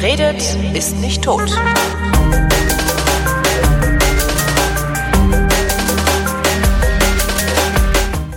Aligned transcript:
Wer 0.00 0.12
redet, 0.12 0.56
ist 0.74 0.98
nicht 0.98 1.22
tot. 1.22 1.50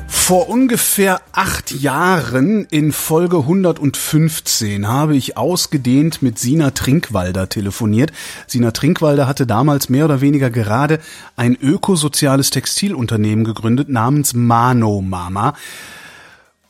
Vor 0.08 0.50
ungefähr 0.50 1.22
acht 1.32 1.72
Jahren 1.72 2.66
in 2.66 2.92
Folge 2.92 3.38
115 3.38 4.90
habe 4.90 5.16
ich 5.16 5.38
ausgedehnt 5.38 6.22
mit 6.22 6.38
Sina 6.38 6.72
Trinkwalder 6.72 7.48
telefoniert. 7.48 8.12
Sina 8.46 8.72
Trinkwalder 8.72 9.26
hatte 9.26 9.48
damals 9.48 9.88
mehr 9.88 10.04
oder 10.04 10.20
weniger 10.20 10.50
gerade 10.50 11.00
ein 11.38 11.56
ökosoziales 11.56 12.50
Textilunternehmen 12.50 13.46
gegründet 13.46 13.88
namens 13.88 14.34
Mano 14.34 15.02
Mama. 15.02 15.54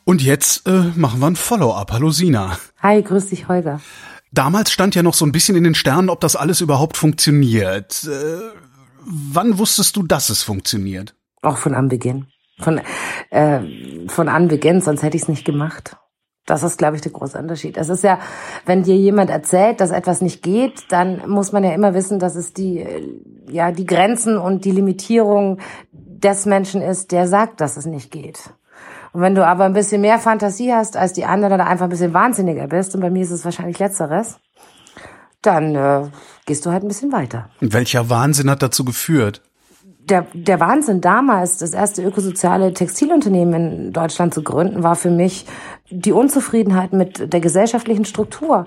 Und 0.04 0.22
jetzt 0.22 0.68
äh, 0.68 0.92
machen 0.94 1.18
wir 1.18 1.26
ein 1.26 1.36
Follow-up. 1.36 1.90
Hallo 1.90 2.10
Sina. 2.10 2.58
Hi, 2.80 3.02
grüß 3.02 3.30
dich 3.30 3.48
Holger. 3.48 3.80
Damals 4.34 4.72
stand 4.72 4.96
ja 4.96 5.02
noch 5.04 5.14
so 5.14 5.24
ein 5.24 5.30
bisschen 5.30 5.56
in 5.56 5.62
den 5.62 5.76
Sternen, 5.76 6.10
ob 6.10 6.20
das 6.20 6.34
alles 6.34 6.60
überhaupt 6.60 6.96
funktioniert. 6.96 8.02
Äh, 8.04 8.40
wann 9.06 9.58
wusstest 9.58 9.94
du, 9.94 10.02
dass 10.02 10.28
es 10.28 10.42
funktioniert? 10.42 11.14
Auch 11.40 11.56
von 11.56 11.74
Anbeginn. 11.74 12.26
Von, 12.58 12.80
äh, 13.30 13.60
von 14.08 14.28
Anbeginn, 14.28 14.80
sonst 14.80 15.02
hätte 15.04 15.16
ich 15.16 15.22
es 15.22 15.28
nicht 15.28 15.44
gemacht. 15.44 15.96
Das 16.46 16.64
ist, 16.64 16.78
glaube 16.78 16.96
ich, 16.96 17.02
der 17.02 17.12
große 17.12 17.38
Unterschied. 17.38 17.76
Es 17.76 17.88
ist 17.88 18.02
ja, 18.02 18.18
wenn 18.66 18.82
dir 18.82 18.96
jemand 18.96 19.30
erzählt, 19.30 19.80
dass 19.80 19.92
etwas 19.92 20.20
nicht 20.20 20.42
geht, 20.42 20.84
dann 20.90 21.28
muss 21.28 21.52
man 21.52 21.62
ja 21.62 21.72
immer 21.72 21.94
wissen, 21.94 22.18
dass 22.18 22.34
es 22.34 22.52
die, 22.52 22.84
ja, 23.48 23.70
die 23.70 23.86
Grenzen 23.86 24.36
und 24.36 24.64
die 24.64 24.72
Limitierung 24.72 25.60
des 25.92 26.44
Menschen 26.44 26.82
ist, 26.82 27.12
der 27.12 27.28
sagt, 27.28 27.60
dass 27.60 27.76
es 27.76 27.86
nicht 27.86 28.10
geht. 28.10 28.52
Und 29.14 29.20
wenn 29.20 29.34
du 29.34 29.46
aber 29.46 29.64
ein 29.64 29.72
bisschen 29.72 30.00
mehr 30.00 30.18
Fantasie 30.18 30.74
hast 30.74 30.96
als 30.96 31.12
die 31.12 31.24
anderen 31.24 31.54
oder 31.54 31.66
einfach 31.66 31.84
ein 31.84 31.90
bisschen 31.90 32.12
wahnsinniger 32.12 32.66
bist, 32.66 32.94
und 32.94 33.00
bei 33.00 33.10
mir 33.10 33.22
ist 33.22 33.30
es 33.30 33.44
wahrscheinlich 33.44 33.78
Letzteres, 33.78 34.38
dann 35.40 35.74
äh, 35.76 36.02
gehst 36.46 36.66
du 36.66 36.72
halt 36.72 36.82
ein 36.82 36.88
bisschen 36.88 37.12
weiter. 37.12 37.48
Welcher 37.60 38.10
Wahnsinn 38.10 38.50
hat 38.50 38.62
dazu 38.62 38.84
geführt? 38.84 39.40
der, 40.08 40.26
der 40.34 40.60
Wahnsinn 40.60 41.00
damals, 41.00 41.58
das 41.58 41.72
erste 41.72 42.02
ökosoziale 42.02 42.74
Textilunternehmen 42.74 43.86
in 43.86 43.92
Deutschland 43.92 44.34
zu 44.34 44.42
gründen, 44.42 44.82
war 44.82 44.96
für 44.96 45.10
mich 45.10 45.46
die 45.90 46.12
Unzufriedenheit 46.12 46.92
mit 46.92 47.32
der 47.32 47.40
gesellschaftlichen 47.40 48.04
Struktur. 48.04 48.66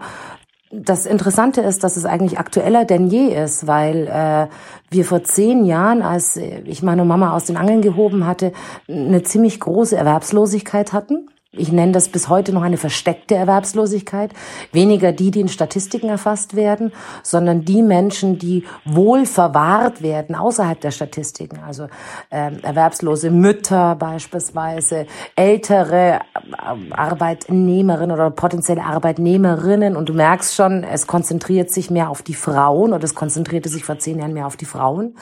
Das 0.72 1.06
Interessante 1.06 1.62
ist, 1.62 1.84
dass 1.84 1.96
es 1.96 2.06
eigentlich 2.06 2.40
aktueller 2.40 2.84
denn 2.84 3.08
je 3.08 3.28
ist, 3.28 3.68
weil 3.68 4.08
äh, 4.08 4.48
wir 4.90 5.06
vor 5.06 5.24
zehn 5.24 5.66
Jahren, 5.66 6.02
als 6.02 6.36
ich 6.36 6.84
meine 6.84 7.06
Mama 7.06 7.34
aus 7.34 7.46
den 7.46 7.56
Angeln 7.56 7.82
gehoben 7.82 8.26
hatte, 8.26 8.52
eine 8.90 9.24
ziemlich 9.24 9.60
große 9.60 9.96
Erwerbslosigkeit 9.96 10.92
hatten 10.92 11.30
ich 11.52 11.72
nenne 11.72 11.94
das 11.94 12.10
bis 12.10 12.28
heute 12.28 12.52
noch 12.52 12.62
eine 12.62 12.78
versteckte 12.78 13.36
Erwerbslosigkeit. 13.36 14.32
Weniger 14.74 15.14
die, 15.14 15.32
die 15.32 15.40
in 15.40 15.48
Statistiken 15.48 16.10
erfasst 16.10 16.56
werden, 16.56 16.92
sondern 17.24 17.64
die 17.64 17.82
Menschen, 17.82 18.38
die 18.38 18.66
wohl 18.84 19.26
verwahrt 19.26 20.02
werden 20.02 20.36
außerhalb 20.36 20.80
der 20.82 20.92
Statistiken. 20.92 21.60
Also 21.66 21.88
ähm, 22.32 22.60
erwerbslose 22.62 23.32
Mütter 23.32 23.96
beispielsweise, 23.96 25.08
ältere 25.36 26.20
äh, 26.20 26.92
Arbeitnehmerinnen 26.92 28.12
oder 28.12 28.30
potenzielle 28.30 28.84
Arbeitnehmerinnen. 28.84 29.96
Und 29.96 30.10
du 30.10 30.14
merkst 30.14 30.54
schon, 30.54 30.84
es 30.84 31.08
konzentriert 31.08 31.72
sich 31.72 31.90
mehr 31.90 32.10
auf 32.10 32.22
die 32.22 32.36
Frauen 32.36 32.94
oder 32.94 33.06
es 33.06 33.16
konzentrierte 33.16 33.70
sich 33.70 33.86
vor 33.86 33.98
zehn 34.00 34.20
Jahren 34.20 34.34
mehr 34.34 34.48
auf 34.48 34.58
die 34.58 34.66
Frauen. 34.66 35.16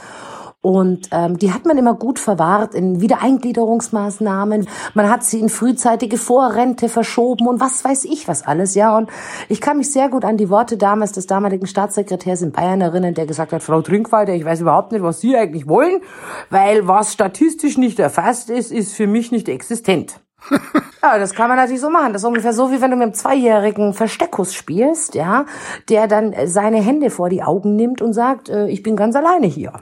Und 0.65 1.09
ähm, 1.11 1.37
die 1.37 1.53
hat 1.53 1.67
man 1.67 1.77
immer 1.77 1.93
gut 1.93 2.17
verwahrt 2.17 2.73
in 2.73 2.99
Wiedereingliederungsmaßnahmen. 2.99 4.67
Man 4.95 5.09
hat 5.11 5.23
sie 5.23 5.39
in 5.39 5.49
frühzeitige 5.49 6.17
Vorrente 6.17 6.89
verschoben 6.89 7.47
und 7.47 7.59
was 7.59 7.85
weiß 7.85 8.05
ich 8.05 8.27
was 8.27 8.47
alles, 8.47 8.73
ja. 8.73 8.97
Und 8.97 9.11
ich 9.47 9.61
kann 9.61 9.77
mich 9.77 9.91
sehr 9.91 10.09
gut 10.09 10.25
an 10.25 10.37
die 10.37 10.49
Worte 10.49 10.77
damals 10.77 11.11
des 11.11 11.27
damaligen 11.27 11.67
Staatssekretärs 11.67 12.41
in 12.41 12.51
Bayern 12.51 12.81
erinnern, 12.81 13.13
der 13.13 13.27
gesagt 13.27 13.53
hat, 13.53 13.61
Frau 13.61 13.83
Trinkwalder, 13.83 14.33
ich 14.33 14.43
weiß 14.43 14.61
überhaupt 14.61 14.91
nicht, 14.91 15.03
was 15.03 15.21
Sie 15.21 15.37
eigentlich 15.37 15.67
wollen, 15.67 16.01
weil 16.49 16.87
was 16.87 17.13
statistisch 17.13 17.77
nicht 17.77 17.99
erfasst 17.99 18.49
ist, 18.49 18.71
ist 18.71 18.95
für 18.95 19.05
mich 19.05 19.31
nicht 19.31 19.47
existent. 19.47 20.19
ja, 21.03 21.19
das 21.19 21.35
kann 21.35 21.47
man 21.47 21.57
natürlich 21.57 21.81
so 21.81 21.91
machen. 21.91 22.11
Das 22.11 22.23
ist 22.23 22.27
ungefähr 22.27 22.53
so, 22.53 22.71
wie 22.71 22.81
wenn 22.81 22.89
du 22.89 22.97
mit 22.97 23.03
einem 23.03 23.13
Zweijährigen 23.13 23.93
Versteckus 23.93 24.55
spielst, 24.55 25.13
ja, 25.13 25.45
der 25.89 26.07
dann 26.07 26.33
seine 26.45 26.81
Hände 26.81 27.11
vor 27.11 27.29
die 27.29 27.43
Augen 27.43 27.75
nimmt 27.75 28.01
und 28.01 28.13
sagt, 28.13 28.49
äh, 28.49 28.65
ich 28.67 28.81
bin 28.81 28.95
ganz 28.95 29.15
alleine 29.15 29.45
hier 29.45 29.73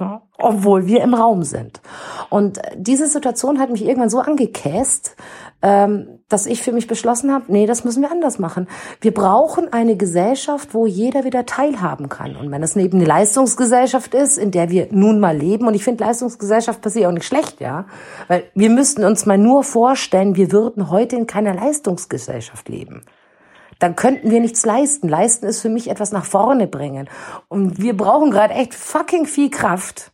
ja, 0.00 0.22
obwohl 0.38 0.86
wir 0.86 1.02
im 1.02 1.14
Raum 1.14 1.42
sind. 1.42 1.80
Und 2.30 2.60
diese 2.74 3.06
Situation 3.06 3.58
hat 3.58 3.70
mich 3.70 3.84
irgendwann 3.84 4.10
so 4.10 4.20
angekäst, 4.20 5.16
ähm, 5.62 6.20
dass 6.28 6.46
ich 6.46 6.62
für 6.62 6.72
mich 6.72 6.86
beschlossen 6.86 7.32
habe, 7.32 7.44
nee, 7.48 7.66
das 7.66 7.84
müssen 7.84 8.02
wir 8.02 8.10
anders 8.10 8.38
machen. 8.38 8.66
Wir 9.00 9.12
brauchen 9.12 9.72
eine 9.72 9.96
Gesellschaft, 9.96 10.72
wo 10.72 10.86
jeder 10.86 11.24
wieder 11.24 11.44
teilhaben 11.44 12.08
kann. 12.08 12.36
Und 12.36 12.50
wenn 12.50 12.62
es 12.62 12.76
neben 12.76 12.98
eine 12.98 13.06
Leistungsgesellschaft 13.06 14.14
ist, 14.14 14.38
in 14.38 14.50
der 14.50 14.70
wir 14.70 14.88
nun 14.90 15.20
mal 15.20 15.36
leben, 15.36 15.66
und 15.66 15.74
ich 15.74 15.84
finde 15.84 16.04
Leistungsgesellschaft 16.04 16.80
passiert 16.80 17.06
auch 17.06 17.12
nicht 17.12 17.26
schlecht, 17.26 17.60
ja, 17.60 17.84
weil 18.28 18.44
wir 18.54 18.70
müssten 18.70 19.04
uns 19.04 19.26
mal 19.26 19.38
nur 19.38 19.62
vorstellen, 19.62 20.36
wir 20.36 20.50
würden 20.50 20.90
heute 20.90 21.16
in 21.16 21.26
keiner 21.26 21.54
Leistungsgesellschaft 21.54 22.68
leben 22.68 23.02
dann 23.80 23.96
könnten 23.96 24.30
wir 24.30 24.40
nichts 24.40 24.64
leisten. 24.64 25.08
Leisten 25.08 25.46
ist 25.46 25.60
für 25.60 25.68
mich 25.68 25.90
etwas 25.90 26.12
nach 26.12 26.24
vorne 26.24 26.68
bringen. 26.68 27.08
Und 27.48 27.82
wir 27.82 27.96
brauchen 27.96 28.30
gerade 28.30 28.54
echt 28.54 28.74
fucking 28.74 29.26
viel 29.26 29.50
Kraft, 29.50 30.12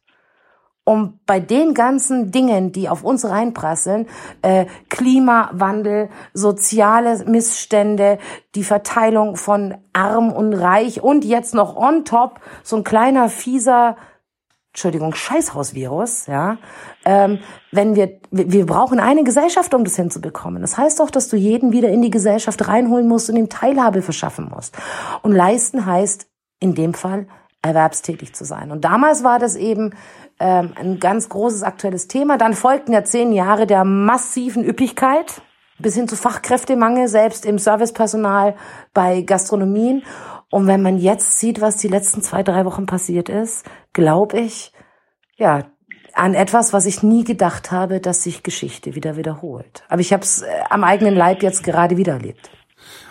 um 0.85 1.19
bei 1.27 1.41
den 1.41 1.75
ganzen 1.75 2.31
Dingen, 2.31 2.71
die 2.71 2.89
auf 2.89 3.03
uns 3.03 3.29
reinprasseln, 3.29 4.07
äh, 4.43 4.67
Klimawandel, 4.89 6.09
soziale 6.33 7.25
Missstände, 7.25 8.19
die 8.55 8.63
Verteilung 8.63 9.37
von 9.37 9.75
arm 9.93 10.33
und 10.33 10.55
reich 10.55 11.03
und 11.03 11.25
jetzt 11.25 11.55
noch 11.55 11.77
on 11.77 12.05
top 12.05 12.41
so 12.63 12.77
ein 12.77 12.85
kleiner 12.85 13.29
fieser 13.29 13.97
Entschuldigung, 14.77 15.15
Scheißhausvirus, 15.15 16.27
ja, 16.27 16.59
ähm, 17.07 17.39
wenn 17.73 17.97
wir, 17.97 18.21
wir 18.31 18.67
brauchen 18.67 19.01
eine 19.01 19.25
Gesellschaft, 19.25 19.73
um 19.73 19.85
das 19.85 19.97
hinzubekommen. 19.97 20.61
Das 20.61 20.77
heißt 20.77 21.01
doch, 21.01 21.11
dass 21.11 21.31
du 21.31 21.37
jeden 21.39 21.73
wieder 21.73 21.89
in 21.89 22.03
die 22.03 22.11
Gesellschaft 22.11 22.69
reinholen 22.69 23.09
musst 23.09 23.31
und 23.31 23.37
ihm 23.37 23.49
Teilhabe 23.49 24.03
verschaffen 24.03 24.53
musst. 24.55 24.77
Und 25.23 25.33
leisten 25.33 25.87
heißt 25.87 26.27
in 26.61 26.75
dem 26.75 26.93
Fall 26.93 27.27
erwerbstätig 27.63 28.35
zu 28.35 28.45
sein. 28.45 28.71
Und 28.71 28.85
damals 28.85 29.25
war 29.25 29.39
das 29.39 29.57
eben 29.57 29.95
ähm, 30.39 30.75
ein 30.79 31.01
ganz 31.01 31.31
großes 31.31 31.63
aktuelles 31.63 32.07
Thema. 32.07 32.37
Dann 32.37 32.53
folgten 32.53 32.93
ja 32.93 33.03
zehn 33.03 33.33
Jahre 33.33 33.67
der 33.67 33.83
massiven 33.83 34.63
Üppigkeit 34.63 35.41
bis 35.79 35.95
hin 35.95 36.07
zu 36.07 36.17
Fachkräftemangel, 36.17 37.09
selbst 37.09 37.47
im 37.47 37.59
Servicepersonal 37.59 38.57
bei 38.93 39.23
Gastronomien. 39.23 40.03
Und 40.51 40.67
wenn 40.67 40.83
man 40.83 40.99
jetzt 40.99 41.39
sieht, 41.41 41.61
was 41.61 41.77
die 41.77 41.89
letzten 41.89 42.23
zwei, 42.23 42.43
drei 42.43 42.65
Wochen 42.65 42.87
passiert 42.87 43.29
ist, 43.29 43.65
glaube 43.93 44.39
ich, 44.39 44.73
ja, 45.37 45.65
an 46.15 46.35
etwas, 46.35 46.73
was 46.73 46.87
ich 46.87 47.03
nie 47.03 47.25
gedacht 47.25 47.71
habe, 47.71 48.01
dass 48.01 48.23
sich 48.23 48.43
Geschichte 48.43 48.95
wieder 48.95 49.17
wiederholt. 49.17 49.85
Aber 49.89 50.01
ich 50.01 50.13
habe 50.13 50.23
es 50.23 50.43
äh, 50.43 50.47
am 50.71 50.83
eigenen 50.83 51.15
Leib 51.15 51.43
jetzt 51.43 51.63
gerade 51.63 51.97
wieder 51.97 52.15
erlebt. 52.15 52.51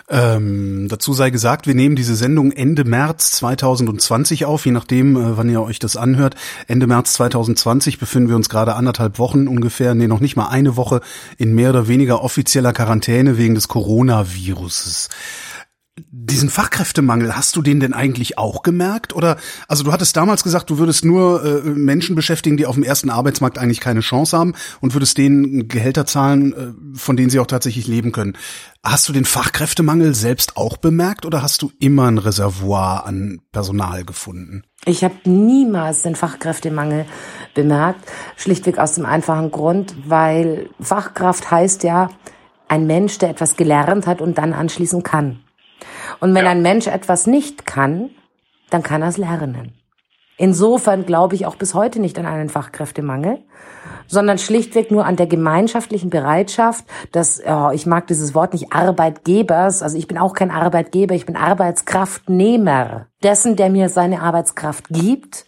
Ähm, 0.08 0.86
dazu 0.88 1.12
sei 1.12 1.30
gesagt, 1.30 1.66
wir 1.66 1.74
nehmen 1.74 1.96
diese 1.96 2.14
Sendung 2.14 2.52
Ende 2.52 2.84
März 2.84 3.32
2020 3.32 4.44
auf, 4.44 4.64
je 4.64 4.70
nachdem, 4.70 5.16
äh, 5.16 5.36
wann 5.36 5.48
ihr 5.48 5.62
euch 5.62 5.80
das 5.80 5.96
anhört. 5.96 6.36
Ende 6.68 6.86
März 6.86 7.14
2020 7.14 7.98
befinden 7.98 8.28
wir 8.28 8.36
uns 8.36 8.48
gerade 8.48 8.74
anderthalb 8.74 9.18
Wochen 9.18 9.48
ungefähr, 9.48 9.94
nee, 9.94 10.06
noch 10.06 10.20
nicht 10.20 10.36
mal 10.36 10.48
eine 10.48 10.76
Woche 10.76 11.00
in 11.38 11.54
mehr 11.54 11.70
oder 11.70 11.88
weniger 11.88 12.22
offizieller 12.22 12.72
Quarantäne 12.72 13.36
wegen 13.36 13.56
des 13.56 13.66
Coronaviruses. 13.66 15.08
Diesen 15.98 16.50
Fachkräftemangel, 16.50 17.34
hast 17.34 17.56
du 17.56 17.62
den 17.62 17.80
denn 17.80 17.94
eigentlich 17.94 18.36
auch 18.36 18.62
gemerkt? 18.62 19.14
Oder, 19.14 19.38
also 19.66 19.82
du 19.82 19.92
hattest 19.92 20.14
damals 20.16 20.42
gesagt, 20.42 20.68
du 20.68 20.76
würdest 20.76 21.06
nur 21.06 21.42
äh, 21.42 21.60
Menschen 21.62 22.14
beschäftigen, 22.14 22.58
die 22.58 22.66
auf 22.66 22.74
dem 22.74 22.84
ersten 22.84 23.08
Arbeitsmarkt 23.08 23.56
eigentlich 23.56 23.80
keine 23.80 24.00
Chance 24.00 24.36
haben 24.36 24.54
und 24.80 24.94
würdest 24.94 25.16
denen 25.16 25.68
Gehälter 25.68 26.04
zahlen, 26.04 26.52
äh, 26.52 26.98
von 26.98 27.16
denen 27.16 27.30
sie 27.30 27.38
auch 27.38 27.46
tatsächlich 27.46 27.86
leben 27.86 28.12
können. 28.12 28.36
Hast 28.84 29.08
du 29.08 29.14
den 29.14 29.24
Fachkräftemangel 29.24 30.14
selbst 30.14 30.58
auch 30.58 30.76
bemerkt 30.76 31.24
oder 31.24 31.40
hast 31.40 31.62
du 31.62 31.72
immer 31.80 32.08
ein 32.08 32.18
Reservoir 32.18 33.06
an 33.06 33.40
Personal 33.50 34.04
gefunden? 34.04 34.64
Ich 34.84 35.02
habe 35.02 35.14
niemals 35.24 36.02
den 36.02 36.14
Fachkräftemangel 36.14 37.06
bemerkt, 37.54 38.00
schlichtweg 38.36 38.78
aus 38.78 38.92
dem 38.92 39.06
einfachen 39.06 39.50
Grund, 39.50 39.96
weil 40.06 40.68
Fachkraft 40.78 41.50
heißt 41.50 41.84
ja 41.84 42.10
ein 42.68 42.86
Mensch, 42.86 43.16
der 43.18 43.30
etwas 43.30 43.56
gelernt 43.56 44.06
hat 44.06 44.20
und 44.20 44.36
dann 44.36 44.52
anschließen 44.52 45.02
kann. 45.02 45.40
Und 46.20 46.34
wenn 46.34 46.44
ja. 46.44 46.50
ein 46.50 46.62
Mensch 46.62 46.86
etwas 46.86 47.26
nicht 47.26 47.66
kann, 47.66 48.10
dann 48.70 48.82
kann 48.82 49.02
er 49.02 49.08
es 49.08 49.16
lernen. 49.16 49.72
Insofern 50.38 51.06
glaube 51.06 51.34
ich 51.34 51.46
auch 51.46 51.56
bis 51.56 51.72
heute 51.72 51.98
nicht 51.98 52.18
an 52.18 52.26
einen 52.26 52.50
Fachkräftemangel, 52.50 53.38
sondern 54.06 54.38
schlichtweg 54.38 54.90
nur 54.90 55.06
an 55.06 55.16
der 55.16 55.26
gemeinschaftlichen 55.26 56.10
Bereitschaft, 56.10 56.84
dass, 57.12 57.40
oh, 57.46 57.70
ich 57.72 57.86
mag 57.86 58.06
dieses 58.06 58.34
Wort 58.34 58.52
nicht 58.52 58.72
Arbeitgebers, 58.72 59.82
also 59.82 59.96
ich 59.96 60.06
bin 60.06 60.18
auch 60.18 60.34
kein 60.34 60.50
Arbeitgeber, 60.50 61.14
ich 61.14 61.24
bin 61.24 61.36
Arbeitskraftnehmer 61.36 63.06
dessen, 63.22 63.56
der 63.56 63.70
mir 63.70 63.88
seine 63.88 64.20
Arbeitskraft 64.20 64.88
gibt, 64.90 65.46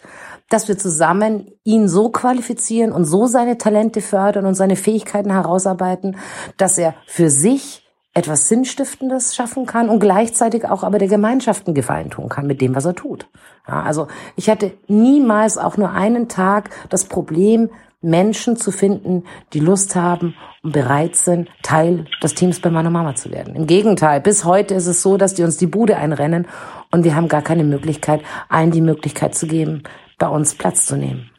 dass 0.48 0.68
wir 0.68 0.78
zusammen 0.78 1.48
ihn 1.64 1.88
so 1.88 2.08
qualifizieren 2.08 2.92
und 2.92 3.04
so 3.04 3.26
seine 3.26 3.58
Talente 3.58 4.00
fördern 4.00 4.46
und 4.46 4.54
seine 4.54 4.76
Fähigkeiten 4.76 5.30
herausarbeiten, 5.30 6.16
dass 6.56 6.78
er 6.78 6.94
für 7.06 7.28
sich 7.28 7.87
etwas 8.18 8.48
Sinnstiftendes 8.48 9.36
schaffen 9.36 9.64
kann 9.64 9.88
und 9.88 10.00
gleichzeitig 10.00 10.64
auch 10.66 10.82
aber 10.82 10.98
der 10.98 11.08
Gemeinschaft 11.08 11.66
einen 11.66 11.74
Gefallen 11.74 12.10
tun 12.10 12.28
kann 12.28 12.46
mit 12.46 12.60
dem, 12.60 12.74
was 12.74 12.84
er 12.84 12.94
tut. 12.94 13.28
Ja, 13.66 13.82
also 13.82 14.08
ich 14.34 14.50
hatte 14.50 14.72
niemals 14.88 15.56
auch 15.56 15.76
nur 15.76 15.92
einen 15.92 16.28
Tag 16.28 16.70
das 16.88 17.04
Problem, 17.04 17.70
Menschen 18.00 18.56
zu 18.56 18.70
finden, 18.70 19.24
die 19.52 19.60
Lust 19.60 19.96
haben 19.96 20.34
und 20.62 20.72
bereit 20.72 21.16
sind, 21.16 21.48
Teil 21.62 22.06
des 22.22 22.34
Teams 22.34 22.60
bei 22.60 22.70
meiner 22.70 22.90
Mama 22.90 23.14
zu 23.14 23.30
werden. 23.30 23.56
Im 23.56 23.66
Gegenteil, 23.66 24.20
bis 24.20 24.44
heute 24.44 24.74
ist 24.74 24.86
es 24.86 25.02
so, 25.02 25.16
dass 25.16 25.34
die 25.34 25.42
uns 25.42 25.56
die 25.56 25.66
Bude 25.66 25.96
einrennen 25.96 26.46
und 26.90 27.04
wir 27.04 27.14
haben 27.14 27.28
gar 27.28 27.42
keine 27.42 27.64
Möglichkeit, 27.64 28.22
allen 28.48 28.70
die 28.70 28.80
Möglichkeit 28.80 29.34
zu 29.34 29.46
geben, 29.46 29.82
bei 30.18 30.28
uns 30.28 30.54
Platz 30.54 30.86
zu 30.86 30.96
nehmen. 30.96 31.30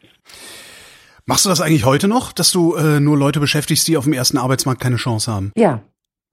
Machst 1.26 1.46
du 1.46 1.50
das 1.50 1.62
eigentlich 1.62 1.86
heute 1.86 2.08
noch, 2.08 2.32
dass 2.32 2.52
du 2.52 2.76
äh, 2.76 3.00
nur 3.00 3.18
Leute 3.18 3.40
beschäftigst, 3.40 3.88
die 3.88 3.98
auf 3.98 4.06
dem 4.06 4.14
ersten 4.14 4.38
Arbeitsmarkt 4.38 4.82
keine 4.82 4.96
Chance 4.96 5.32
haben? 5.32 5.52
Ja, 5.56 5.82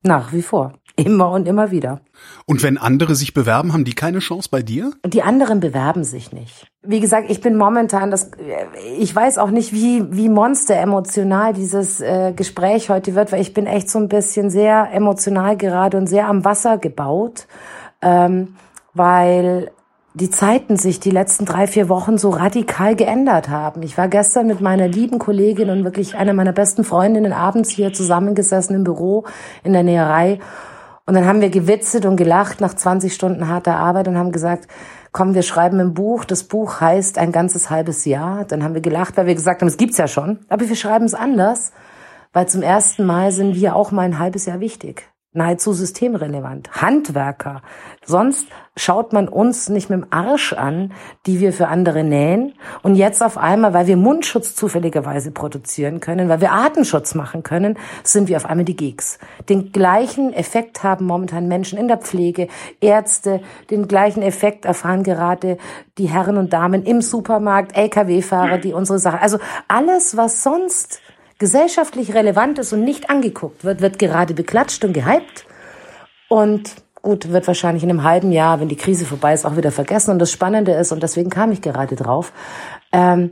nach 0.03 0.33
wie 0.33 0.41
vor. 0.41 0.73
Immer 0.95 1.29
und 1.29 1.47
immer 1.47 1.69
wieder. 1.69 2.01
Und 2.47 2.63
wenn 2.63 2.79
andere 2.79 3.13
sich 3.13 3.35
bewerben, 3.35 3.71
haben 3.71 3.85
die 3.85 3.93
keine 3.93 4.17
Chance 4.17 4.49
bei 4.49 4.63
dir? 4.63 4.91
Die 5.05 5.21
anderen 5.21 5.59
bewerben 5.59 6.03
sich 6.03 6.31
nicht. 6.31 6.65
Wie 6.81 6.99
gesagt, 6.99 7.29
ich 7.29 7.39
bin 7.39 7.55
momentan 7.55 8.09
das, 8.09 8.31
ich 8.97 9.15
weiß 9.15 9.37
auch 9.37 9.51
nicht, 9.51 9.73
wie, 9.73 10.03
wie 10.09 10.27
monster 10.27 10.75
emotional 10.75 11.53
dieses 11.53 12.01
äh, 12.01 12.33
Gespräch 12.35 12.89
heute 12.89 13.13
wird, 13.13 13.31
weil 13.31 13.41
ich 13.41 13.53
bin 13.53 13.67
echt 13.67 13.91
so 13.91 13.99
ein 13.99 14.07
bisschen 14.07 14.49
sehr 14.49 14.89
emotional 14.91 15.55
gerade 15.55 15.97
und 15.97 16.07
sehr 16.07 16.27
am 16.27 16.43
Wasser 16.43 16.79
gebaut, 16.79 17.45
ähm, 18.01 18.55
weil 18.95 19.71
die 20.17 20.29
Zeiten 20.31 20.77
sich 20.77 20.99
die 20.99 21.11
letzten 21.11 21.45
drei, 21.45 21.67
vier 21.67 21.89
Wochen 21.89 22.17
so 22.17 22.29
radikal 22.29 22.95
geändert 22.95 23.49
haben. 23.49 23.83
Ich 23.83 23.97
war 23.97 24.07
gestern 24.07 24.47
mit 24.47 24.61
meiner 24.61 24.87
lieben 24.87 25.19
Kollegin 25.19 25.69
und 25.69 25.83
wirklich 25.83 26.15
einer 26.15 26.33
meiner 26.33 26.53
besten 26.53 26.83
Freundinnen 26.83 27.33
abends 27.33 27.69
hier 27.69 27.93
zusammengesessen 27.93 28.75
im 28.75 28.83
Büro 28.83 29.25
in 29.63 29.73
der 29.73 29.83
Näherei 29.83 30.39
und 31.07 31.13
dann 31.13 31.25
haben 31.25 31.39
wir 31.39 31.49
gewitzelt 31.49 32.05
und 32.05 32.17
gelacht 32.17 32.59
nach 32.59 32.73
20 32.73 33.13
Stunden 33.13 33.47
harter 33.47 33.77
Arbeit 33.77 34.09
und 34.09 34.17
haben 34.17 34.33
gesagt, 34.33 34.67
komm, 35.13 35.35
wir 35.35 35.41
schreiben 35.41 35.79
ein 35.79 35.93
Buch. 35.93 36.25
Das 36.25 36.43
Buch 36.43 36.81
heißt 36.81 37.17
ein 37.17 37.31
ganzes 37.31 37.69
halbes 37.69 38.03
Jahr. 38.03 38.43
Dann 38.43 38.61
haben 38.61 38.73
wir 38.73 38.81
gelacht, 38.81 39.15
weil 39.15 39.25
wir 39.25 39.35
gesagt 39.35 39.61
haben, 39.61 39.69
es 39.69 39.77
gibt's 39.77 39.97
ja 39.97 40.09
schon. 40.09 40.39
Aber 40.49 40.67
wir 40.67 40.75
schreiben 40.75 41.05
es 41.05 41.13
anders, 41.13 41.71
weil 42.33 42.49
zum 42.49 42.61
ersten 42.61 43.05
Mal 43.05 43.31
sind 43.31 43.55
wir 43.55 43.75
auch 43.75 43.91
mal 43.91 44.01
ein 44.01 44.19
halbes 44.19 44.45
Jahr 44.45 44.59
wichtig 44.59 45.07
nahezu 45.33 45.73
systemrelevant. 45.73 46.81
Handwerker. 46.81 47.61
Sonst 48.03 48.47
schaut 48.75 49.13
man 49.13 49.27
uns 49.27 49.69
nicht 49.69 49.89
mit 49.89 50.01
dem 50.01 50.07
Arsch 50.11 50.53
an, 50.53 50.93
die 51.25 51.39
wir 51.39 51.53
für 51.53 51.67
andere 51.67 52.03
nähen. 52.03 52.53
Und 52.81 52.95
jetzt 52.95 53.21
auf 53.21 53.37
einmal, 53.37 53.73
weil 53.73 53.87
wir 53.87 53.97
Mundschutz 53.97 54.55
zufälligerweise 54.55 55.31
produzieren 55.31 55.99
können, 55.99 56.29
weil 56.29 56.41
wir 56.41 56.51
Artenschutz 56.51 57.13
machen 57.13 57.43
können, 57.43 57.77
sind 58.03 58.29
wir 58.29 58.37
auf 58.37 58.45
einmal 58.45 58.65
die 58.65 58.75
Geeks. 58.75 59.19
Den 59.49 59.71
gleichen 59.71 60.33
Effekt 60.33 60.83
haben 60.83 61.05
momentan 61.05 61.47
Menschen 61.47 61.77
in 61.77 61.87
der 61.87 61.97
Pflege, 61.97 62.47
Ärzte, 62.79 63.41
den 63.69 63.87
gleichen 63.87 64.23
Effekt 64.23 64.65
erfahren 64.65 65.03
gerade 65.03 65.57
die 65.97 66.09
Herren 66.09 66.37
und 66.37 66.53
Damen 66.53 66.83
im 66.83 67.01
Supermarkt, 67.01 67.75
Lkw-Fahrer, 67.75 68.57
die 68.59 68.73
unsere 68.73 68.99
Sache, 68.99 69.21
also 69.21 69.39
alles, 69.67 70.15
was 70.17 70.43
sonst 70.43 71.01
gesellschaftlich 71.37 72.13
relevant 72.13 72.59
ist 72.59 72.73
und 72.73 72.83
nicht 72.83 73.09
angeguckt 73.09 73.63
wird, 73.63 73.81
wird 73.81 73.99
gerade 73.99 74.33
beklatscht 74.33 74.83
und 74.83 74.93
gehypt. 74.93 75.45
Und 76.29 76.71
gut, 77.01 77.31
wird 77.31 77.47
wahrscheinlich 77.47 77.83
in 77.83 77.89
einem 77.89 78.03
halben 78.03 78.31
Jahr, 78.31 78.59
wenn 78.59 78.69
die 78.69 78.75
Krise 78.75 79.05
vorbei 79.05 79.33
ist, 79.33 79.45
auch 79.45 79.55
wieder 79.55 79.71
vergessen. 79.71 80.11
Und 80.11 80.19
das 80.19 80.31
Spannende 80.31 80.73
ist, 80.73 80.91
und 80.91 81.03
deswegen 81.03 81.29
kam 81.29 81.51
ich 81.51 81.61
gerade 81.61 81.95
drauf, 81.95 82.33
ähm, 82.91 83.31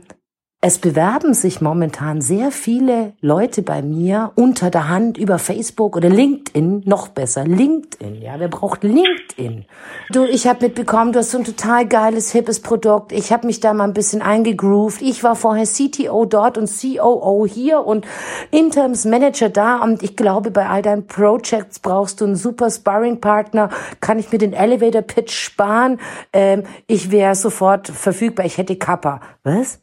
es 0.62 0.78
bewerben 0.78 1.34
sich 1.34 1.60
momentan 1.60 2.22
sehr 2.22 2.50
viele 2.50 3.12
Leute 3.20 3.62
bei 3.62 3.82
mir 3.82 4.32
unter 4.36 4.70
der 4.70 4.88
Hand 4.88 5.18
über 5.18 5.38
Facebook 5.38 5.94
oder 5.94 6.08
LinkedIn, 6.08 6.82
noch 6.86 7.08
besser, 7.08 7.44
LinkedIn, 7.44 8.22
ja, 8.22 8.34
wer 8.38 8.48
braucht 8.48 8.82
LinkedIn? 8.82 9.66
Du, 10.10 10.24
ich 10.24 10.46
habe 10.48 10.64
mitbekommen, 10.64 11.12
du 11.12 11.18
hast 11.18 11.30
so 11.30 11.38
ein 11.38 11.44
total 11.44 11.86
geiles, 11.86 12.32
hippes 12.32 12.60
Produkt. 12.62 13.12
Ich 13.12 13.32
habe 13.32 13.46
mich 13.46 13.60
da 13.60 13.74
mal 13.74 13.84
ein 13.84 13.92
bisschen 13.92 14.22
eingegroovt. 14.22 15.02
Ich 15.02 15.22
war 15.22 15.36
vorher 15.36 15.66
CTO 15.66 16.24
dort 16.24 16.56
und 16.56 16.68
COO 16.68 17.46
hier 17.46 17.86
und 17.86 18.06
Interims 18.50 19.04
Manager 19.04 19.50
da 19.50 19.76
und 19.82 20.02
ich 20.02 20.16
glaube, 20.16 20.50
bei 20.50 20.68
all 20.68 20.80
deinen 20.80 21.06
Projects 21.06 21.78
brauchst 21.80 22.22
du 22.22 22.24
einen 22.24 22.36
super 22.36 22.70
Sparring-Partner. 22.70 23.68
Kann 24.00 24.18
ich 24.18 24.32
mir 24.32 24.38
den 24.38 24.54
Elevator-Pitch 24.54 25.32
sparen? 25.32 26.00
Ähm, 26.32 26.64
ich 26.86 27.10
wäre 27.10 27.34
sofort 27.34 27.88
verfügbar. 27.88 28.46
Ich 28.46 28.56
hätte 28.56 28.76
Kappa. 28.76 29.20
Was? 29.44 29.80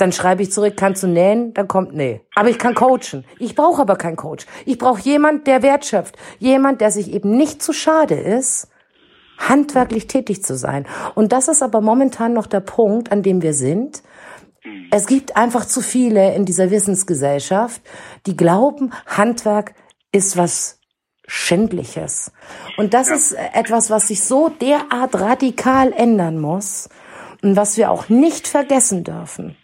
Dann 0.00 0.12
schreibe 0.12 0.42
ich 0.42 0.50
zurück, 0.50 0.78
kannst 0.78 1.02
du 1.02 1.08
nähen? 1.08 1.52
Dann 1.52 1.68
kommt 1.68 1.92
nee. 1.92 2.22
Aber 2.34 2.48
ich 2.48 2.58
kann 2.58 2.74
coachen. 2.74 3.26
Ich 3.38 3.54
brauche 3.54 3.82
aber 3.82 3.96
keinen 3.96 4.16
Coach. 4.16 4.46
Ich 4.64 4.78
brauche 4.78 5.02
jemand, 5.02 5.46
der 5.46 5.62
wertschöpft. 5.62 6.16
Jemand, 6.38 6.80
der 6.80 6.90
sich 6.90 7.12
eben 7.12 7.36
nicht 7.36 7.62
zu 7.62 7.74
schade 7.74 8.14
ist, 8.14 8.68
handwerklich 9.36 10.06
tätig 10.06 10.42
zu 10.42 10.56
sein. 10.56 10.86
Und 11.14 11.32
das 11.32 11.48
ist 11.48 11.62
aber 11.62 11.82
momentan 11.82 12.32
noch 12.32 12.46
der 12.46 12.60
Punkt, 12.60 13.12
an 13.12 13.22
dem 13.22 13.42
wir 13.42 13.52
sind. 13.52 14.02
Es 14.90 15.06
gibt 15.06 15.36
einfach 15.36 15.66
zu 15.66 15.82
viele 15.82 16.34
in 16.34 16.46
dieser 16.46 16.70
Wissensgesellschaft, 16.70 17.82
die 18.24 18.38
glauben, 18.38 18.94
Handwerk 19.04 19.74
ist 20.12 20.38
was 20.38 20.78
Schändliches. 21.26 22.32
Und 22.78 22.94
das 22.94 23.10
ja. 23.10 23.16
ist 23.16 23.36
etwas, 23.52 23.90
was 23.90 24.08
sich 24.08 24.24
so 24.24 24.48
derart 24.48 25.20
radikal 25.20 25.92
ändern 25.92 26.40
muss 26.40 26.88
und 27.42 27.54
was 27.54 27.76
wir 27.76 27.90
auch 27.90 28.08
nicht 28.08 28.48
vergessen 28.48 29.04
dürfen 29.04 29.56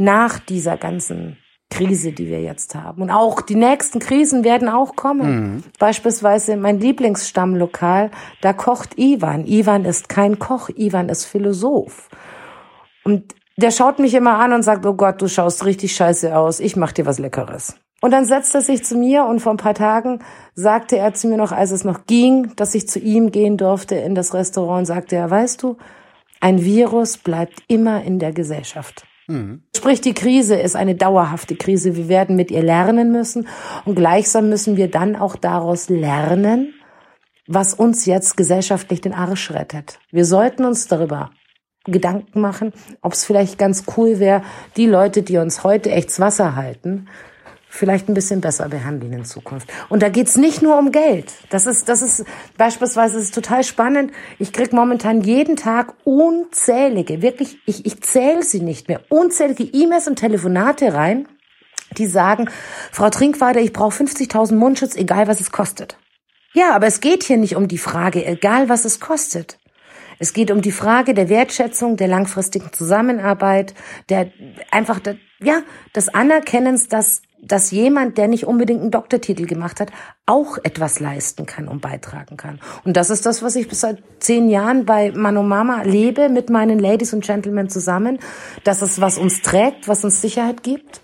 nach 0.00 0.38
dieser 0.38 0.76
ganzen 0.76 1.36
Krise, 1.70 2.12
die 2.12 2.26
wir 2.26 2.40
jetzt 2.40 2.74
haben. 2.74 3.02
Und 3.02 3.10
auch 3.10 3.40
die 3.40 3.54
nächsten 3.54 4.00
Krisen 4.00 4.42
werden 4.42 4.68
auch 4.68 4.96
kommen. 4.96 5.54
Mhm. 5.54 5.62
Beispielsweise 5.78 6.56
mein 6.56 6.80
Lieblingsstammlokal, 6.80 8.10
da 8.40 8.52
kocht 8.52 8.98
Ivan. 8.98 9.46
Ivan 9.46 9.84
ist 9.84 10.08
kein 10.08 10.38
Koch, 10.38 10.68
Ivan 10.70 11.08
ist 11.08 11.24
Philosoph. 11.26 12.08
Und 13.04 13.34
der 13.56 13.70
schaut 13.70 13.98
mich 13.98 14.14
immer 14.14 14.38
an 14.38 14.52
und 14.52 14.62
sagt, 14.62 14.84
oh 14.84 14.94
Gott, 14.94 15.22
du 15.22 15.28
schaust 15.28 15.64
richtig 15.64 15.94
scheiße 15.94 16.36
aus, 16.36 16.60
ich 16.60 16.76
mach 16.76 16.92
dir 16.92 17.06
was 17.06 17.18
Leckeres. 17.18 17.76
Und 18.00 18.12
dann 18.12 18.24
setzt 18.24 18.54
er 18.54 18.62
sich 18.62 18.82
zu 18.84 18.96
mir 18.96 19.26
und 19.26 19.40
vor 19.40 19.52
ein 19.52 19.58
paar 19.58 19.74
Tagen 19.74 20.20
sagte 20.54 20.96
er 20.96 21.12
zu 21.12 21.28
mir 21.28 21.36
noch, 21.36 21.52
als 21.52 21.70
es 21.70 21.84
noch 21.84 22.06
ging, 22.06 22.52
dass 22.56 22.74
ich 22.74 22.88
zu 22.88 22.98
ihm 22.98 23.30
gehen 23.30 23.58
durfte 23.58 23.94
in 23.94 24.14
das 24.14 24.32
Restaurant, 24.32 24.86
sagte 24.86 25.16
er, 25.16 25.30
weißt 25.30 25.62
du, 25.62 25.76
ein 26.40 26.64
Virus 26.64 27.18
bleibt 27.18 27.62
immer 27.68 28.02
in 28.02 28.18
der 28.18 28.32
Gesellschaft. 28.32 29.04
Mhm. 29.30 29.62
Sprich, 29.76 30.00
die 30.00 30.12
Krise 30.12 30.56
ist 30.56 30.74
eine 30.74 30.96
dauerhafte 30.96 31.54
Krise. 31.54 31.94
Wir 31.94 32.08
werden 32.08 32.34
mit 32.34 32.50
ihr 32.50 32.62
lernen 32.62 33.12
müssen 33.12 33.46
und 33.84 33.94
gleichsam 33.94 34.48
müssen 34.48 34.76
wir 34.76 34.90
dann 34.90 35.14
auch 35.14 35.36
daraus 35.36 35.88
lernen, 35.88 36.74
was 37.46 37.72
uns 37.72 38.06
jetzt 38.06 38.36
gesellschaftlich 38.36 39.00
den 39.00 39.14
Arsch 39.14 39.52
rettet. 39.52 40.00
Wir 40.10 40.24
sollten 40.24 40.64
uns 40.64 40.88
darüber 40.88 41.30
Gedanken 41.84 42.40
machen, 42.40 42.72
ob 43.02 43.12
es 43.12 43.24
vielleicht 43.24 43.56
ganz 43.56 43.84
cool 43.96 44.18
wäre, 44.18 44.42
die 44.76 44.86
Leute, 44.86 45.22
die 45.22 45.38
uns 45.38 45.62
heute 45.62 45.90
echts 45.92 46.18
Wasser 46.18 46.56
halten, 46.56 47.06
vielleicht 47.70 48.08
ein 48.08 48.14
bisschen 48.14 48.40
besser 48.40 48.68
behandeln 48.68 49.12
in 49.12 49.24
Zukunft. 49.24 49.70
Und 49.88 50.02
da 50.02 50.08
geht's 50.08 50.36
nicht 50.36 50.60
nur 50.60 50.76
um 50.76 50.90
Geld. 50.90 51.32
Das 51.48 51.66
ist, 51.66 51.88
das 51.88 52.02
ist 52.02 52.24
beispielsweise 52.58 53.14
das 53.14 53.24
ist 53.24 53.34
total 53.34 53.62
spannend. 53.64 54.12
Ich 54.38 54.52
krieg 54.52 54.72
momentan 54.72 55.22
jeden 55.22 55.56
Tag 55.56 55.94
unzählige, 56.04 57.22
wirklich, 57.22 57.58
ich, 57.66 57.86
ich 57.86 58.02
zähle 58.02 58.42
sie 58.42 58.60
nicht 58.60 58.88
mehr, 58.88 59.00
unzählige 59.08 59.62
E-Mails 59.62 60.08
und 60.08 60.16
Telefonate 60.16 60.92
rein, 60.92 61.28
die 61.96 62.06
sagen, 62.06 62.50
Frau 62.90 63.08
Trinkwader, 63.08 63.60
ich 63.60 63.72
brauche 63.72 64.02
50.000 64.02 64.54
Mundschutz, 64.54 64.96
egal 64.96 65.28
was 65.28 65.40
es 65.40 65.52
kostet. 65.52 65.96
Ja, 66.52 66.74
aber 66.74 66.88
es 66.88 67.00
geht 67.00 67.22
hier 67.22 67.36
nicht 67.36 67.54
um 67.54 67.68
die 67.68 67.78
Frage, 67.78 68.26
egal 68.26 68.68
was 68.68 68.84
es 68.84 68.98
kostet. 68.98 69.58
Es 70.18 70.32
geht 70.34 70.50
um 70.50 70.60
die 70.60 70.72
Frage 70.72 71.14
der 71.14 71.28
Wertschätzung, 71.28 71.96
der 71.96 72.08
langfristigen 72.08 72.72
Zusammenarbeit, 72.72 73.74
der 74.08 74.30
einfach, 74.70 75.00
der, 75.00 75.16
ja, 75.40 75.62
des 75.94 76.08
Anerkennens, 76.10 76.88
dass 76.88 77.22
dass 77.42 77.70
jemand, 77.70 78.18
der 78.18 78.28
nicht 78.28 78.46
unbedingt 78.46 78.80
einen 78.80 78.90
Doktortitel 78.90 79.46
gemacht 79.46 79.80
hat, 79.80 79.90
auch 80.26 80.58
etwas 80.62 81.00
leisten 81.00 81.46
kann 81.46 81.68
und 81.68 81.80
beitragen 81.80 82.36
kann. 82.36 82.60
Und 82.84 82.96
das 82.96 83.10
ist 83.10 83.26
das, 83.26 83.42
was 83.42 83.56
ich 83.56 83.68
bis 83.68 83.80
seit 83.80 84.02
zehn 84.18 84.48
Jahren 84.48 84.84
bei 84.84 85.12
Mano 85.12 85.42
Mama 85.42 85.82
lebe, 85.82 86.28
mit 86.28 86.50
meinen 86.50 86.78
Ladies 86.78 87.12
und 87.12 87.24
Gentlemen 87.24 87.68
zusammen. 87.68 88.18
Das 88.64 88.82
ist, 88.82 89.00
was 89.00 89.18
uns 89.18 89.42
trägt, 89.42 89.88
was 89.88 90.04
uns 90.04 90.20
Sicherheit 90.20 90.62
gibt 90.62 91.00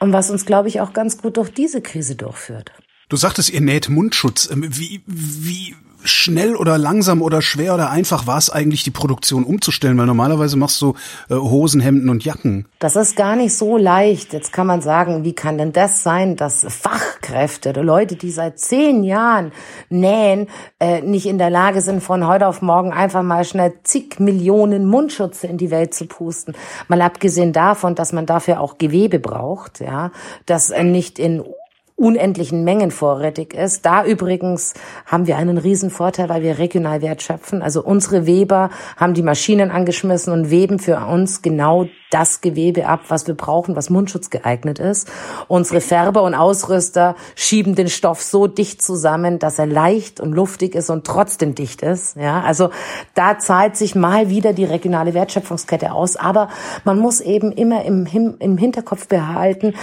und 0.00 0.12
was 0.12 0.30
uns, 0.30 0.44
glaube 0.44 0.68
ich, 0.68 0.80
auch 0.80 0.92
ganz 0.92 1.18
gut 1.18 1.36
durch 1.36 1.50
diese 1.50 1.80
Krise 1.80 2.14
durchführt. 2.14 2.72
Du 3.08 3.16
sagtest, 3.16 3.50
ihr 3.50 3.60
näht 3.60 3.88
Mundschutz. 3.88 4.50
Ähm, 4.50 4.66
wie, 4.68 5.02
wie 5.06 5.74
schnell 6.04 6.56
oder 6.56 6.78
langsam 6.78 7.22
oder 7.22 7.42
schwer 7.42 7.74
oder 7.74 7.90
einfach 7.90 8.26
war 8.26 8.38
es 8.38 8.50
eigentlich, 8.50 8.84
die 8.84 8.90
Produktion 8.90 9.44
umzustellen? 9.44 9.98
Weil 9.98 10.06
normalerweise 10.06 10.56
machst 10.56 10.80
du 10.82 10.94
äh, 11.30 11.34
Hosen, 11.34 11.80
Hemden 11.80 12.08
und 12.08 12.24
Jacken. 12.24 12.66
Das 12.78 12.96
ist 12.96 13.16
gar 13.16 13.36
nicht 13.36 13.56
so 13.56 13.76
leicht. 13.76 14.32
Jetzt 14.32 14.52
kann 14.52 14.66
man 14.66 14.82
sagen, 14.82 15.24
wie 15.24 15.32
kann 15.32 15.58
denn 15.58 15.72
das 15.72 16.02
sein, 16.02 16.36
dass 16.36 16.66
Fachkräfte 16.68 17.70
oder 17.70 17.82
Leute, 17.82 18.16
die 18.16 18.30
seit 18.30 18.58
zehn 18.58 19.04
Jahren 19.04 19.52
nähen, 19.88 20.48
äh, 20.80 21.00
nicht 21.00 21.26
in 21.26 21.38
der 21.38 21.50
Lage 21.50 21.80
sind, 21.80 22.02
von 22.02 22.26
heute 22.26 22.46
auf 22.46 22.62
morgen 22.62 22.92
einfach 22.92 23.22
mal 23.22 23.44
schnell 23.44 23.74
zig 23.82 24.20
Millionen 24.20 24.86
Mundschutze 24.86 25.46
in 25.46 25.58
die 25.58 25.70
Welt 25.70 25.94
zu 25.94 26.06
pusten. 26.06 26.54
Mal 26.88 27.02
abgesehen 27.02 27.52
davon, 27.52 27.94
dass 27.94 28.12
man 28.12 28.26
dafür 28.26 28.60
auch 28.60 28.78
Gewebe 28.78 29.18
braucht, 29.18 29.80
ja, 29.80 30.10
das 30.46 30.70
äh, 30.70 30.84
nicht 30.84 31.18
in 31.18 31.42
unendlichen 31.96 32.64
Mengen 32.64 32.90
vorrätig 32.90 33.54
ist. 33.54 33.86
Da 33.86 34.04
übrigens 34.04 34.74
haben 35.06 35.28
wir 35.28 35.36
einen 35.36 35.58
riesen 35.58 35.90
Vorteil, 35.90 36.28
weil 36.28 36.42
wir 36.42 36.58
regional 36.58 37.02
wertschöpfen. 37.02 37.62
Also 37.62 37.84
unsere 37.84 38.26
Weber 38.26 38.70
haben 38.96 39.14
die 39.14 39.22
Maschinen 39.22 39.70
angeschmissen 39.70 40.32
und 40.32 40.50
weben 40.50 40.80
für 40.80 40.98
uns 41.06 41.40
genau 41.40 41.86
das 42.10 42.40
Gewebe 42.40 42.86
ab, 42.86 43.00
was 43.08 43.26
wir 43.28 43.34
brauchen, 43.34 43.76
was 43.76 43.90
Mundschutz 43.90 44.30
geeignet 44.30 44.80
ist. 44.80 45.10
Unsere 45.46 45.80
Färber 45.80 46.22
und 46.22 46.34
Ausrüster 46.34 47.14
schieben 47.36 47.76
den 47.76 47.88
Stoff 47.88 48.22
so 48.22 48.48
dicht 48.48 48.82
zusammen, 48.82 49.38
dass 49.38 49.58
er 49.58 49.66
leicht 49.66 50.20
und 50.20 50.32
luftig 50.32 50.74
ist 50.74 50.90
und 50.90 51.06
trotzdem 51.06 51.54
dicht 51.54 51.82
ist. 51.82 52.16
Ja, 52.16 52.42
also 52.42 52.70
da 53.14 53.38
zahlt 53.38 53.76
sich 53.76 53.94
mal 53.94 54.30
wieder 54.30 54.52
die 54.52 54.64
regionale 54.64 55.14
Wertschöpfungskette 55.14 55.92
aus. 55.92 56.16
Aber 56.16 56.48
man 56.84 56.98
muss 56.98 57.20
eben 57.20 57.52
immer 57.52 57.84
im, 57.84 58.06
im 58.38 58.58
Hinterkopf 58.58 59.06
behalten, 59.06 59.74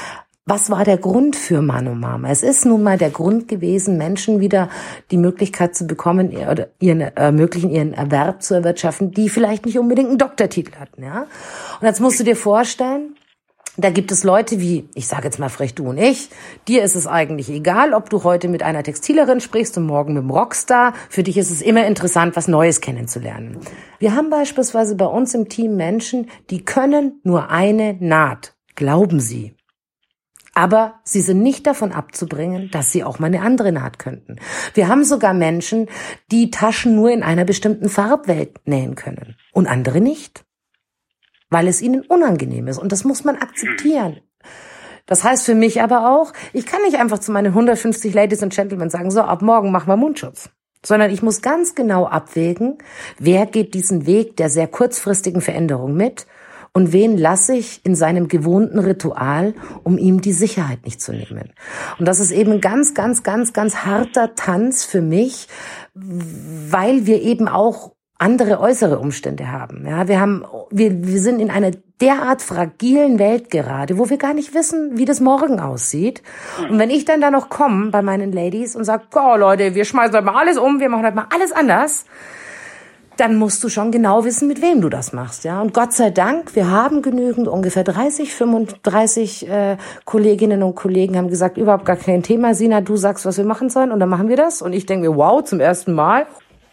was 0.45 0.69
war 0.71 0.83
der 0.83 0.97
Grund 0.97 1.35
für 1.35 1.61
Mano 1.61 1.93
Mama? 1.93 2.29
Es 2.29 2.41
ist 2.41 2.65
nun 2.65 2.81
mal 2.81 2.97
der 2.97 3.11
Grund 3.11 3.47
gewesen, 3.47 3.97
Menschen 3.97 4.39
wieder 4.39 4.69
die 5.11 5.17
Möglichkeit 5.17 5.75
zu 5.75 5.85
bekommen 5.85 6.35
oder 6.35 6.69
ihren 6.79 6.99
ermöglichen, 6.99 7.69
ihren 7.69 7.93
Erwerb 7.93 8.41
zu 8.41 8.55
erwirtschaften, 8.55 9.11
die 9.11 9.29
vielleicht 9.29 9.65
nicht 9.65 9.77
unbedingt 9.77 10.09
einen 10.09 10.17
Doktortitel 10.17 10.77
hatten, 10.79 11.03
ja? 11.03 11.27
Und 11.79 11.87
jetzt 11.87 12.01
musst 12.01 12.19
du 12.19 12.23
dir 12.23 12.35
vorstellen, 12.35 13.15
da 13.77 13.89
gibt 13.89 14.11
es 14.11 14.23
Leute 14.23 14.59
wie, 14.59 14.89
ich 14.95 15.07
sage 15.07 15.25
jetzt 15.25 15.39
mal 15.39 15.49
frech 15.49 15.75
du 15.75 15.87
und 15.87 15.97
ich, 15.97 16.29
dir 16.67 16.83
ist 16.83 16.95
es 16.95 17.07
eigentlich 17.07 17.49
egal, 17.49 17.93
ob 17.93 18.09
du 18.09 18.23
heute 18.23 18.49
mit 18.49 18.63
einer 18.63 18.83
Textilerin 18.83 19.39
sprichst 19.39 19.77
und 19.77 19.85
morgen 19.85 20.13
mit 20.13 20.23
einem 20.23 20.31
Rockstar. 20.31 20.93
Für 21.09 21.23
dich 21.23 21.37
ist 21.37 21.51
es 21.51 21.61
immer 21.61 21.85
interessant, 21.85 22.35
was 22.35 22.49
Neues 22.49 22.81
kennenzulernen. 22.81 23.59
Wir 23.99 24.15
haben 24.15 24.29
beispielsweise 24.29 24.95
bei 24.95 25.05
uns 25.05 25.33
im 25.33 25.47
Team 25.47 25.77
Menschen, 25.77 26.29
die 26.49 26.65
können 26.65 27.21
nur 27.23 27.49
eine 27.49 27.95
Naht. 27.99 28.55
Glauben 28.75 29.19
Sie. 29.19 29.55
Aber 30.61 30.99
sie 31.03 31.21
sind 31.21 31.41
nicht 31.41 31.65
davon 31.65 31.91
abzubringen, 31.91 32.69
dass 32.71 32.91
sie 32.91 33.03
auch 33.03 33.17
mal 33.17 33.25
eine 33.25 33.41
andere 33.41 33.71
Naht 33.71 33.97
könnten. 33.97 34.35
Wir 34.75 34.89
haben 34.89 35.03
sogar 35.03 35.33
Menschen, 35.33 35.89
die 36.31 36.51
Taschen 36.51 36.93
nur 36.93 37.09
in 37.09 37.23
einer 37.23 37.45
bestimmten 37.45 37.89
Farbwelt 37.89 38.59
nähen 38.65 38.93
können 38.93 39.35
und 39.53 39.65
andere 39.65 40.01
nicht, 40.01 40.45
weil 41.49 41.67
es 41.67 41.81
ihnen 41.81 42.01
unangenehm 42.01 42.67
ist. 42.67 42.77
Und 42.77 42.91
das 42.91 43.03
muss 43.03 43.23
man 43.23 43.37
akzeptieren. 43.37 44.19
Das 45.07 45.23
heißt 45.23 45.47
für 45.47 45.55
mich 45.55 45.81
aber 45.81 46.11
auch, 46.11 46.31
ich 46.53 46.67
kann 46.67 46.83
nicht 46.83 46.99
einfach 46.99 47.17
zu 47.17 47.31
meinen 47.31 47.53
150 47.53 48.13
Ladies 48.13 48.43
and 48.43 48.53
Gentlemen 48.53 48.91
sagen, 48.91 49.09
so, 49.09 49.21
ab 49.21 49.41
morgen 49.41 49.71
machen 49.71 49.87
wir 49.87 49.97
Mundschutz. 49.97 50.51
Sondern 50.85 51.09
ich 51.09 51.23
muss 51.23 51.41
ganz 51.41 51.73
genau 51.73 52.05
abwägen, 52.05 52.77
wer 53.17 53.47
geht 53.47 53.73
diesen 53.73 54.05
Weg 54.05 54.37
der 54.37 54.51
sehr 54.51 54.67
kurzfristigen 54.67 55.41
Veränderung 55.41 55.95
mit 55.95 56.27
und 56.73 56.93
wen 56.93 57.17
lasse 57.17 57.53
ich 57.55 57.85
in 57.85 57.95
seinem 57.95 58.27
gewohnten 58.27 58.79
Ritual, 58.79 59.53
um 59.83 59.97
ihm 59.97 60.21
die 60.21 60.31
Sicherheit 60.31 60.85
nicht 60.85 61.01
zu 61.01 61.11
nehmen. 61.11 61.51
Und 61.99 62.07
das 62.07 62.19
ist 62.19 62.31
eben 62.31 62.61
ganz, 62.61 62.93
ganz, 62.93 63.23
ganz, 63.23 63.51
ganz 63.51 63.77
harter 63.77 64.35
Tanz 64.35 64.85
für 64.85 65.01
mich, 65.01 65.47
weil 65.93 67.05
wir 67.05 67.21
eben 67.21 67.47
auch 67.49 67.91
andere 68.17 68.59
äußere 68.59 68.99
Umstände 68.99 69.51
haben. 69.51 69.85
Ja, 69.87 70.07
wir 70.07 70.21
haben, 70.21 70.45
wir, 70.69 71.05
wir 71.05 71.19
sind 71.19 71.39
in 71.39 71.49
einer 71.49 71.71
derart 71.99 72.43
fragilen 72.43 73.17
Welt 73.19 73.49
gerade, 73.49 73.97
wo 73.97 74.09
wir 74.09 74.17
gar 74.17 74.33
nicht 74.33 74.53
wissen, 74.53 74.97
wie 74.97 75.05
das 75.05 75.19
morgen 75.19 75.59
aussieht. 75.59 76.21
Und 76.69 76.77
wenn 76.77 76.91
ich 76.91 77.03
dann 77.03 77.19
da 77.19 77.31
noch 77.31 77.49
komme 77.49 77.89
bei 77.89 78.03
meinen 78.03 78.31
Ladies 78.31 78.75
und 78.75 78.83
sage, 78.83 79.05
oh 79.15 79.35
Leute, 79.37 79.73
wir 79.73 79.85
schmeißen 79.85 80.15
heute 80.15 80.25
mal 80.25 80.39
alles 80.39 80.57
um, 80.57 80.79
wir 80.79 80.89
machen 80.89 81.05
heute 81.05 81.15
mal 81.15 81.27
alles 81.33 81.51
anders, 81.51 82.05
dann 83.21 83.37
musst 83.37 83.63
du 83.63 83.69
schon 83.69 83.91
genau 83.91 84.25
wissen, 84.25 84.47
mit 84.47 84.63
wem 84.63 84.81
du 84.81 84.89
das 84.89 85.13
machst, 85.13 85.43
ja. 85.43 85.61
Und 85.61 85.75
Gott 85.75 85.93
sei 85.93 86.09
Dank, 86.09 86.55
wir 86.55 86.71
haben 86.71 87.03
genügend, 87.03 87.47
ungefähr 87.47 87.83
30, 87.83 88.33
35 88.33 89.47
äh, 89.47 89.77
Kolleginnen 90.05 90.63
und 90.63 90.73
Kollegen 90.73 91.15
haben 91.15 91.27
gesagt, 91.27 91.57
überhaupt 91.57 91.85
gar 91.85 91.97
kein 91.97 92.23
Thema, 92.23 92.55
Sina, 92.55 92.81
du 92.81 92.95
sagst, 92.97 93.27
was 93.27 93.37
wir 93.37 93.45
machen 93.45 93.69
sollen 93.69 93.91
und 93.91 93.99
dann 93.99 94.09
machen 94.09 94.27
wir 94.27 94.37
das. 94.37 94.63
Und 94.63 94.73
ich 94.73 94.87
denke 94.87 95.07
mir, 95.07 95.15
wow, 95.15 95.43
zum 95.43 95.59
ersten 95.59 95.93
Mal. 95.93 96.25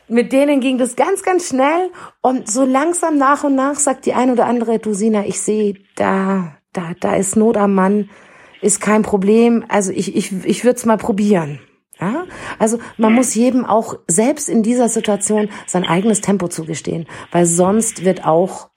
Mit 0.08 0.32
denen 0.32 0.60
ging 0.60 0.78
das 0.78 0.96
ganz, 0.96 1.22
ganz 1.22 1.48
schnell 1.48 1.90
und 2.22 2.50
so 2.50 2.64
langsam 2.64 3.18
nach 3.18 3.44
und 3.44 3.54
nach 3.54 3.74
sagt 3.74 4.06
die 4.06 4.14
ein 4.14 4.30
oder 4.30 4.46
andere, 4.46 4.78
du 4.78 4.94
Sina, 4.94 5.26
ich 5.26 5.42
sehe, 5.42 5.74
da, 5.96 6.54
da, 6.72 6.92
da 6.98 7.14
ist 7.14 7.36
Not 7.36 7.58
am 7.58 7.74
Mann, 7.74 8.08
ist 8.62 8.80
kein 8.80 9.02
Problem. 9.02 9.66
Also 9.68 9.92
ich, 9.92 10.16
ich, 10.16 10.32
ich 10.46 10.64
würde 10.64 10.76
es 10.76 10.86
mal 10.86 10.96
probieren. 10.96 11.60
Ja? 12.00 12.26
Also 12.58 12.78
man 12.96 13.12
muss 13.12 13.34
jedem 13.34 13.64
auch 13.64 13.98
selbst 14.06 14.48
in 14.48 14.62
dieser 14.62 14.88
Situation 14.88 15.48
sein 15.66 15.84
eigenes 15.84 16.20
Tempo 16.20 16.48
zugestehen, 16.48 17.06
weil 17.32 17.46
sonst 17.46 18.04
wird 18.04 18.24
auch 18.24 18.70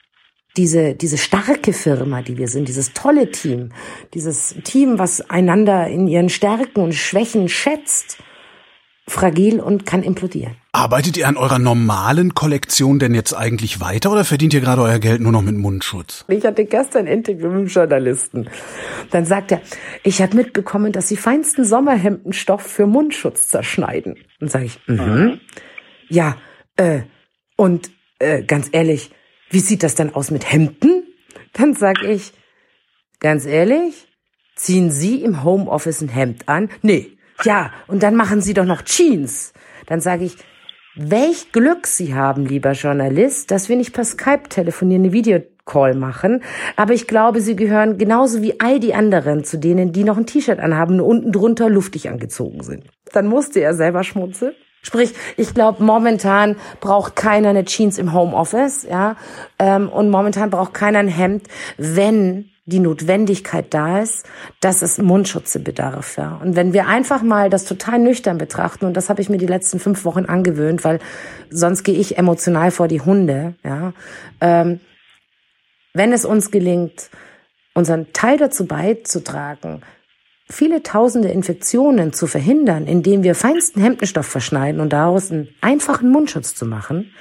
diese, 0.58 0.96
diese 0.96 1.18
starke 1.18 1.74
Firma, 1.74 2.22
die 2.22 2.38
wir 2.38 2.48
sind, 2.48 2.68
dieses 2.68 2.94
tolle 2.94 3.32
Team, 3.32 3.70
dieses 4.14 4.56
Team, 4.64 5.00
was 5.00 5.22
einander 5.30 5.88
in 5.88 6.08
ihren 6.08 6.30
Stärken 6.30 6.82
und 6.82 6.94
Schwächen 6.94 7.48
schätzt, 7.48 8.18
fragil 9.08 9.60
und 9.60 9.86
kann 9.86 10.04
implodieren. 10.04 10.56
Arbeitet 10.72 11.18
ihr 11.18 11.28
an 11.28 11.36
eurer 11.36 11.60
normalen 11.60 12.34
Kollektion 12.34 12.98
denn 13.00 13.14
jetzt 13.14 13.34
eigentlich 13.34 13.82
weiter 13.82 14.12
oder 14.12 14.24
verdient 14.24 14.54
ihr 14.54 14.62
gerade 14.62 14.82
euer 14.82 15.00
Geld 15.00 15.22
nur 15.22 15.32
noch 15.32 15.42
mit 15.42 15.56
Mundschutz? 15.56 16.24
Ich 16.30 16.46
hatte 16.46 16.66
gestern 16.66 17.08
ein 17.08 17.14
Interview 17.14 17.48
mit 17.48 17.58
einem 17.58 17.68
Journalisten. 17.68 18.50
Dann 19.10 19.26
sagt 19.26 19.52
er, 19.52 19.62
ich 20.04 20.22
habe 20.22 20.36
mitbekommen, 20.36 20.92
dass 20.94 21.10
sie 21.10 21.18
feinsten 21.18 21.66
Sommerhemdenstoff 21.66 22.62
für 22.62 22.88
Mundschutz 22.88 23.50
zerschneiden. 23.50 24.16
Und 24.40 24.50
sage 24.50 24.66
ich, 24.66 24.80
mhm. 24.88 25.42
ja, 26.08 26.38
äh, 26.78 27.02
und 27.58 27.92
äh, 28.20 28.44
ganz 28.44 28.70
ehrlich, 28.72 29.12
wie 29.50 29.60
sieht 29.60 29.84
das 29.84 29.96
dann 29.96 30.16
aus 30.16 30.32
mit 30.32 30.52
Hemden? 30.52 31.04
Dann 31.54 31.74
sag 31.74 32.02
ich, 32.04 32.32
ganz 33.20 33.46
ehrlich, 33.46 34.08
ziehen 34.56 34.90
Sie 34.90 35.22
im 35.22 35.44
Homeoffice 35.44 36.02
ein 36.02 36.08
Hemd 36.08 36.48
an? 36.48 36.70
Nee, 36.82 37.18
ja, 37.44 37.72
und 37.88 38.04
dann 38.04 38.16
machen 38.16 38.42
Sie 38.42 38.54
doch 38.54 38.66
noch 38.66 38.84
Jeans. 38.84 39.54
Dann 39.88 40.02
sage 40.02 40.26
ich, 40.26 40.38
welch 40.96 41.52
Glück 41.52 41.88
Sie 41.88 42.14
haben, 42.14 42.46
lieber 42.46 42.74
Journalist, 42.74 43.52
dass 43.52 43.70
wir 43.70 43.78
nicht 43.78 43.94
per 43.94 44.04
Skype 44.04 44.50
telefonieren, 44.50 45.04
eine 45.04 45.14
Videocall 45.14 45.96
machen. 45.96 46.44
Aber 46.76 46.94
ich 46.94 47.08
glaube, 47.08 47.42
Sie 47.42 47.56
gehören 47.56 47.98
genauso 47.98 48.42
wie 48.42 48.60
all 48.60 48.80
die 48.80 48.94
anderen 48.94 49.44
zu 49.44 49.58
denen, 49.58 49.94
die 49.94 50.04
noch 50.04 50.18
ein 50.18 50.26
T-Shirt 50.26 50.60
anhaben 50.60 51.00
und 51.00 51.02
unten 51.02 51.32
drunter 51.32 51.70
luftig 51.70 52.10
angezogen 52.10 52.64
sind. 52.64 52.86
Dann 53.14 53.28
musste 53.28 53.62
er 53.62 53.74
selber 53.74 54.04
schmunzeln. 54.04 54.54
Sprich, 54.84 55.14
ich 55.38 55.54
glaube, 55.54 55.84
momentan 55.84 56.56
braucht 56.80 57.16
keiner 57.16 57.50
eine 57.50 57.66
Jeans 57.66 58.00
im 58.00 58.14
Homeoffice, 58.14 58.84
ja, 58.90 59.16
ähm, 59.60 59.90
und 59.90 60.10
momentan 60.10 60.50
braucht 60.50 60.74
keiner 60.74 61.00
ein 61.00 61.08
Hemd, 61.08 61.48
wenn 61.78 62.51
die 62.66 62.80
Notwendigkeit 62.80 63.74
da 63.74 64.00
ist, 64.00 64.26
dass 64.60 64.82
es 64.82 65.00
Mundschutze 65.00 65.60
bedarf. 65.60 66.18
Ja. 66.18 66.40
Und 66.42 66.56
wenn 66.56 66.74
wir 66.74 66.88
einfach 66.88 67.24
mal 67.24 67.50
das 67.50 67.66
total 67.66 68.00
nüchtern 68.00 68.38
betrachten, 68.38 68.86
und 68.86 68.96
das 68.96 69.10
habe 69.10 69.22
ich 69.22 69.30
mir 69.30 69.38
die 69.38 69.48
letzten 69.48 69.80
fünf 69.80 70.06
Wochen 70.06 70.26
angewöhnt, 70.26 70.84
weil 70.84 71.00
sonst 71.50 71.84
gehe 71.84 71.98
ich 71.98 72.18
emotional 72.18 72.72
vor 72.72 72.88
die 72.88 73.02
Hunde, 73.02 73.56
ja, 73.64 73.94
ähm, 74.42 74.80
wenn 75.94 76.14
es 76.14 76.24
uns 76.24 76.52
gelingt, 76.52 77.10
unseren 77.74 78.14
Teil 78.14 78.38
dazu 78.38 78.66
beizutragen, 78.66 79.82
viele 80.52 80.84
tausende 80.84 81.30
Infektionen 81.30 82.14
zu 82.14 82.28
verhindern, 82.28 82.86
indem 82.86 83.24
wir 83.24 83.36
feinsten 83.36 83.82
Hemdenstoff 83.82 84.26
verschneiden 84.26 84.82
und 84.82 84.94
daraus 84.94 85.32
einen 85.32 85.50
einfachen 85.62 86.12
Mundschutz 86.12 86.56
zu 86.56 86.66
machen, 86.66 87.12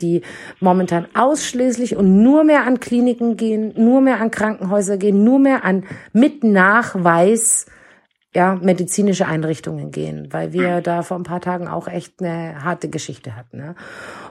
die 0.00 0.22
momentan 0.60 1.06
ausschließlich 1.14 1.96
und 1.96 2.22
nur 2.22 2.44
mehr 2.44 2.66
an 2.66 2.80
Kliniken 2.80 3.36
gehen, 3.36 3.72
nur 3.76 4.00
mehr 4.00 4.20
an 4.20 4.30
Krankenhäuser 4.30 4.96
gehen, 4.96 5.24
nur 5.24 5.38
mehr 5.38 5.64
an 5.64 5.84
mit 6.12 6.44
Nachweis 6.44 7.66
ja, 8.34 8.54
medizinische 8.54 9.26
Einrichtungen 9.26 9.90
gehen, 9.90 10.28
weil 10.30 10.52
wir 10.52 10.80
da 10.80 11.02
vor 11.02 11.18
ein 11.18 11.24
paar 11.24 11.40
Tagen 11.40 11.66
auch 11.66 11.88
echt 11.88 12.20
eine 12.20 12.62
harte 12.62 12.88
Geschichte 12.88 13.34
hatten. 13.36 13.56
Ne? 13.56 13.74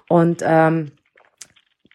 Und 0.08 0.44
ähm, 0.46 0.92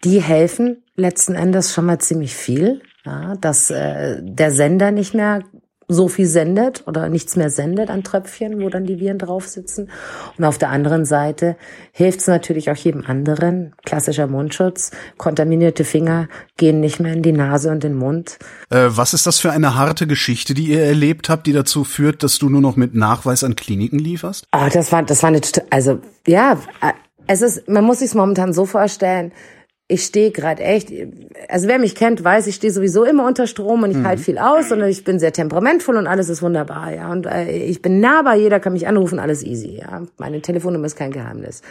die 0.04 0.20
helfen 0.20 0.82
letzten 0.96 1.34
Endes 1.34 1.72
schon 1.72 1.86
mal 1.86 1.98
ziemlich 1.98 2.34
viel, 2.34 2.82
ja, 3.04 3.34
dass 3.36 3.70
äh, 3.70 4.20
der 4.20 4.50
Sender 4.50 4.90
nicht 4.90 5.14
mehr 5.14 5.42
so 5.88 6.08
viel 6.08 6.26
sendet 6.26 6.84
oder 6.86 7.08
nichts 7.08 7.36
mehr 7.36 7.50
sendet 7.50 7.90
an 7.90 8.02
Tröpfchen, 8.02 8.60
wo 8.60 8.68
dann 8.68 8.84
die 8.84 9.00
Viren 9.00 9.18
drauf 9.18 9.46
sitzen. 9.46 9.90
Und 10.38 10.44
auf 10.44 10.58
der 10.58 10.70
anderen 10.70 11.04
Seite 11.04 11.56
hilft 11.92 12.20
es 12.20 12.26
natürlich 12.26 12.70
auch 12.70 12.76
jedem 12.76 13.04
anderen. 13.06 13.74
Klassischer 13.84 14.26
Mundschutz. 14.26 14.90
Kontaminierte 15.18 15.84
Finger 15.84 16.28
gehen 16.56 16.80
nicht 16.80 17.00
mehr 17.00 17.12
in 17.12 17.22
die 17.22 17.32
Nase 17.32 17.70
und 17.70 17.82
den 17.82 17.94
Mund. 17.94 18.38
Äh, 18.70 18.88
was 18.88 19.14
ist 19.14 19.26
das 19.26 19.40
für 19.40 19.52
eine 19.52 19.74
harte 19.74 20.06
Geschichte, 20.06 20.54
die 20.54 20.68
ihr 20.68 20.82
erlebt 20.82 21.28
habt, 21.28 21.46
die 21.46 21.52
dazu 21.52 21.84
führt, 21.84 22.22
dass 22.22 22.38
du 22.38 22.48
nur 22.48 22.60
noch 22.60 22.76
mit 22.76 22.94
Nachweis 22.94 23.44
an 23.44 23.56
Kliniken 23.56 23.98
lieferst? 23.98 24.46
Ah, 24.50 24.70
das 24.70 24.92
war, 24.92 25.02
das 25.02 25.22
war 25.22 25.28
eine, 25.28 25.40
also, 25.70 26.00
ja, 26.26 26.54
äh, 26.80 26.92
es 27.26 27.42
ist, 27.42 27.68
man 27.68 27.84
muss 27.84 28.00
sich 28.00 28.14
momentan 28.14 28.52
so 28.52 28.66
vorstellen, 28.66 29.32
ich 29.88 30.04
stehe 30.04 30.30
gerade 30.30 30.62
echt, 30.62 30.90
also 31.48 31.68
wer 31.68 31.78
mich 31.78 31.94
kennt, 31.94 32.22
weiß, 32.22 32.46
ich 32.46 32.54
stehe 32.54 32.72
sowieso 32.72 33.04
immer 33.04 33.26
unter 33.26 33.46
Strom 33.46 33.82
und 33.82 33.90
ich 33.90 33.98
mhm. 33.98 34.06
halte 34.06 34.22
viel 34.22 34.38
aus 34.38 34.72
und 34.72 34.82
ich 34.82 35.04
bin 35.04 35.18
sehr 35.18 35.32
temperamentvoll 35.32 35.96
und 35.96 36.06
alles 36.06 36.28
ist 36.28 36.42
wunderbar, 36.42 36.94
ja. 36.94 37.10
Und 37.10 37.26
äh, 37.26 37.50
ich 37.50 37.82
bin 37.82 38.00
nahbar, 38.00 38.36
jeder 38.36 38.60
kann 38.60 38.72
mich 38.72 38.86
anrufen, 38.86 39.18
alles 39.18 39.42
easy, 39.42 39.80
ja. 39.80 40.02
Meine 40.18 40.40
Telefonnummer 40.40 40.86
ist 40.86 40.96
kein 40.96 41.10
Geheimnis. 41.10 41.62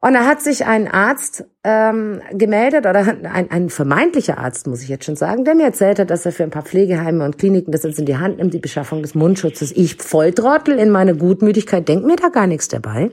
Und 0.00 0.14
da 0.14 0.24
hat 0.24 0.42
sich 0.42 0.66
ein 0.66 0.88
Arzt 0.88 1.44
ähm, 1.64 2.20
gemeldet, 2.32 2.86
oder 2.86 3.00
ein, 3.00 3.50
ein 3.50 3.70
vermeintlicher 3.70 4.38
Arzt, 4.38 4.66
muss 4.66 4.82
ich 4.82 4.88
jetzt 4.88 5.04
schon 5.04 5.16
sagen, 5.16 5.44
der 5.44 5.54
mir 5.54 5.64
erzählt 5.64 5.98
hat, 5.98 6.10
dass 6.10 6.26
er 6.26 6.32
für 6.32 6.42
ein 6.42 6.50
paar 6.50 6.62
Pflegeheime 6.62 7.24
und 7.24 7.38
Kliniken 7.38 7.72
das 7.72 7.82
jetzt 7.82 7.98
in 7.98 8.06
die 8.06 8.16
Hand 8.16 8.38
nimmt, 8.38 8.52
die 8.52 8.58
Beschaffung 8.58 9.02
des 9.02 9.14
Mundschutzes. 9.14 9.72
Ich 9.72 9.96
Volltrottel 9.96 10.78
in 10.78 10.90
meiner 10.90 11.14
Gutmütigkeit, 11.14 11.88
denk 11.88 12.04
mir 12.04 12.16
da 12.16 12.28
gar 12.28 12.46
nichts 12.46 12.68
dabei. 12.68 13.10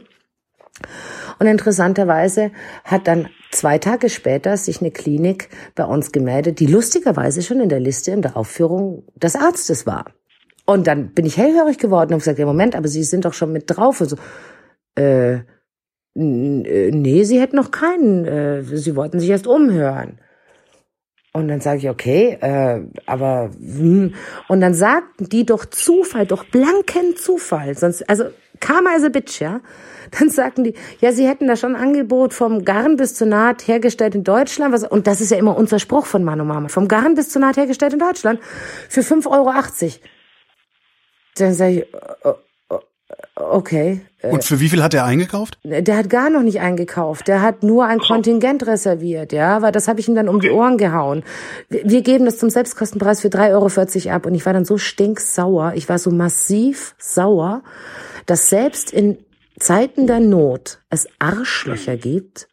Und 1.40 1.48
interessanterweise 1.48 2.52
hat 2.84 3.08
dann 3.08 3.28
zwei 3.54 3.78
Tage 3.78 4.10
später 4.10 4.58
sich 4.58 4.82
eine 4.82 4.92
Klinik 4.92 5.50
bei 5.76 5.86
uns 5.86 6.12
gemeldet, 6.12 6.60
die 6.60 6.66
lustigerweise 6.66 7.42
schon 7.42 7.60
in 7.60 7.70
der 7.70 7.80
Liste 7.80 8.12
in 8.12 8.22
der 8.22 8.38
Aufführung 8.38 9.04
des 9.16 9.36
Arztes 9.36 9.86
war. 9.86 10.06
Und 10.66 10.88
dann 10.88 11.14
bin 11.14 11.26
ich 11.26 11.38
hellhörig 11.38 11.78
geworden 11.78 12.14
und 12.14 12.20
gesagt, 12.20 12.40
ja 12.40 12.46
Moment, 12.46 12.76
aber 12.76 12.88
Sie 12.88 13.04
sind 13.04 13.26
doch 13.26 13.34
schon 13.34 13.52
mit 13.52 13.66
drauf. 13.68 14.02
Und 14.02 14.10
so, 14.10 14.18
äh, 14.96 15.40
nee, 16.16 17.24
Sie 17.24 17.42
hätten 17.42 17.56
noch 17.56 17.72
keinen, 17.72 18.26
äh, 18.26 18.64
Sie 18.64 18.96
wollten 18.96 19.20
sich 19.20 19.30
erst 19.30 19.48
umhören. 19.48 20.20
Und 21.34 21.48
dann 21.48 21.62
sage 21.62 21.80
ich, 21.80 21.90
okay, 21.90 22.38
äh, 22.42 22.82
aber 23.08 23.50
hm. 23.60 24.14
und 24.48 24.62
dann 24.62 24.76
sagten 24.76 25.28
die 25.30 25.48
doch 25.48 25.66
Zufall, 25.66 26.28
doch 26.28 26.46
blanken 26.46 27.16
Zufall, 27.18 27.76
sonst, 27.76 28.08
also 28.08 28.26
Karma 28.64 28.96
is 28.96 29.04
a 29.04 29.10
bitch, 29.10 29.42
ja. 29.42 29.60
Dann 30.18 30.30
sagten 30.30 30.64
die, 30.64 30.74
ja, 31.02 31.12
sie 31.12 31.28
hätten 31.28 31.48
da 31.48 31.56
schon 31.56 31.76
ein 31.76 31.82
Angebot 31.82 32.34
vom 32.34 32.64
Garn 32.64 32.96
bis 32.96 33.16
zur 33.16 33.28
Naht 33.28 33.68
hergestellt 33.68 34.16
in 34.16 34.24
Deutschland. 34.24 34.74
Was, 34.74 34.84
und 34.84 35.06
das 35.06 35.20
ist 35.20 35.32
ja 35.32 35.38
immer 35.38 35.58
unser 35.58 35.80
Spruch 35.80 36.06
von 36.06 36.24
Manu 36.24 36.46
Mama. 36.46 36.70
Vom 36.70 36.88
Garn 36.88 37.16
bis 37.16 37.30
zur 37.30 37.42
Naht 37.42 37.58
hergestellt 37.58 37.94
in 37.94 38.00
Deutschland 38.00 38.40
für 38.90 39.02
5,80 39.02 39.28
Euro. 39.28 39.52
Dann 41.36 41.54
sage 41.54 41.72
ich, 41.72 41.86
okay. 43.36 44.02
Und 44.22 44.44
für 44.44 44.60
wie 44.60 44.70
viel 44.70 44.82
hat 44.82 44.94
er 44.94 45.06
eingekauft? 45.06 45.58
Der 45.64 45.98
hat 45.98 46.10
gar 46.10 46.30
noch 46.30 46.44
nicht 46.44 46.62
eingekauft. 46.62 47.28
Der 47.28 47.42
hat 47.42 47.64
nur 47.64 47.86
ein 47.86 48.00
Kontingent 48.00 48.66
reserviert, 48.66 49.34
ja, 49.34 49.62
weil 49.62 49.72
das 49.72 49.88
habe 49.88 50.00
ich 50.00 50.08
ihm 50.08 50.16
dann 50.16 50.30
um 50.30 50.40
die 50.40 50.50
Ohren 50.50 50.78
gehauen. 50.78 51.24
Wir 51.70 52.02
geben 52.02 52.26
das 52.26 52.38
zum 52.38 52.50
Selbstkostenpreis 52.50 53.22
für 53.22 53.28
3,40 53.28 54.06
Euro 54.06 54.16
ab 54.16 54.26
und 54.26 54.36
ich 54.36 54.46
war 54.46 54.54
dann 54.54 54.66
so 54.66 54.78
stinksauer. 54.78 55.74
Ich 55.76 55.90
war 55.90 56.00
so 56.00 56.12
massiv 56.12 56.96
sauer, 56.98 57.64
dass 58.26 58.50
selbst 58.50 58.92
in 58.92 59.18
Zeiten 59.60 60.08
der 60.08 60.20
Not 60.20 60.80
es 60.90 61.08
Arschlöcher 61.20 61.98
gibt, 61.98 62.48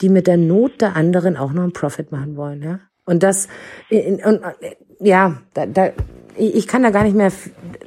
die 0.00 0.08
mit 0.08 0.26
der 0.26 0.36
Not 0.36 0.80
der 0.80 0.96
anderen 0.96 1.36
auch 1.36 1.52
noch 1.52 1.62
einen 1.62 1.72
Profit 1.72 2.12
machen 2.12 2.36
wollen, 2.36 2.62
ja. 2.62 2.80
Und 3.04 3.22
das, 3.22 3.48
und, 3.90 4.40
ja, 5.00 5.40
da, 5.54 5.66
da, 5.66 5.90
ich 6.36 6.68
kann 6.68 6.82
da 6.82 6.90
gar 6.90 7.02
nicht 7.04 7.16
mehr, 7.16 7.32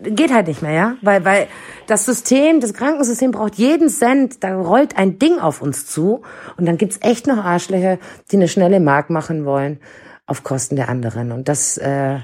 geht 0.04 0.34
halt 0.34 0.48
nicht 0.48 0.62
mehr, 0.62 0.74
ja, 0.74 0.96
weil, 1.02 1.26
weil 1.26 1.48
das 1.88 2.06
System, 2.06 2.60
das 2.60 2.74
Krankensystem 2.74 3.32
braucht 3.32 3.56
jeden 3.56 3.90
Cent, 3.90 4.44
da 4.44 4.56
rollt 4.56 4.98
ein 4.98 5.20
Ding 5.20 5.40
auf 5.40 5.62
uns 5.62 5.86
zu 5.86 6.22
und 6.58 6.66
dann 6.66 6.78
gibt's 6.78 7.00
echt 7.02 7.28
noch 7.28 7.44
Arschlöcher, 7.44 7.98
die 8.32 8.36
eine 8.38 8.48
schnelle 8.48 8.80
Mark 8.80 9.10
machen 9.10 9.46
wollen 9.46 9.80
auf 10.26 10.44
Kosten 10.44 10.76
der 10.76 10.90
anderen 10.90 11.32
und 11.32 11.48
das, 11.50 11.78
äh, 11.78 12.20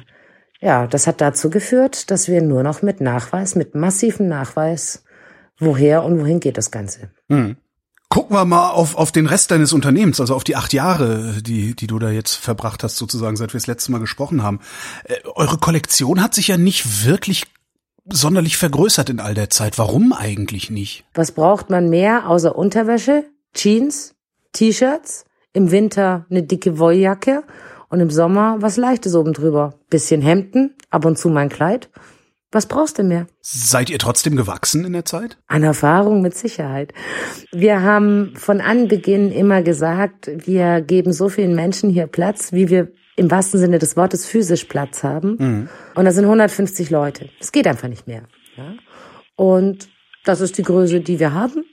ja, 0.61 0.87
das 0.87 1.07
hat 1.07 1.21
dazu 1.21 1.49
geführt, 1.49 2.11
dass 2.11 2.27
wir 2.27 2.41
nur 2.41 2.63
noch 2.63 2.81
mit 2.81 3.01
Nachweis, 3.01 3.55
mit 3.55 3.75
massivem 3.75 4.27
Nachweis, 4.27 5.03
woher 5.57 6.03
und 6.03 6.19
wohin 6.19 6.39
geht 6.39 6.57
das 6.57 6.71
Ganze. 6.71 7.11
Hm. 7.29 7.57
Gucken 8.09 8.35
wir 8.35 8.43
mal 8.43 8.71
auf, 8.71 8.95
auf 8.95 9.11
den 9.11 9.27
Rest 9.27 9.51
deines 9.51 9.71
Unternehmens, 9.71 10.19
also 10.19 10.33
auf 10.33 10.43
die 10.43 10.55
acht 10.55 10.73
Jahre, 10.73 11.43
die, 11.43 11.75
die 11.75 11.85
du 11.85 11.99
da 11.99 12.09
jetzt 12.09 12.33
verbracht 12.33 12.83
hast, 12.83 12.97
sozusagen, 12.97 13.37
seit 13.37 13.53
wir 13.53 13.59
das 13.59 13.67
letzte 13.67 13.91
Mal 13.91 13.99
gesprochen 13.99 14.41
haben. 14.41 14.61
Äh, 15.03 15.17
eure 15.35 15.59
Kollektion 15.59 16.23
hat 16.23 16.33
sich 16.33 16.47
ja 16.47 16.57
nicht 16.57 17.05
wirklich 17.05 17.45
sonderlich 18.11 18.57
vergrößert 18.57 19.09
in 19.09 19.19
all 19.19 19.33
der 19.33 19.49
Zeit. 19.49 19.77
Warum 19.77 20.13
eigentlich 20.13 20.69
nicht? 20.69 21.05
Was 21.13 21.31
braucht 21.31 21.69
man 21.69 21.89
mehr 21.89 22.29
außer 22.29 22.55
Unterwäsche, 22.55 23.25
Jeans, 23.53 24.15
T-Shirts, 24.53 25.25
im 25.53 25.71
Winter 25.71 26.25
eine 26.29 26.43
dicke 26.43 26.79
Wolljacke 26.79 27.43
und 27.89 27.99
im 27.99 28.09
Sommer 28.09 28.57
was 28.59 28.77
Leichtes 28.77 29.15
oben 29.15 29.33
drüber. 29.33 29.73
Bisschen 29.89 30.21
Hemden, 30.21 30.75
ab 30.89 31.05
und 31.05 31.17
zu 31.17 31.29
mein 31.29 31.49
Kleid. 31.49 31.89
Was 32.51 32.65
brauchst 32.65 32.97
du 32.97 33.03
mehr? 33.03 33.27
Seid 33.41 33.91
ihr 33.91 33.99
trotzdem 33.99 34.35
gewachsen 34.35 34.83
in 34.83 34.93
der 34.93 35.05
Zeit? 35.05 35.37
An 35.47 35.61
Erfahrung 35.61 36.21
mit 36.21 36.35
Sicherheit. 36.35 36.93
Wir 37.51 37.83
haben 37.83 38.33
von 38.35 38.59
Anbeginn 38.59 39.31
immer 39.31 39.61
gesagt, 39.61 40.31
wir 40.33 40.81
geben 40.81 41.13
so 41.13 41.29
vielen 41.29 41.55
Menschen 41.55 41.91
hier 41.91 42.07
Platz, 42.07 42.51
wie 42.51 42.69
wir 42.69 42.91
im 43.19 43.29
wahrsten 43.29 43.59
Sinne 43.59 43.79
des 43.79 43.95
Wortes 43.97 44.25
physisch 44.25 44.63
Platz 44.65 45.03
haben. 45.03 45.35
Mhm. 45.37 45.69
Und 45.95 46.05
da 46.05 46.11
sind 46.11 46.25
150 46.25 46.89
Leute. 46.89 47.29
Es 47.39 47.51
geht 47.51 47.67
einfach 47.67 47.89
nicht 47.89 48.07
mehr. 48.07 48.23
Ja? 48.55 48.73
Und 49.35 49.89
das 50.25 50.41
ist 50.41 50.57
die 50.57 50.63
Größe, 50.63 51.01
die 51.01 51.19
wir 51.19 51.33
haben, 51.33 51.63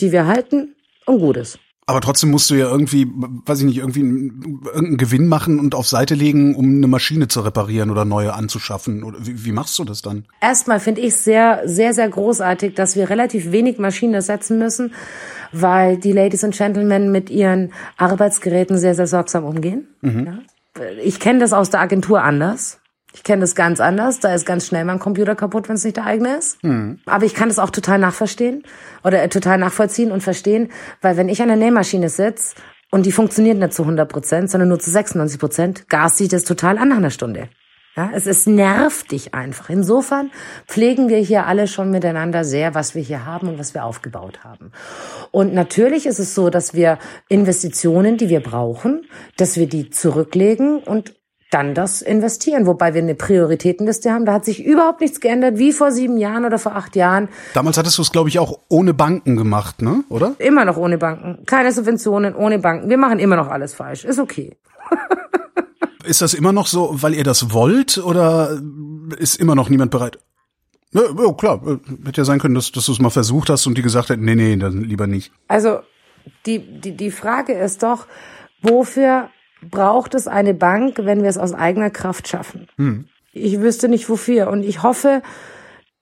die 0.00 0.12
wir 0.12 0.26
halten 0.26 0.74
und 1.06 1.18
gut 1.18 1.36
ist. 1.36 1.58
Aber 1.86 2.00
trotzdem 2.00 2.30
musst 2.30 2.48
du 2.50 2.54
ja 2.54 2.70
irgendwie, 2.70 3.06
weiß 3.44 3.58
ich 3.58 3.66
nicht, 3.66 3.78
irgendwie 3.78 4.00
irgendeinen 4.00 4.96
Gewinn 4.96 5.28
machen 5.28 5.60
und 5.60 5.74
auf 5.74 5.86
Seite 5.86 6.14
legen, 6.14 6.54
um 6.54 6.76
eine 6.76 6.86
Maschine 6.86 7.28
zu 7.28 7.42
reparieren 7.42 7.90
oder 7.90 8.06
neue 8.06 8.32
anzuschaffen. 8.32 9.02
Oder 9.02 9.18
wie, 9.20 9.44
wie 9.44 9.52
machst 9.52 9.78
du 9.78 9.84
das 9.84 10.00
dann? 10.00 10.24
Erstmal 10.40 10.80
finde 10.80 11.02
ich 11.02 11.14
sehr, 11.16 11.60
sehr, 11.66 11.92
sehr 11.92 12.08
großartig, 12.08 12.74
dass 12.74 12.96
wir 12.96 13.10
relativ 13.10 13.52
wenig 13.52 13.78
Maschinen 13.78 14.14
ersetzen 14.14 14.58
müssen, 14.58 14.94
weil 15.52 15.98
die 15.98 16.12
Ladies 16.12 16.42
und 16.42 16.56
Gentlemen 16.56 17.12
mit 17.12 17.28
ihren 17.28 17.74
Arbeitsgeräten 17.98 18.78
sehr, 18.78 18.94
sehr 18.94 19.06
sorgsam 19.06 19.44
umgehen. 19.44 19.86
Mhm. 20.00 20.26
Ja? 20.26 20.38
Ich 21.02 21.20
kenne 21.20 21.38
das 21.38 21.52
aus 21.52 21.70
der 21.70 21.80
Agentur 21.80 22.22
anders. 22.22 22.80
Ich 23.14 23.22
kenne 23.22 23.42
das 23.42 23.54
ganz 23.54 23.80
anders. 23.80 24.18
Da 24.20 24.34
ist 24.34 24.44
ganz 24.44 24.66
schnell 24.66 24.84
mein 24.84 24.98
Computer 24.98 25.36
kaputt, 25.36 25.68
wenn 25.68 25.76
es 25.76 25.84
nicht 25.84 25.96
der 25.96 26.04
eigene 26.04 26.36
ist. 26.36 26.62
Mhm. 26.64 26.98
Aber 27.06 27.24
ich 27.24 27.34
kann 27.34 27.48
das 27.48 27.60
auch 27.60 27.70
total 27.70 27.98
nachverstehen 27.98 28.64
oder 29.04 29.22
äh, 29.22 29.28
total 29.28 29.58
nachvollziehen 29.58 30.10
und 30.10 30.22
verstehen, 30.22 30.70
weil 31.00 31.16
wenn 31.16 31.28
ich 31.28 31.40
an 31.40 31.48
der 31.48 31.56
Nähmaschine 31.56 32.08
sitze 32.08 32.56
und 32.90 33.06
die 33.06 33.12
funktioniert 33.12 33.58
nicht 33.58 33.72
zu 33.72 33.82
100 33.82 34.08
Prozent, 34.08 34.50
sondern 34.50 34.68
nur 34.68 34.80
zu 34.80 34.90
96 34.90 35.38
Prozent, 35.38 35.88
gas 35.88 36.18
sich 36.18 36.28
das 36.28 36.42
total 36.44 36.76
an 36.76 36.88
nach 36.88 36.96
einer 36.96 37.10
Stunde. 37.10 37.48
Ja, 37.96 38.10
es, 38.12 38.26
es 38.26 38.46
nervt 38.46 39.12
dich 39.12 39.34
einfach. 39.34 39.70
Insofern 39.70 40.32
pflegen 40.66 41.08
wir 41.08 41.18
hier 41.18 41.46
alle 41.46 41.68
schon 41.68 41.90
miteinander 41.90 42.44
sehr, 42.44 42.74
was 42.74 42.96
wir 42.96 43.02
hier 43.02 43.24
haben 43.24 43.48
und 43.48 43.58
was 43.58 43.72
wir 43.72 43.84
aufgebaut 43.84 44.42
haben. 44.42 44.72
Und 45.30 45.54
natürlich 45.54 46.06
ist 46.06 46.18
es 46.18 46.34
so, 46.34 46.50
dass 46.50 46.74
wir 46.74 46.98
Investitionen, 47.28 48.16
die 48.16 48.28
wir 48.28 48.40
brauchen, 48.40 49.06
dass 49.36 49.56
wir 49.56 49.68
die 49.68 49.90
zurücklegen 49.90 50.78
und 50.78 51.14
dann 51.54 51.72
das 51.72 52.02
investieren, 52.02 52.66
wobei 52.66 52.94
wir 52.94 53.02
eine 53.02 53.14
Prioritätenliste 53.14 54.10
haben. 54.10 54.24
Da 54.24 54.32
hat 54.32 54.44
sich 54.44 54.64
überhaupt 54.64 55.00
nichts 55.00 55.20
geändert, 55.20 55.56
wie 55.56 55.70
vor 55.70 55.92
sieben 55.92 56.16
Jahren 56.16 56.44
oder 56.44 56.58
vor 56.58 56.74
acht 56.74 56.96
Jahren. 56.96 57.28
Damals 57.52 57.78
hattest 57.78 57.96
du 57.96 58.02
es, 58.02 58.10
glaube 58.10 58.28
ich, 58.28 58.40
auch 58.40 58.58
ohne 58.68 58.92
Banken 58.92 59.36
gemacht, 59.36 59.80
ne? 59.80 60.02
Oder? 60.08 60.34
Immer 60.38 60.64
noch 60.64 60.76
ohne 60.76 60.98
Banken. 60.98 61.44
Keine 61.46 61.70
Subventionen, 61.70 62.34
ohne 62.34 62.58
Banken. 62.58 62.90
Wir 62.90 62.98
machen 62.98 63.20
immer 63.20 63.36
noch 63.36 63.48
alles 63.48 63.72
falsch. 63.72 64.04
Ist 64.04 64.18
okay. 64.18 64.56
ist 66.06 66.22
das 66.22 66.34
immer 66.34 66.52
noch 66.52 66.66
so, 66.66 67.02
weil 67.02 67.14
ihr 67.14 67.24
das 67.24 67.52
wollt, 67.52 67.98
oder 67.98 68.60
ist 69.18 69.36
immer 69.36 69.54
noch 69.54 69.68
niemand 69.68 69.90
bereit? 69.90 70.18
Ja, 70.92 71.02
ja 71.02 71.32
klar. 71.32 71.60
Hätte 72.04 72.20
ja 72.20 72.24
sein 72.24 72.38
können, 72.38 72.54
dass, 72.54 72.72
dass 72.72 72.86
du 72.86 72.92
es 72.92 73.00
mal 73.00 73.10
versucht 73.10 73.50
hast 73.50 73.66
und 73.66 73.76
die 73.76 73.82
gesagt 73.82 74.10
hätten, 74.10 74.24
nee, 74.24 74.34
nee, 74.34 74.56
dann 74.56 74.84
lieber 74.84 75.06
nicht. 75.06 75.32
Also, 75.48 75.80
die, 76.46 76.80
die, 76.80 76.96
die 76.96 77.10
Frage 77.10 77.52
ist 77.52 77.82
doch, 77.82 78.06
wofür 78.62 79.28
braucht 79.70 80.14
es 80.14 80.28
eine 80.28 80.54
Bank, 80.54 80.98
wenn 80.98 81.22
wir 81.22 81.30
es 81.30 81.38
aus 81.38 81.52
eigener 81.52 81.90
Kraft 81.90 82.28
schaffen. 82.28 82.68
Hm. 82.76 83.08
Ich 83.32 83.60
wüsste 83.60 83.88
nicht 83.88 84.08
wofür. 84.08 84.48
Und 84.48 84.62
ich 84.62 84.82
hoffe, 84.82 85.22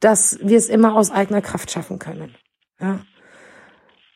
dass 0.00 0.38
wir 0.42 0.58
es 0.58 0.68
immer 0.68 0.94
aus 0.94 1.10
eigener 1.10 1.40
Kraft 1.40 1.70
schaffen 1.70 1.98
können. 1.98 2.34
Ja. 2.80 3.00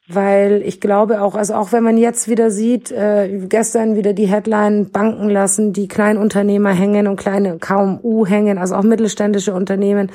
Weil 0.08 0.62
ich 0.64 0.80
glaube 0.80 1.20
auch, 1.20 1.34
also 1.34 1.54
auch 1.54 1.72
wenn 1.72 1.82
man 1.82 1.98
jetzt 1.98 2.28
wieder 2.28 2.50
sieht, 2.50 2.92
äh, 2.92 3.46
gestern 3.48 3.96
wieder 3.96 4.12
die 4.12 4.26
Headline 4.26 4.90
Banken 4.90 5.28
lassen, 5.28 5.72
die 5.72 5.88
Kleinunternehmer 5.88 6.70
hängen 6.70 7.08
und 7.08 7.16
kleine 7.16 7.58
KMU 7.58 8.24
hängen, 8.24 8.58
also 8.58 8.76
auch 8.76 8.84
mittelständische 8.84 9.52
Unternehmen. 9.52 10.12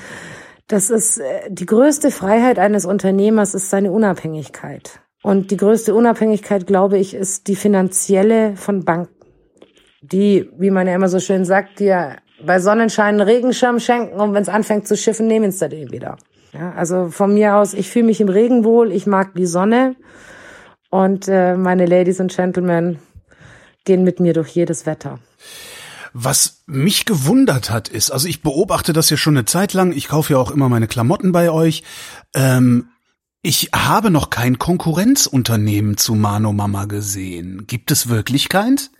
Das 0.67 0.89
ist 0.89 1.17
äh, 1.17 1.49
die 1.49 1.65
größte 1.65 2.09
Freiheit 2.09 2.57
eines 2.57 2.85
Unternehmers 2.85 3.53
ist 3.53 3.69
seine 3.69 3.91
Unabhängigkeit. 3.91 5.01
Und 5.23 5.51
die 5.51 5.57
größte 5.57 5.93
Unabhängigkeit, 5.93 6.65
glaube 6.65 6.97
ich, 6.97 7.13
ist 7.13 7.47
die 7.47 7.55
finanzielle 7.55 8.55
von 8.55 8.85
Banken 8.85 9.21
die, 10.01 10.49
wie 10.57 10.71
man 10.71 10.87
ja 10.87 10.95
immer 10.95 11.07
so 11.07 11.19
schön 11.19 11.45
sagt, 11.45 11.79
dir 11.79 12.17
bei 12.43 12.59
Sonnenschein 12.59 13.19
einen 13.19 13.21
Regenschirm 13.21 13.79
schenken 13.79 14.19
und 14.19 14.33
wenn 14.33 14.41
es 14.41 14.49
anfängt 14.49 14.87
zu 14.87 14.97
schiffen, 14.97 15.27
nehmen 15.27 15.51
sie 15.51 15.69
den 15.69 15.91
wieder. 15.91 16.17
Ja, 16.53 16.73
also 16.73 17.09
von 17.09 17.33
mir 17.33 17.55
aus, 17.55 17.73
ich 17.73 17.89
fühle 17.89 18.05
mich 18.05 18.19
im 18.19 18.29
Regen 18.29 18.63
wohl, 18.63 18.91
ich 18.91 19.07
mag 19.07 19.33
die 19.35 19.45
Sonne 19.45 19.95
und 20.89 21.27
äh, 21.27 21.55
meine 21.55 21.85
Ladies 21.85 22.19
und 22.19 22.35
Gentlemen 22.35 22.99
gehen 23.85 24.03
mit 24.03 24.19
mir 24.19 24.33
durch 24.33 24.49
jedes 24.49 24.85
Wetter. 24.85 25.19
Was 26.13 26.63
mich 26.65 27.05
gewundert 27.05 27.69
hat, 27.69 27.87
ist, 27.87 28.11
also 28.11 28.27
ich 28.27 28.41
beobachte 28.41 28.91
das 28.91 29.09
ja 29.09 29.15
schon 29.15 29.37
eine 29.37 29.45
Zeit 29.45 29.73
lang, 29.73 29.93
ich 29.93 30.09
kaufe 30.09 30.33
ja 30.33 30.39
auch 30.39 30.51
immer 30.51 30.67
meine 30.67 30.87
Klamotten 30.87 31.31
bei 31.31 31.49
euch. 31.49 31.83
Ähm, 32.33 32.89
ich 33.41 33.69
habe 33.73 34.11
noch 34.11 34.29
kein 34.29 34.59
Konkurrenzunternehmen 34.59 35.97
zu 35.97 36.13
Mano 36.15 36.51
Mama 36.51 36.85
gesehen. 36.85 37.65
Gibt 37.65 37.91
es 37.91 38.09
wirklich 38.09 38.49
keins? 38.49 38.91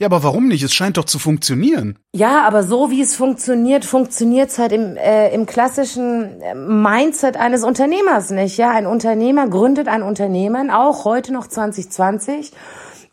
Ja, 0.00 0.06
aber 0.06 0.22
warum 0.22 0.48
nicht? 0.48 0.62
Es 0.62 0.72
scheint 0.72 0.96
doch 0.96 1.04
zu 1.04 1.18
funktionieren. 1.18 1.98
Ja, 2.14 2.46
aber 2.46 2.62
so 2.62 2.90
wie 2.90 3.02
es 3.02 3.14
funktioniert, 3.14 3.84
funktioniert 3.84 4.48
es 4.48 4.58
halt 4.58 4.72
im, 4.72 4.96
äh, 4.96 5.28
im 5.34 5.44
klassischen 5.44 6.40
äh, 6.40 6.54
Mindset 6.54 7.36
eines 7.36 7.64
Unternehmers 7.64 8.30
nicht. 8.30 8.56
Ja, 8.56 8.70
ein 8.70 8.86
Unternehmer 8.86 9.46
gründet 9.46 9.88
ein 9.88 10.02
Unternehmen, 10.02 10.70
auch 10.70 11.04
heute 11.04 11.34
noch 11.34 11.46
2020 11.46 12.52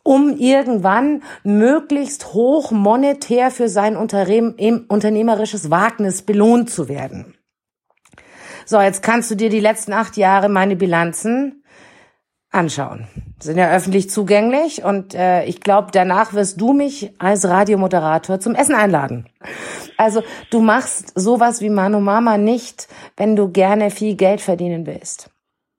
um 0.03 0.37
irgendwann 0.37 1.21
möglichst 1.43 2.33
hoch 2.33 2.71
monetär 2.71 3.51
für 3.51 3.67
sein 3.67 3.97
unternehmerisches 3.97 5.69
Wagnis 5.69 6.21
belohnt 6.21 6.69
zu 6.69 6.87
werden. 6.87 7.33
So, 8.65 8.79
jetzt 8.79 9.03
kannst 9.03 9.29
du 9.31 9.35
dir 9.35 9.49
die 9.49 9.59
letzten 9.59 9.91
acht 9.91 10.15
Jahre 10.15 10.47
meine 10.47 10.77
Bilanzen 10.77 11.56
anschauen. 12.51 13.07
Sind 13.39 13.57
ja 13.57 13.71
öffentlich 13.71 14.09
zugänglich 14.09 14.83
und 14.83 15.13
äh, 15.13 15.43
ich 15.45 15.61
glaube, 15.61 15.89
danach 15.91 16.33
wirst 16.33 16.59
du 16.59 16.73
mich 16.73 17.13
als 17.19 17.47
Radiomoderator 17.47 18.39
zum 18.39 18.55
Essen 18.55 18.75
einladen. 18.75 19.27
Also 19.97 20.23
du 20.49 20.61
machst 20.61 21.11
sowas 21.15 21.61
wie 21.61 21.69
Manu 21.69 21.99
Mama 21.99 22.37
nicht, 22.37 22.87
wenn 23.15 23.35
du 23.35 23.51
gerne 23.51 23.91
viel 23.91 24.15
Geld 24.15 24.41
verdienen 24.41 24.85
willst. 24.85 25.29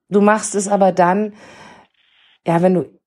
Du 0.08 0.20
machst 0.20 0.54
es 0.54 0.68
aber 0.68 0.92
dann, 0.92 1.34
ja, 2.46 2.62
wenn 2.62 2.74
du 2.74 2.97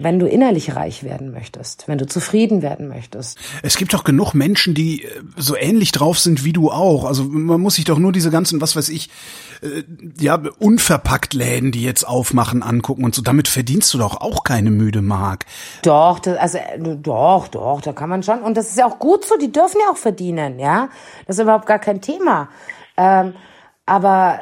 wenn 0.00 0.18
du 0.18 0.26
innerlich 0.26 0.76
reich 0.76 1.02
werden 1.02 1.30
möchtest, 1.30 1.88
wenn 1.88 1.98
du 1.98 2.06
zufrieden 2.06 2.62
werden 2.62 2.88
möchtest. 2.88 3.38
Es 3.62 3.76
gibt 3.76 3.94
doch 3.94 4.04
genug 4.04 4.34
Menschen, 4.34 4.74
die 4.74 5.04
äh, 5.04 5.08
so 5.36 5.56
ähnlich 5.56 5.92
drauf 5.92 6.18
sind 6.18 6.44
wie 6.44 6.52
du 6.52 6.70
auch. 6.70 7.04
Also 7.04 7.24
man 7.24 7.60
muss 7.60 7.74
sich 7.74 7.84
doch 7.84 7.98
nur 7.98 8.12
diese 8.12 8.30
ganzen, 8.30 8.60
was 8.60 8.76
weiß 8.76 8.88
ich, 8.90 9.10
äh, 9.62 9.82
ja, 10.20 10.40
unverpackt 10.58 11.34
Läden, 11.34 11.72
die 11.72 11.82
jetzt 11.82 12.04
aufmachen, 12.06 12.62
angucken 12.62 13.04
und 13.04 13.14
so. 13.14 13.22
Damit 13.22 13.48
verdienst 13.48 13.92
du 13.94 13.98
doch 13.98 14.20
auch 14.20 14.44
keine 14.44 14.70
müde 14.70 15.02
Mark. 15.02 15.46
Doch, 15.82 16.18
das, 16.18 16.38
also 16.38 16.58
äh, 16.58 16.96
doch, 16.96 17.48
doch, 17.48 17.80
da 17.80 17.92
kann 17.92 18.08
man 18.08 18.22
schon. 18.22 18.40
Und 18.40 18.56
das 18.56 18.70
ist 18.70 18.78
ja 18.78 18.86
auch 18.86 18.98
gut 18.98 19.24
so, 19.24 19.36
die 19.36 19.52
dürfen 19.52 19.80
ja 19.84 19.92
auch 19.92 19.98
verdienen, 19.98 20.58
ja. 20.58 20.88
Das 21.26 21.36
ist 21.36 21.42
überhaupt 21.42 21.66
gar 21.66 21.78
kein 21.78 22.00
Thema. 22.00 22.48
Ähm, 22.96 23.34
aber 23.86 24.38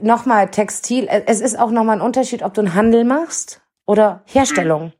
nochmal, 0.00 0.50
Textil, 0.50 1.08
es 1.26 1.40
ist 1.40 1.58
auch 1.58 1.70
nochmal 1.70 1.96
ein 1.96 2.02
Unterschied, 2.02 2.42
ob 2.42 2.54
du 2.54 2.60
einen 2.60 2.74
Handel 2.74 3.04
machst 3.04 3.61
oder 3.92 4.22
Herstellung. 4.24 4.94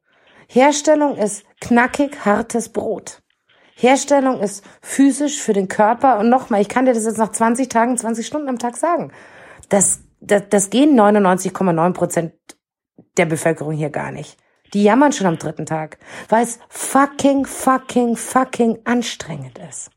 Herstellung 0.49 1.17
ist 1.17 1.45
knackig, 1.63 2.27
hartes 2.27 2.69
Brot. 2.69 3.23
Herstellung 3.75 4.41
ist 4.41 4.63
physisch 4.83 5.41
für 5.41 5.55
den 5.55 5.67
Körper. 5.67 6.19
Und 6.19 6.29
nochmal, 6.29 6.61
ich 6.61 6.69
kann 6.69 6.85
dir 6.85 6.93
das 6.93 7.07
jetzt 7.07 7.17
nach 7.17 7.33
20 7.33 7.71
Tagen, 7.71 7.97
20 7.97 8.27
Stunden 8.27 8.51
am 8.51 8.59
Tag 8.59 8.77
sagen. 8.77 9.11
Das, 9.71 10.03
das, 10.21 10.43
das 10.51 10.69
gehen 10.69 10.95
99,9 10.95 11.93
Prozent 11.95 12.35
der 13.17 13.25
Bevölkerung 13.25 13.73
hier 13.73 13.89
gar 13.89 14.13
nicht. 14.13 14.37
Die 14.75 14.83
jammern 14.83 15.13
schon 15.13 15.27
am 15.27 15.39
dritten 15.39 15.65
Tag, 15.65 15.99
weil 16.29 16.45
es 16.45 16.59
fucking, 16.69 17.47
fucking, 17.47 18.17
fucking 18.17 18.81
anstrengend 18.85 19.59
ist. 19.59 19.91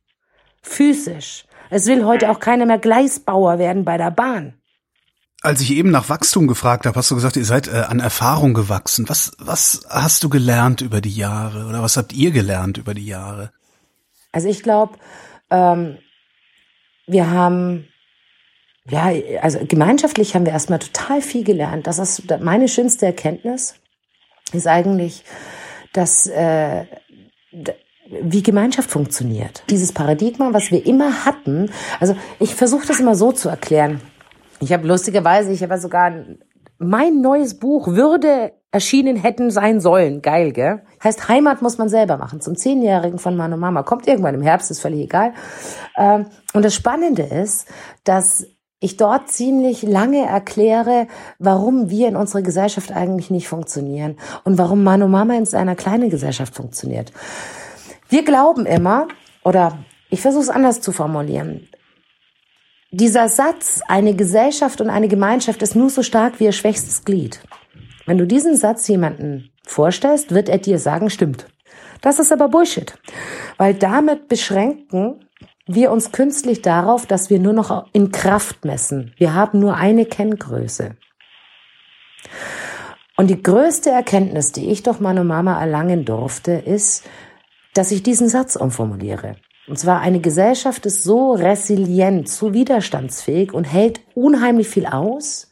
Physisch. 0.61 1.45
Es 1.69 1.85
will 1.87 2.05
heute 2.05 2.29
auch 2.31 2.39
keiner 2.39 2.65
mehr 2.65 2.79
Gleisbauer 2.79 3.59
werden 3.59 3.83
bei 3.83 3.97
der 3.97 4.11
Bahn. 4.11 4.61
Als 5.45 5.61
ich 5.61 5.71
eben 5.71 5.91
nach 5.91 6.09
Wachstum 6.09 6.47
gefragt 6.47 6.87
habe, 6.87 6.97
hast 6.97 7.11
du 7.11 7.15
gesagt, 7.15 7.37
ihr 7.37 7.45
seid 7.45 7.67
äh, 7.67 7.83
an 7.87 7.99
Erfahrung 7.99 8.55
gewachsen. 8.55 9.07
Was, 9.07 9.31
was 9.37 9.85
hast 9.87 10.23
du 10.23 10.29
gelernt 10.29 10.81
über 10.81 11.01
die 11.01 11.15
Jahre 11.15 11.67
oder 11.67 11.83
was 11.83 11.97
habt 11.97 12.13
ihr 12.13 12.31
gelernt 12.31 12.79
über 12.79 12.95
die 12.95 13.05
Jahre? 13.05 13.51
Also 14.31 14.47
ich 14.47 14.63
glaube, 14.63 14.97
ähm, 15.51 15.99
wir 17.05 17.29
haben 17.29 17.87
ja, 18.89 19.11
also 19.41 19.59
gemeinschaftlich 19.67 20.35
haben 20.35 20.45
wir 20.45 20.53
erstmal 20.53 20.79
total 20.79 21.21
viel 21.21 21.43
gelernt. 21.43 21.87
Das 21.87 21.99
ist 21.99 22.23
meine 22.41 22.67
schönste 22.67 23.05
Erkenntnis, 23.05 23.75
ist 24.51 24.67
eigentlich, 24.67 25.23
dass 25.93 26.27
äh, 26.27 26.85
wie 28.21 28.43
Gemeinschaft 28.43 28.89
funktioniert. 28.89 29.63
Dieses 29.69 29.91
Paradigma, 29.91 30.53
was 30.53 30.71
wir 30.71 30.85
immer 30.85 31.25
hatten. 31.25 31.71
Also 31.99 32.15
ich 32.39 32.53
versuche 32.53 32.85
das 32.85 32.99
immer 32.99 33.15
so 33.15 33.31
zu 33.31 33.49
erklären. 33.49 34.01
Ich 34.59 34.71
habe 34.73 34.87
lustigerweise, 34.87 35.51
ich 35.51 35.61
habe 35.63 35.77
sogar 35.77 36.11
mein 36.77 37.21
neues 37.21 37.57
Buch 37.59 37.87
würde 37.87 38.53
erschienen 38.71 39.15
hätten 39.15 39.51
sein 39.51 39.79
sollen. 39.79 40.21
Geil, 40.21 40.51
gell? 40.51 40.81
Heißt 41.01 41.29
Heimat 41.29 41.61
muss 41.61 41.77
man 41.77 41.87
selber 41.87 42.17
machen. 42.17 42.41
Zum 42.41 42.57
Zehnjährigen 42.57 43.19
von 43.19 43.39
und 43.39 43.59
Mama. 43.59 43.83
Kommt 43.83 44.07
irgendwann 44.07 44.35
im 44.35 44.41
Herbst, 44.41 44.69
ist 44.69 44.81
völlig 44.81 44.99
egal. 44.99 45.33
Ähm, 45.97 46.25
und 46.53 46.65
das 46.65 46.75
Spannende 46.75 47.23
ist, 47.23 47.67
dass 48.03 48.45
ich 48.81 48.97
dort 48.97 49.29
ziemlich 49.29 49.83
lange 49.83 50.25
erkläre, 50.25 51.07
warum 51.39 51.89
wir 51.89 52.09
in 52.09 52.17
unserer 52.17 52.41
Gesellschaft 52.41 52.91
eigentlich 52.91 53.31
nicht 53.31 53.47
funktionieren 53.47 54.17
und 54.43 54.57
warum 54.57 54.83
Manu 54.83 55.07
Mama 55.07 55.35
in 55.35 55.47
einer 55.55 55.75
kleinen 55.75 56.09
Gesellschaft 56.09 56.53
funktioniert. 56.53 57.13
Wir 58.09 58.25
glauben 58.25 58.65
immer, 58.65 59.07
oder 59.43 59.77
ich 60.09 60.21
versuche 60.21 60.43
es 60.43 60.49
anders 60.49 60.81
zu 60.81 60.91
formulieren, 60.91 61.67
dieser 62.95 63.27
Satz, 63.29 63.81
eine 63.87 64.15
Gesellschaft 64.15 64.79
und 64.79 64.89
eine 64.89 65.07
Gemeinschaft 65.07 65.61
ist 65.61 65.75
nur 65.75 65.89
so 65.89 66.01
stark 66.01 66.39
wie 66.39 66.45
ihr 66.45 66.51
schwächstes 66.51 67.03
Glied. 67.03 67.41
Wenn 68.05 68.17
du 68.17 68.25
diesen 68.25 68.55
Satz 68.55 68.87
jemanden 68.87 69.49
vorstellst, 69.63 70.33
wird 70.33 70.47
er 70.47 70.59
dir 70.59 70.79
sagen, 70.79 71.09
stimmt. 71.09 71.47
Das 72.01 72.19
ist 72.19 72.31
aber 72.31 72.49
Bullshit. 72.49 72.97
Weil 73.57 73.73
damit 73.73 74.27
beschränken 74.27 75.25
wir 75.67 75.91
uns 75.91 76.11
künstlich 76.11 76.61
darauf, 76.61 77.05
dass 77.05 77.29
wir 77.29 77.39
nur 77.39 77.53
noch 77.53 77.87
in 77.91 78.11
Kraft 78.11 78.63
messen. 78.63 79.13
Wir 79.17 79.33
haben 79.33 79.59
nur 79.59 79.75
eine 79.75 80.05
Kenngröße. 80.05 80.95
Und 83.17 83.29
die 83.29 83.41
größte 83.41 83.89
Erkenntnis, 83.89 84.51
die 84.51 84.69
ich 84.69 84.83
durch 84.83 84.99
meine 84.99 85.23
Mama 85.23 85.59
erlangen 85.59 86.05
durfte, 86.05 86.51
ist, 86.51 87.03
dass 87.73 87.91
ich 87.91 88.03
diesen 88.03 88.29
Satz 88.29 88.55
umformuliere. 88.55 89.37
Und 89.67 89.79
zwar 89.79 90.01
eine 90.01 90.19
Gesellschaft 90.19 90.85
ist 90.85 91.03
so 91.03 91.33
resilient, 91.33 92.29
so 92.29 92.53
widerstandsfähig 92.53 93.53
und 93.53 93.63
hält 93.63 93.99
unheimlich 94.13 94.67
viel 94.67 94.85
aus, 94.85 95.49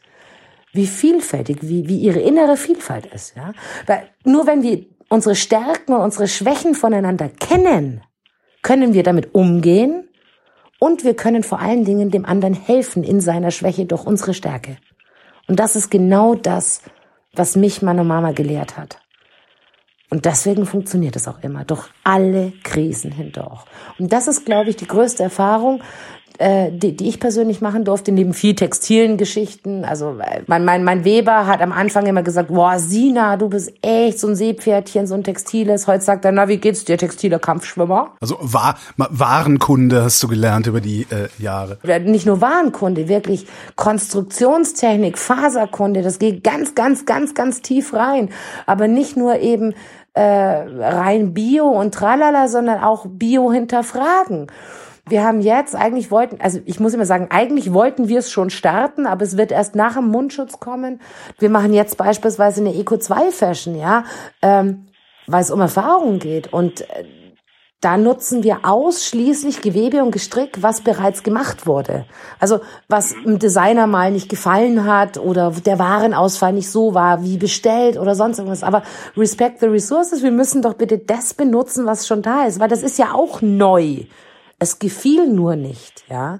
wie 0.72 0.86
vielfältig, 0.86 1.58
wie, 1.62 1.88
wie 1.88 1.98
ihre 1.98 2.20
innere 2.20 2.56
Vielfalt 2.56 3.06
ist. 3.06 3.36
Ja? 3.36 3.52
Weil 3.86 4.08
nur 4.24 4.46
wenn 4.46 4.62
wir 4.62 4.84
unsere 5.08 5.34
Stärken 5.34 5.94
und 5.94 6.00
unsere 6.00 6.28
Schwächen 6.28 6.74
voneinander 6.74 7.28
kennen, 7.28 8.02
können 8.62 8.94
wir 8.94 9.02
damit 9.02 9.34
umgehen 9.34 10.08
und 10.78 11.04
wir 11.04 11.14
können 11.14 11.42
vor 11.42 11.60
allen 11.60 11.84
Dingen 11.84 12.10
dem 12.10 12.24
anderen 12.24 12.54
helfen 12.54 13.04
in 13.04 13.20
seiner 13.20 13.50
Schwäche 13.50 13.84
durch 13.86 14.04
unsere 14.04 14.34
Stärke. 14.34 14.76
Und 15.48 15.60
das 15.60 15.76
ist 15.76 15.90
genau 15.90 16.34
das, 16.34 16.82
was 17.34 17.56
mich 17.56 17.82
meine 17.82 18.04
Mama 18.04 18.32
gelehrt 18.32 18.76
hat. 18.76 18.98
Und 20.14 20.26
deswegen 20.26 20.64
funktioniert 20.64 21.16
es 21.16 21.26
auch 21.26 21.42
immer, 21.42 21.64
durch 21.64 21.86
alle 22.04 22.52
Krisen 22.62 23.10
hindurch. 23.10 23.64
Und 23.98 24.12
das 24.12 24.28
ist, 24.28 24.46
glaube 24.46 24.70
ich, 24.70 24.76
die 24.76 24.86
größte 24.86 25.24
Erfahrung, 25.24 25.82
äh, 26.38 26.72
die, 26.72 26.96
die 26.96 27.08
ich 27.08 27.20
persönlich 27.20 27.60
machen 27.60 27.84
durfte, 27.84 28.10
neben 28.10 28.34
viel 28.34 28.56
textilen 28.56 29.16
Geschichten. 29.16 29.84
Also 29.84 30.18
mein, 30.46 30.64
mein, 30.64 30.82
mein 30.82 31.04
Weber 31.04 31.46
hat 31.46 31.60
am 31.60 31.70
Anfang 31.70 32.06
immer 32.06 32.24
gesagt, 32.24 32.48
boah, 32.48 32.78
Sina, 32.78 33.36
du 33.36 33.48
bist 33.48 33.72
echt 33.82 34.18
so 34.18 34.26
ein 34.28 34.34
Seepferdchen, 34.34 35.06
so 35.06 35.14
ein 35.14 35.22
Textiles. 35.22 35.86
Heute 35.86 36.04
sagt 36.04 36.24
er, 36.24 36.32
na, 36.32 36.48
wie 36.48 36.56
geht's 36.56 36.84
dir, 36.84 36.98
textiler 36.98 37.38
Kampfschwimmer? 37.38 38.14
Also 38.20 38.36
war, 38.40 38.76
Warenkunde 38.96 40.02
hast 40.02 40.20
du 40.22 40.28
gelernt 40.28 40.66
über 40.66 40.80
die 40.80 41.06
äh, 41.10 41.28
Jahre. 41.40 41.78
Nicht 42.04 42.26
nur 42.26 42.40
Warenkunde, 42.40 43.08
wirklich 43.08 43.46
Konstruktionstechnik, 43.76 45.18
Faserkunde, 45.18 46.02
das 46.02 46.18
geht 46.18 46.42
ganz, 46.42 46.74
ganz, 46.74 47.06
ganz, 47.06 47.34
ganz 47.34 47.62
tief 47.62 47.94
rein. 47.94 48.30
Aber 48.66 48.88
nicht 48.88 49.16
nur 49.16 49.38
eben 49.38 49.74
äh, 50.14 50.22
rein 50.22 51.34
Bio 51.34 51.68
und 51.68 51.92
tralala, 51.92 52.48
sondern 52.48 52.82
auch 52.82 53.06
Bio 53.08 53.52
hinterfragen. 53.52 54.46
Wir 55.06 55.22
haben 55.22 55.42
jetzt, 55.42 55.76
eigentlich 55.76 56.10
wollten, 56.10 56.40
also 56.40 56.60
ich 56.64 56.80
muss 56.80 56.94
immer 56.94 57.04
sagen, 57.04 57.26
eigentlich 57.28 57.74
wollten 57.74 58.08
wir 58.08 58.20
es 58.20 58.30
schon 58.30 58.48
starten, 58.48 59.06
aber 59.06 59.22
es 59.22 59.36
wird 59.36 59.52
erst 59.52 59.74
nach 59.74 59.96
dem 59.96 60.08
Mundschutz 60.08 60.60
kommen. 60.60 61.00
Wir 61.38 61.50
machen 61.50 61.74
jetzt 61.74 61.98
beispielsweise 61.98 62.62
eine 62.62 62.74
Eco-2-Fashion, 62.74 63.76
ja, 63.76 64.04
ähm, 64.40 64.86
weil 65.26 65.42
es 65.42 65.50
um 65.50 65.60
Erfahrungen 65.60 66.20
geht. 66.20 66.50
Und 66.52 66.82
äh, 66.82 67.04
da 67.84 67.98
nutzen 67.98 68.42
wir 68.42 68.60
ausschließlich 68.62 69.60
Gewebe 69.60 70.02
und 70.02 70.10
Gestrick, 70.10 70.62
was 70.62 70.80
bereits 70.80 71.22
gemacht 71.22 71.66
wurde. 71.66 72.06
Also 72.40 72.60
was 72.88 73.14
dem 73.24 73.38
Designer 73.38 73.86
mal 73.86 74.10
nicht 74.10 74.30
gefallen 74.30 74.86
hat 74.86 75.18
oder 75.18 75.50
der 75.50 75.78
Warenausfall 75.78 76.54
nicht 76.54 76.70
so 76.70 76.94
war 76.94 77.22
wie 77.22 77.36
bestellt 77.36 77.98
oder 77.98 78.14
sonst 78.14 78.38
irgendwas. 78.38 78.62
Aber 78.62 78.82
respect 79.18 79.60
the 79.60 79.66
resources, 79.66 80.22
wir 80.22 80.30
müssen 80.30 80.62
doch 80.62 80.74
bitte 80.74 80.96
das 80.96 81.34
benutzen, 81.34 81.84
was 81.84 82.06
schon 82.06 82.22
da 82.22 82.46
ist, 82.46 82.58
weil 82.58 82.68
das 82.68 82.82
ist 82.82 82.98
ja 82.98 83.12
auch 83.12 83.42
neu. 83.42 84.04
Es 84.58 84.78
gefiel 84.78 85.26
nur 85.28 85.56
nicht, 85.56 86.04
ja. 86.08 86.38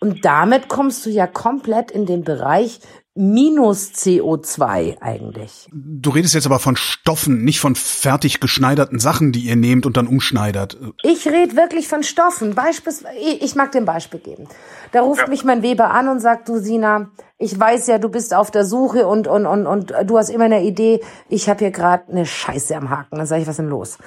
Und 0.00 0.24
damit 0.24 0.68
kommst 0.68 1.04
du 1.04 1.10
ja 1.10 1.26
komplett 1.26 1.90
in 1.90 2.06
den 2.06 2.24
Bereich 2.24 2.80
minus 3.14 3.90
CO2 3.92 5.00
eigentlich. 5.00 5.68
Du 5.72 6.10
redest 6.10 6.34
jetzt 6.34 6.46
aber 6.46 6.58
von 6.58 6.76
Stoffen, 6.76 7.44
nicht 7.44 7.60
von 7.60 7.74
fertig 7.74 8.40
geschneiderten 8.40 8.98
Sachen, 9.00 9.32
die 9.32 9.40
ihr 9.40 9.56
nehmt 9.56 9.84
und 9.84 9.96
dann 9.96 10.06
umschneidert. 10.06 10.78
Ich 11.02 11.26
rede 11.26 11.56
wirklich 11.56 11.88
von 11.88 12.02
Stoffen. 12.02 12.54
Beispielsweise, 12.54 13.16
ich 13.18 13.54
mag 13.56 13.72
dir 13.72 13.78
ein 13.78 13.84
Beispiel 13.84 14.20
geben. 14.20 14.46
Da 14.92 15.02
ruft 15.02 15.22
ja. 15.22 15.28
mich 15.28 15.44
mein 15.44 15.62
Weber 15.62 15.90
an 15.90 16.08
und 16.08 16.20
sagt, 16.20 16.48
du 16.48 16.58
Sina, 16.58 17.10
ich 17.38 17.58
weiß 17.58 17.88
ja, 17.88 17.98
du 17.98 18.08
bist 18.08 18.32
auf 18.34 18.50
der 18.50 18.64
Suche 18.64 19.06
und, 19.06 19.26
und, 19.26 19.46
und, 19.46 19.66
und 19.66 19.94
du 20.04 20.18
hast 20.18 20.28
immer 20.28 20.44
eine 20.44 20.62
Idee, 20.62 21.00
ich 21.28 21.48
habe 21.48 21.60
hier 21.60 21.70
gerade 21.70 22.10
eine 22.10 22.26
Scheiße 22.26 22.76
am 22.76 22.90
Haken. 22.90 23.16
Dann 23.16 23.26
sage 23.26 23.42
ich, 23.42 23.48
was 23.48 23.54
ist 23.54 23.58
denn 23.58 23.70
los? 23.70 23.98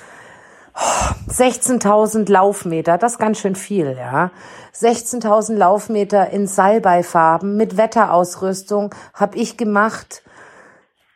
16.000 0.76 2.32
Laufmeter, 2.32 2.98
das 2.98 3.14
ist 3.14 3.20
ganz 3.20 3.40
schön 3.40 3.56
viel, 3.56 3.96
ja. 3.98 4.32
16.000 4.76 5.56
Laufmeter 5.56 6.30
in 6.32 6.48
Salbeifarben 6.48 7.56
mit 7.58 7.78
Wetterausrüstung 7.78 8.94
habe 9.14 9.38
ich 9.38 9.58
gemacht. 9.58 10.24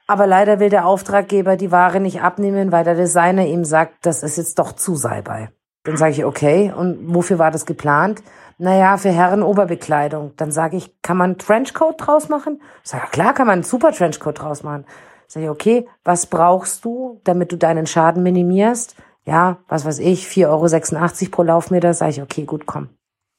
Aber 0.05 0.25
leider 0.25 0.59
will 0.59 0.69
der 0.69 0.85
Auftraggeber 0.85 1.57
die 1.57 1.71
Ware 1.71 1.99
nicht 1.99 2.21
abnehmen, 2.21 2.71
weil 2.71 2.83
der 2.83 2.95
Designer 2.95 3.45
ihm 3.45 3.65
sagt, 3.65 4.05
das 4.05 4.23
ist 4.23 4.37
jetzt 4.37 4.57
doch 4.57 4.71
zu 4.71 4.95
Salbei. 4.95 5.49
Dann 5.83 5.97
sage 5.97 6.11
ich, 6.13 6.25
okay, 6.25 6.71
und 6.75 7.13
wofür 7.13 7.39
war 7.39 7.51
das 7.51 7.65
geplant? 7.65 8.21
Naja, 8.57 8.97
für 8.97 9.09
Herren-Oberbekleidung. 9.09 10.33
Dann 10.37 10.51
sage 10.51 10.77
ich, 10.77 11.01
kann 11.01 11.17
man 11.17 11.37
Trenchcoat 11.37 11.95
draus 11.97 12.29
machen? 12.29 12.61
Ich 12.83 12.89
sage, 12.89 13.07
klar 13.11 13.33
kann 13.33 13.47
man 13.47 13.55
einen 13.55 13.63
super 13.63 13.91
Trenchcoat 13.91 14.41
draus 14.41 14.63
machen. 14.63 14.85
Sag 15.27 15.43
ich, 15.43 15.49
okay, 15.49 15.87
was 16.03 16.25
brauchst 16.25 16.85
du, 16.85 17.19
damit 17.23 17.51
du 17.51 17.57
deinen 17.57 17.85
Schaden 17.85 18.23
minimierst? 18.23 18.95
Ja, 19.27 19.59
was 19.67 19.85
weiß 19.85 19.99
ich, 19.99 20.25
4,86 20.25 20.47
Euro 20.47 21.31
pro 21.31 21.43
Laufmeter. 21.43 21.93
Sag 21.93 22.09
ich, 22.09 22.21
okay, 22.21 22.45
gut, 22.45 22.65
komm, 22.65 22.89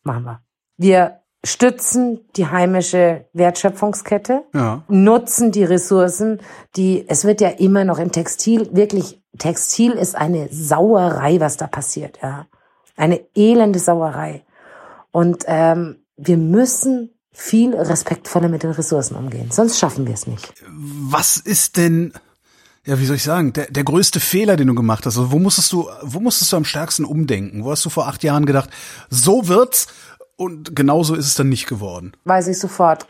machen 0.05 0.25
wir. 0.25 0.43
Wir 0.77 1.21
stützen 1.45 2.21
die 2.37 2.47
heimische 2.47 3.27
Wertschöpfungskette, 3.33 4.45
ja. 4.55 4.83
nutzen 4.89 5.51
die 5.51 5.65
Ressourcen, 5.65 6.41
die, 6.77 7.09
es 7.09 7.25
wird 7.25 7.41
ja 7.41 7.49
immer 7.49 7.85
noch 7.85 7.99
im 7.99 8.13
Textil, 8.13 8.69
wirklich, 8.73 9.23
Textil 9.39 9.93
ist 9.93 10.15
eine 10.15 10.49
Sauerei, 10.51 11.41
was 11.41 11.57
da 11.57 11.67
passiert, 11.67 12.19
ja. 12.23 12.47
Eine 12.97 13.21
elende 13.37 13.79
Sauerei. 13.79 14.45
Und 15.13 15.45
ähm, 15.47 16.05
wir 16.17 16.37
müssen 16.37 17.15
viel 17.31 17.77
respektvoller 17.77 18.49
mit 18.49 18.65
den 18.65 18.73
Ressourcen 18.73 19.15
umgehen. 19.15 19.53
Sonst 19.53 19.79
schaffen 19.79 20.07
wir 20.07 20.15
es 20.15 20.27
nicht. 20.27 20.53
Was 20.67 21.37
ist 21.37 21.77
denn, 21.77 22.13
ja, 22.89 22.99
wie 22.99 23.05
soll 23.05 23.17
ich 23.17 23.23
sagen, 23.23 23.53
der, 23.53 23.67
der 23.67 23.85
größte 23.85 24.19
Fehler, 24.19 24.57
den 24.57 24.69
du 24.69 24.75
gemacht 24.75 25.05
hast? 25.05 25.19
Also 25.19 25.31
wo 25.31 25.39
musstest 25.39 25.71
du, 25.73 25.91
wo 26.01 26.21
musstest 26.21 26.51
du 26.53 26.57
am 26.57 26.65
stärksten 26.65 27.05
umdenken? 27.05 27.63
Wo 27.63 27.71
hast 27.71 27.85
du 27.85 27.91
vor 27.91 28.09
acht 28.09 28.25
Jahren 28.25 28.47
gedacht, 28.47 28.71
so 29.11 29.47
wird's 29.47 29.89
und 30.37 30.75
genauso 30.75 31.15
ist 31.15 31.27
es 31.27 31.35
dann 31.35 31.51
nicht 31.51 31.67
geworden? 31.67 32.13
Weiß 32.25 32.49
ich 32.49 32.59
sofort. 32.59 33.07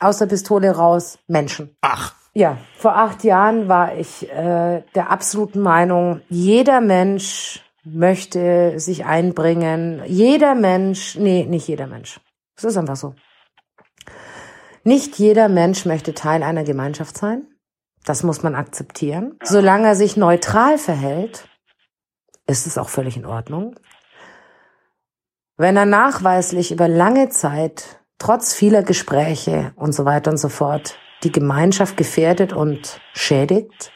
Aus 0.00 0.18
der 0.18 0.26
Pistole 0.26 0.72
raus, 0.72 1.18
Menschen. 1.28 1.70
Ach. 1.82 2.14
Ja, 2.34 2.58
vor 2.76 2.96
acht 2.96 3.22
Jahren 3.22 3.68
war 3.68 3.96
ich 3.96 4.28
äh, 4.28 4.82
der 4.96 5.10
absoluten 5.10 5.60
Meinung, 5.60 6.22
jeder 6.28 6.80
Mensch 6.80 7.62
möchte 7.84 8.80
sich 8.80 9.04
einbringen. 9.04 10.02
Jeder 10.06 10.56
Mensch, 10.56 11.16
nee, 11.16 11.46
nicht 11.48 11.68
jeder 11.68 11.86
Mensch. 11.86 12.20
Es 12.56 12.64
ist 12.64 12.76
einfach 12.76 12.96
so. 12.96 13.14
Nicht 14.82 15.16
jeder 15.16 15.48
Mensch 15.48 15.86
möchte 15.86 16.12
Teil 16.12 16.42
einer 16.42 16.64
Gemeinschaft 16.64 17.16
sein. 17.16 17.49
Das 18.04 18.22
muss 18.22 18.42
man 18.42 18.54
akzeptieren. 18.54 19.38
Solange 19.42 19.88
er 19.88 19.94
sich 19.94 20.16
neutral 20.16 20.78
verhält, 20.78 21.48
ist 22.46 22.66
es 22.66 22.78
auch 22.78 22.88
völlig 22.88 23.16
in 23.16 23.26
Ordnung. 23.26 23.76
Wenn 25.56 25.76
er 25.76 25.86
nachweislich 25.86 26.72
über 26.72 26.88
lange 26.88 27.28
Zeit, 27.28 28.00
trotz 28.18 28.54
vieler 28.54 28.82
Gespräche 28.82 29.72
und 29.76 29.92
so 29.92 30.04
weiter 30.04 30.30
und 30.30 30.38
so 30.38 30.48
fort, 30.48 30.98
die 31.22 31.32
Gemeinschaft 31.32 31.96
gefährdet 31.96 32.52
und 32.52 33.00
schädigt, 33.12 33.92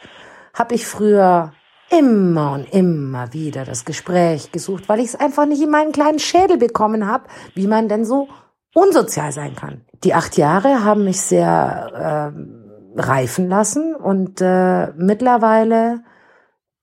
habe 0.53 0.75
ich 0.75 0.85
früher 0.85 1.53
immer 1.89 2.53
und 2.53 2.71
immer 2.73 3.33
wieder 3.33 3.65
das 3.65 3.85
Gespräch 3.85 4.51
gesucht, 4.51 4.89
weil 4.89 4.99
ich 4.99 5.07
es 5.07 5.15
einfach 5.15 5.45
nicht 5.45 5.61
in 5.61 5.69
meinen 5.69 5.91
kleinen 5.91 6.19
Schädel 6.19 6.57
bekommen 6.57 7.07
habe, 7.07 7.25
wie 7.53 7.67
man 7.67 7.89
denn 7.89 8.05
so 8.05 8.27
unsozial 8.73 9.31
sein 9.31 9.55
kann. 9.55 9.85
Die 10.03 10.13
acht 10.13 10.37
Jahre 10.37 10.83
haben 10.83 11.03
mich 11.03 11.21
sehr 11.21 12.33
äh, 12.33 12.64
reifen 12.95 13.49
lassen 13.49 13.95
und 13.95 14.41
äh, 14.41 14.91
mittlerweile 14.93 16.03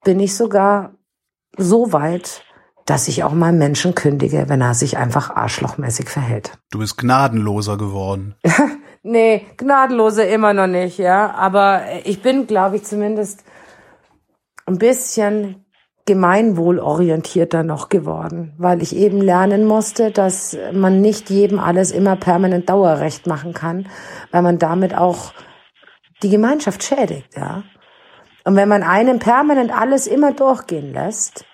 bin 0.05 0.21
ich 0.21 0.37
sogar 0.37 0.95
so 1.57 1.93
weit, 1.93 2.45
dass 2.87 3.09
ich 3.09 3.25
auch 3.25 3.33
mal 3.33 3.53
Menschen 3.53 3.95
kündige, 3.95 4.49
wenn 4.49 4.61
er 4.61 4.75
sich 4.75 4.97
einfach 4.97 5.31
arschlochmäßig 5.31 6.09
verhält. 6.09 6.59
Du 6.71 6.79
bist 6.81 6.99
gnadenloser 6.99 7.77
geworden. 7.77 8.35
nee, 9.03 9.47
gnadenlose 9.57 10.25
immer 10.25 10.53
noch 10.53 10.67
nicht, 10.67 10.99
ja. 10.99 11.33
Aber 11.33 11.83
ich 12.05 12.23
bin, 12.23 12.47
glaube 12.47 12.77
ich, 12.77 12.85
zumindest 12.85 13.45
ein 14.67 14.79
bisschen 14.79 15.65
gemeinwohlorientierter 16.05 17.63
noch 17.63 17.89
geworden, 17.89 18.55
weil 18.59 18.83
ich 18.83 18.97
eben 18.97 19.21
lernen 19.21 19.65
musste, 19.65 20.11
dass 20.11 20.57
man 20.73 21.01
nicht 21.01 21.31
jedem 21.31 21.61
alles 21.61 21.93
immer 21.93 22.17
permanent 22.17 22.69
Dauerrecht 22.69 23.29
machen 23.29 23.53
kann, 23.53 23.87
weil 24.33 24.43
man 24.43 24.59
damit 24.59 24.97
auch 24.97 25.33
die 26.23 26.31
Gemeinschaft 26.31 26.83
schädigt, 26.83 27.37
ja. 27.37 27.65
Und 28.45 28.57
wenn 28.57 28.69
man 28.69 28.83
einem 28.83 29.19
permanent 29.19 29.73
alles 29.73 30.07
immer 30.07 30.33
durchgehen 30.33 30.93
lässt, 30.93 31.45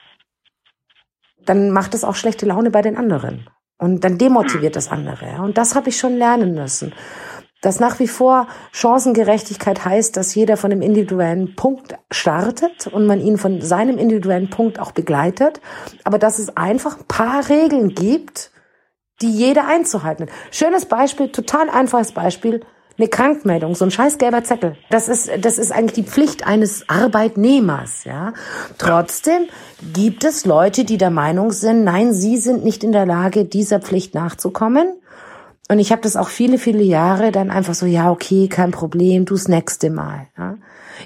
dann 1.45 1.71
macht 1.71 1.95
es 1.95 2.05
auch 2.05 2.15
schlechte 2.15 2.47
Laune 2.47 2.71
bei 2.71 2.83
den 2.83 2.97
anderen. 2.97 3.49
Und 3.79 4.05
dann 4.05 4.19
demotiviert 4.19 4.75
das 4.75 4.91
andere. 4.91 5.43
Und 5.43 5.59
das 5.59 5.75
habe 5.75 5.91
ich 5.91 5.99
schon 5.99 6.17
lernen 6.17 6.55
müssen 6.55 6.93
dass 7.61 7.81
nach 7.81 7.99
wie 7.99 8.09
vor 8.09 8.47
Chancengerechtigkeit 8.73 9.85
heißt, 9.85 10.17
dass 10.17 10.35
jeder 10.35 10.57
von 10.57 10.71
dem 10.71 10.83
individuellen 10.83 11.57
Punkt 11.57 11.97
startet 12.11 12.87
und 12.87 13.07
man 13.07 13.21
ihn 13.21 13.37
von 13.37 13.61
seinem 13.61 13.99
individuellen 13.99 14.51
Punkt 14.51 14.79
auch 14.79 14.93
begleitet, 14.93 15.61
aber 16.05 16.19
dass 16.19 16.39
es 16.39 16.57
einfach 16.57 16.99
ein 16.99 17.07
paar 17.07 17.49
Regeln 17.49 17.95
gibt, 17.95 18.53
die 19.21 19.31
jeder 19.31 19.67
einzuhalten 19.67 20.27
hat. 20.27 20.35
Schönes 20.53 20.87
Beispiel, 20.87 21.33
total 21.33 21.69
einfaches 21.69 22.13
Beispiel, 22.13 22.65
eine 22.99 23.09
Krankmeldung, 23.09 23.75
so 23.75 23.85
ein 23.85 23.91
scheiß 23.91 24.19
gelber 24.19 24.43
Zettel. 24.45 24.77
Das 24.91 25.09
ist, 25.09 25.31
das 25.41 25.59
ist 25.59 25.73
eigentlich 25.73 26.05
die 26.05 26.11
Pflicht 26.11 26.47
eines 26.47 26.89
Arbeitnehmers, 26.89 28.05
ja. 28.05 28.33
Trotzdem 28.79 29.43
gibt 29.95 30.25
es 30.25 30.45
Leute, 30.45 30.85
die 30.85 30.99
der 30.99 31.11
Meinung 31.11 31.53
sind, 31.53 31.85
nein, 31.85 32.13
sie 32.13 32.37
sind 32.37 32.65
nicht 32.65 32.83
in 32.83 32.93
der 32.93 33.07
Lage, 33.07 33.45
dieser 33.45 33.81
Pflicht 33.81 34.15
nachzukommen 34.15 34.95
und 35.71 35.79
ich 35.79 35.93
habe 35.93 36.01
das 36.01 36.17
auch 36.17 36.29
viele, 36.29 36.59
viele 36.59 36.83
Jahre 36.83 37.31
dann 37.31 37.51
einfach 37.51 37.75
so, 37.75 37.85
ja, 37.85 38.11
okay, 38.11 38.49
kein 38.49 38.71
Problem, 38.71 39.27
du's 39.27 39.49
nächste 39.49 39.91
Mal. 39.91 40.27
Ja? 40.39 40.57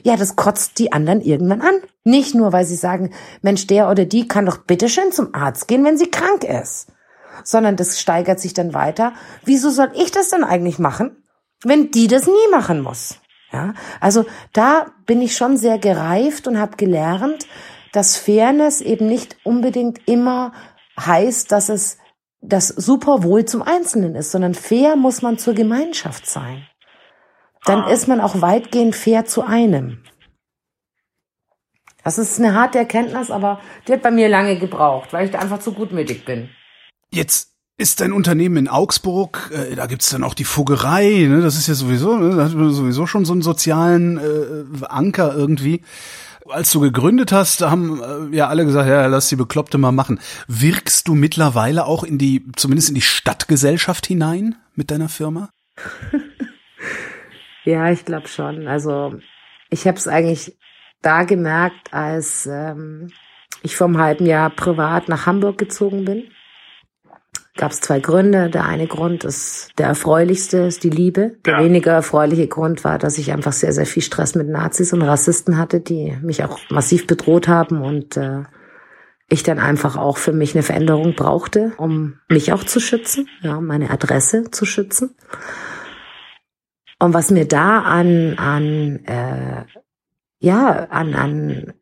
ja, 0.05 0.17
das 0.17 0.37
kotzt 0.37 0.79
die 0.79 0.93
anderen 0.93 1.21
irgendwann 1.21 1.61
an. 1.61 1.75
Nicht 2.05 2.35
nur, 2.35 2.53
weil 2.53 2.65
sie 2.65 2.77
sagen, 2.77 3.11
Mensch, 3.43 3.67
der 3.67 3.91
oder 3.91 4.05
die 4.05 4.29
kann 4.29 4.47
doch 4.47 4.59
bitteschön 4.59 5.11
zum 5.11 5.35
Arzt 5.35 5.67
gehen, 5.67 5.85
wenn 5.85 5.99
sie 5.99 6.11
krank 6.11 6.45
ist. 6.45 6.87
Sondern 7.43 7.75
das 7.75 8.01
steigert 8.01 8.39
sich 8.39 8.55
dann 8.55 8.73
weiter. 8.73 9.13
Wieso 9.45 9.71
soll 9.71 9.91
ich 9.95 10.13
das 10.13 10.29
dann 10.29 10.45
eigentlich 10.45 10.79
machen, 10.79 11.17
wenn 11.65 11.91
die 11.91 12.07
das 12.07 12.27
nie 12.27 12.51
machen 12.51 12.81
muss? 12.81 13.19
Ja, 13.53 13.75
also 14.01 14.25
da 14.53 14.87
bin 15.05 15.21
ich 15.21 15.37
schon 15.37 15.57
sehr 15.57 15.79
gereift 15.79 16.47
und 16.49 16.59
habe 16.59 16.77
gelernt, 16.77 17.47
dass 17.93 18.17
Fairness 18.17 18.81
eben 18.81 19.07
nicht 19.07 19.37
unbedingt 19.45 20.09
immer 20.09 20.53
heißt, 20.99 21.53
dass 21.53 21.69
es 21.69 21.99
das 22.41 22.69
super 22.69 23.23
wohl 23.23 23.45
zum 23.45 23.63
Einzelnen 23.63 24.15
ist, 24.15 24.33
sondern 24.33 24.55
fair 24.55 24.97
muss 24.97 25.23
man 25.23 25.39
zur 25.39 25.55
Gemeinschaft 25.55 26.27
sein. 26.27 26.67
Dann 27.65 27.83
ah. 27.83 27.91
ist 27.91 28.09
man 28.09 28.21
auch 28.21 28.41
weitgehend 28.41 28.97
fair 28.97 29.27
zu 29.27 29.43
einem. 29.43 30.03
Das 32.03 32.19
ist 32.19 32.41
eine 32.41 32.55
harte 32.55 32.79
Erkenntnis, 32.79 33.31
aber 33.31 33.61
die 33.87 33.93
hat 33.93 34.03
bei 34.03 34.11
mir 34.11 34.29
lange 34.29 34.59
gebraucht, 34.59 35.13
weil 35.13 35.27
ich 35.27 35.31
da 35.31 35.39
einfach 35.39 35.61
zu 35.61 35.73
gutmütig 35.73 36.25
bin. 36.25 36.51
Jetzt 37.13 37.52
ist 37.83 38.01
dein 38.01 38.13
Unternehmen 38.13 38.57
in 38.57 38.69
Augsburg, 38.69 39.51
äh, 39.53 39.75
da 39.75 39.87
gibt's 39.87 40.11
dann 40.11 40.23
auch 40.23 40.35
die 40.35 40.45
Fuggerei, 40.45 41.27
ne? 41.29 41.43
das 41.43 41.57
ist 41.57 41.67
ja 41.67 41.75
sowieso, 41.75 42.17
ne? 42.17 42.37
da 42.37 42.45
hat 42.45 42.55
man 42.55 42.73
sowieso 42.73 43.07
schon 43.07 43.25
so 43.25 43.33
einen 43.33 43.43
sozialen 43.43 44.19
äh, 44.19 44.87
Anker 44.87 45.35
irgendwie 45.35 45.83
als 46.49 46.73
du 46.73 46.81
gegründet 46.81 47.31
hast, 47.31 47.61
haben 47.63 48.03
äh, 48.03 48.37
ja 48.37 48.49
alle 48.49 48.65
gesagt, 48.65 48.89
ja, 48.89 49.07
lass 49.07 49.29
die 49.29 49.37
Bekloppte 49.37 49.79
mal 49.79 49.93
machen. 49.93 50.21
Wirkst 50.49 51.07
du 51.07 51.15
mittlerweile 51.15 51.87
auch 51.87 52.03
in 52.03 52.19
die, 52.19 52.45
zumindest 52.57 52.89
in 52.89 52.97
die 52.97 53.01
Stadtgesellschaft 53.01 54.07
hinein 54.07 54.57
mit 54.75 54.91
deiner 54.91 55.09
Firma? 55.09 55.51
ja, 57.65 57.91
ich 57.91 58.05
glaube 58.05 58.27
schon. 58.27 58.67
Also 58.67 59.15
ich 59.71 59.87
habe 59.87 59.97
es 59.97 60.09
eigentlich 60.09 60.59
da 61.01 61.23
gemerkt, 61.23 61.93
als 61.95 62.47
ähm, 62.47 63.13
ich 63.63 63.77
vor 63.77 63.87
einem 63.87 63.99
halben 63.99 64.27
Jahr 64.27 64.51
privat 64.51 65.09
nach 65.09 65.27
Hamburg 65.27 65.59
gezogen 65.59 66.05
bin 66.05 66.25
gab 67.57 67.73
es 67.73 67.81
zwei 67.81 68.01
Gründe. 68.01 68.51
Der 68.51 68.65
eine 68.65 68.87
Grund 68.87 69.25
ist 69.25 69.71
der 69.79 69.87
erfreulichste, 69.87 70.59
ist 70.59 70.85
die 70.85 70.91
Liebe. 70.91 71.37
Der 71.45 71.59
ja. 71.59 71.65
weniger 71.65 71.93
erfreuliche 71.93 72.49
Grund 72.49 72.85
war, 72.85 72.99
dass 72.99 73.19
ich 73.19 73.33
einfach 73.33 73.53
sehr, 73.53 73.73
sehr 73.73 73.87
viel 73.87 74.03
Stress 74.03 74.35
mit 74.35 74.49
Nazis 74.49 74.93
und 74.93 75.03
Rassisten 75.03 75.59
hatte, 75.59 75.81
die 75.81 76.17
mich 76.23 76.45
auch 76.45 76.59
massiv 76.71 77.07
bedroht 77.07 77.49
haben 77.49 77.83
und 77.83 78.17
äh, 78.17 78.43
ich 79.29 79.43
dann 79.43 79.59
einfach 79.59 79.97
auch 79.97 80.19
für 80.19 80.33
mich 80.33 80.55
eine 80.55 80.63
Veränderung 80.63 81.15
brauchte, 81.15 81.73
um 81.79 82.19
mich 82.29 82.53
auch 82.53 82.65
zu 82.65 82.81
schützen, 82.81 83.29
ja, 83.41 83.61
meine 83.61 83.91
Adresse 83.91 84.51
zu 84.51 84.67
schützen. 84.67 85.15
Und 86.99 87.15
was 87.15 87.31
mir 87.31 87.47
da 87.47 87.81
an, 87.81 88.39
an 88.39 89.05
äh, 89.07 89.65
ja, 90.43 90.87
an, 90.91 91.15
an, 91.15 91.73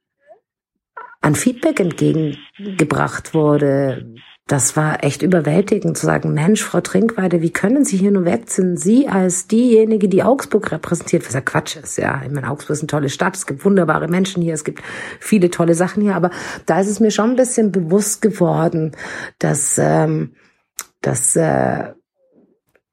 an 1.23 1.35
Feedback 1.35 1.81
entgegengebracht 1.81 3.33
wurde, 3.33 4.15
das 4.51 4.75
war 4.75 5.05
echt 5.05 5.23
überwältigend 5.23 5.97
zu 5.97 6.07
sagen, 6.07 6.35
Mensch, 6.35 6.65
Frau 6.65 6.81
Trinkweide, 6.81 7.41
wie 7.41 7.53
können 7.53 7.85
Sie 7.85 7.97
hier 7.97 8.11
nur 8.11 8.25
wegziehen? 8.25 8.77
Sie 8.77 9.07
als 9.07 9.47
diejenige, 9.47 10.09
die 10.09 10.25
Augsburg 10.25 10.73
repräsentiert, 10.73 11.25
was 11.25 11.35
ja 11.35 11.41
Quatsch 11.41 11.77
ist, 11.77 11.99
ja. 11.99 12.21
Ich 12.27 12.33
meine, 12.33 12.51
Augsburg 12.51 12.71
ist 12.71 12.81
eine 12.81 12.89
tolle 12.89 13.11
Stadt, 13.11 13.37
es 13.37 13.47
gibt 13.47 13.65
wunderbare 13.65 14.09
Menschen 14.09 14.43
hier, 14.43 14.55
es 14.55 14.65
gibt 14.65 14.83
viele 15.21 15.51
tolle 15.51 15.75
Sachen 15.75 16.03
hier, 16.03 16.17
aber 16.17 16.31
da 16.67 16.81
ist 16.81 16.89
es 16.89 16.99
mir 16.99 17.13
schon 17.13 17.31
ein 17.31 17.37
bisschen 17.37 17.71
bewusst 17.71 18.23
geworden, 18.23 18.91
dass, 19.39 19.79
ähm, 19.79 20.35
dass 21.01 21.37
äh, 21.37 21.93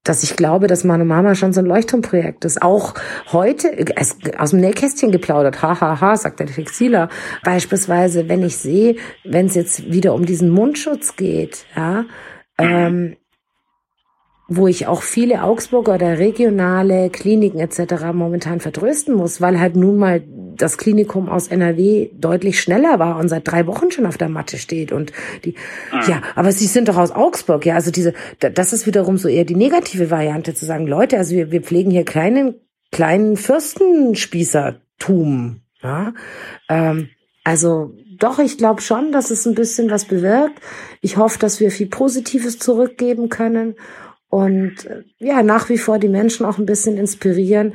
dass 0.08 0.24
ich 0.24 0.36
glaube, 0.36 0.68
dass 0.68 0.84
Manu 0.84 1.06
Mama 1.06 1.36
schon 1.36 1.54
so 1.54 1.60
ein 1.60 1.66
Leuchtturmprojekt 1.66 2.46
ist. 2.46 2.62
Auch 2.62 2.94
heute, 3.32 3.72
aus 4.38 4.52
dem 4.52 4.60
Nähkästchen 4.60 5.12
geplaudert, 5.12 5.62
hahaha, 5.62 6.00
ha, 6.00 6.02
ha, 6.02 6.16
sagt 6.16 6.40
der 6.40 6.48
Textiler. 6.48 7.10
Beispielsweise, 7.44 8.30
wenn 8.30 8.44
ich 8.44 8.58
sehe, 8.58 8.96
wenn 9.24 9.48
es 9.48 9.56
jetzt 9.56 9.92
wieder 9.92 10.14
um 10.14 10.26
diesen 10.26 10.50
Mundschutz 10.50 11.16
geht, 11.16 11.66
ja, 11.76 12.06
ähm, 12.58 13.18
wo 14.48 14.68
ich 14.68 14.88
auch 14.88 15.02
viele 15.02 15.44
Augsburger 15.44 15.96
oder 15.96 16.20
regionale 16.20 17.10
Kliniken 17.10 17.60
etc. 17.60 18.14
momentan 18.14 18.62
vertrösten 18.62 19.16
muss, 19.16 19.42
weil 19.42 19.60
halt 19.60 19.76
nun 19.76 19.98
mal 19.98 20.24
das 20.56 20.78
Klinikum 20.78 21.28
aus 21.30 21.50
NRW 21.50 22.10
deutlich 22.14 22.62
schneller 22.62 23.00
war 23.00 23.18
und 23.18 23.28
seit 23.28 23.46
drei 23.48 23.66
Wochen 23.68 23.92
schon 23.92 24.06
auf 24.06 24.18
der 24.18 24.30
Matte 24.30 24.58
steht 24.58 24.92
und 24.92 25.12
die 25.44 25.56
ah. 25.92 26.02
ja, 26.08 26.22
aber 26.36 26.52
sie 26.52 26.66
sind 26.66 26.88
doch 26.88 26.98
aus 26.98 27.12
Augsburg, 27.12 27.66
ja, 27.66 27.76
also 27.76 27.92
diese 27.92 28.14
das 28.40 28.74
ist 28.74 28.88
wiederum 28.88 29.18
so 29.18 29.28
eher 29.28 29.46
die 29.46 29.56
negative 29.56 30.10
Variante 30.10 30.54
zu 30.54 30.66
sagen, 30.66 30.88
Leute, 30.88 31.18
also 31.18 31.36
wir, 31.36 31.52
wir 31.52 31.62
pflegen 31.62 31.92
hier 31.92 32.06
kleinen 32.06 32.56
kleinen 32.92 33.36
Fürstenspießertum, 33.36 35.60
ja, 35.84 36.14
ähm, 36.70 37.10
also 37.44 37.92
doch, 38.18 38.40
ich 38.40 38.58
glaube 38.58 38.82
schon, 38.82 39.12
dass 39.12 39.30
es 39.30 39.46
ein 39.46 39.54
bisschen 39.54 39.92
was 39.92 40.06
bewirkt. 40.06 40.60
Ich 41.02 41.18
hoffe, 41.18 41.38
dass 41.38 41.60
wir 41.60 41.70
viel 41.70 41.88
Positives 41.88 42.58
zurückgeben 42.58 43.30
können 43.30 43.76
und 44.30 44.86
äh, 44.86 45.04
ja, 45.20 45.44
nach 45.44 45.70
wie 45.70 45.78
vor 45.78 46.00
die 46.00 46.10
Menschen 46.10 46.46
auch 46.46 46.58
ein 46.58 46.66
bisschen 46.66 46.98
inspirieren, 46.98 47.74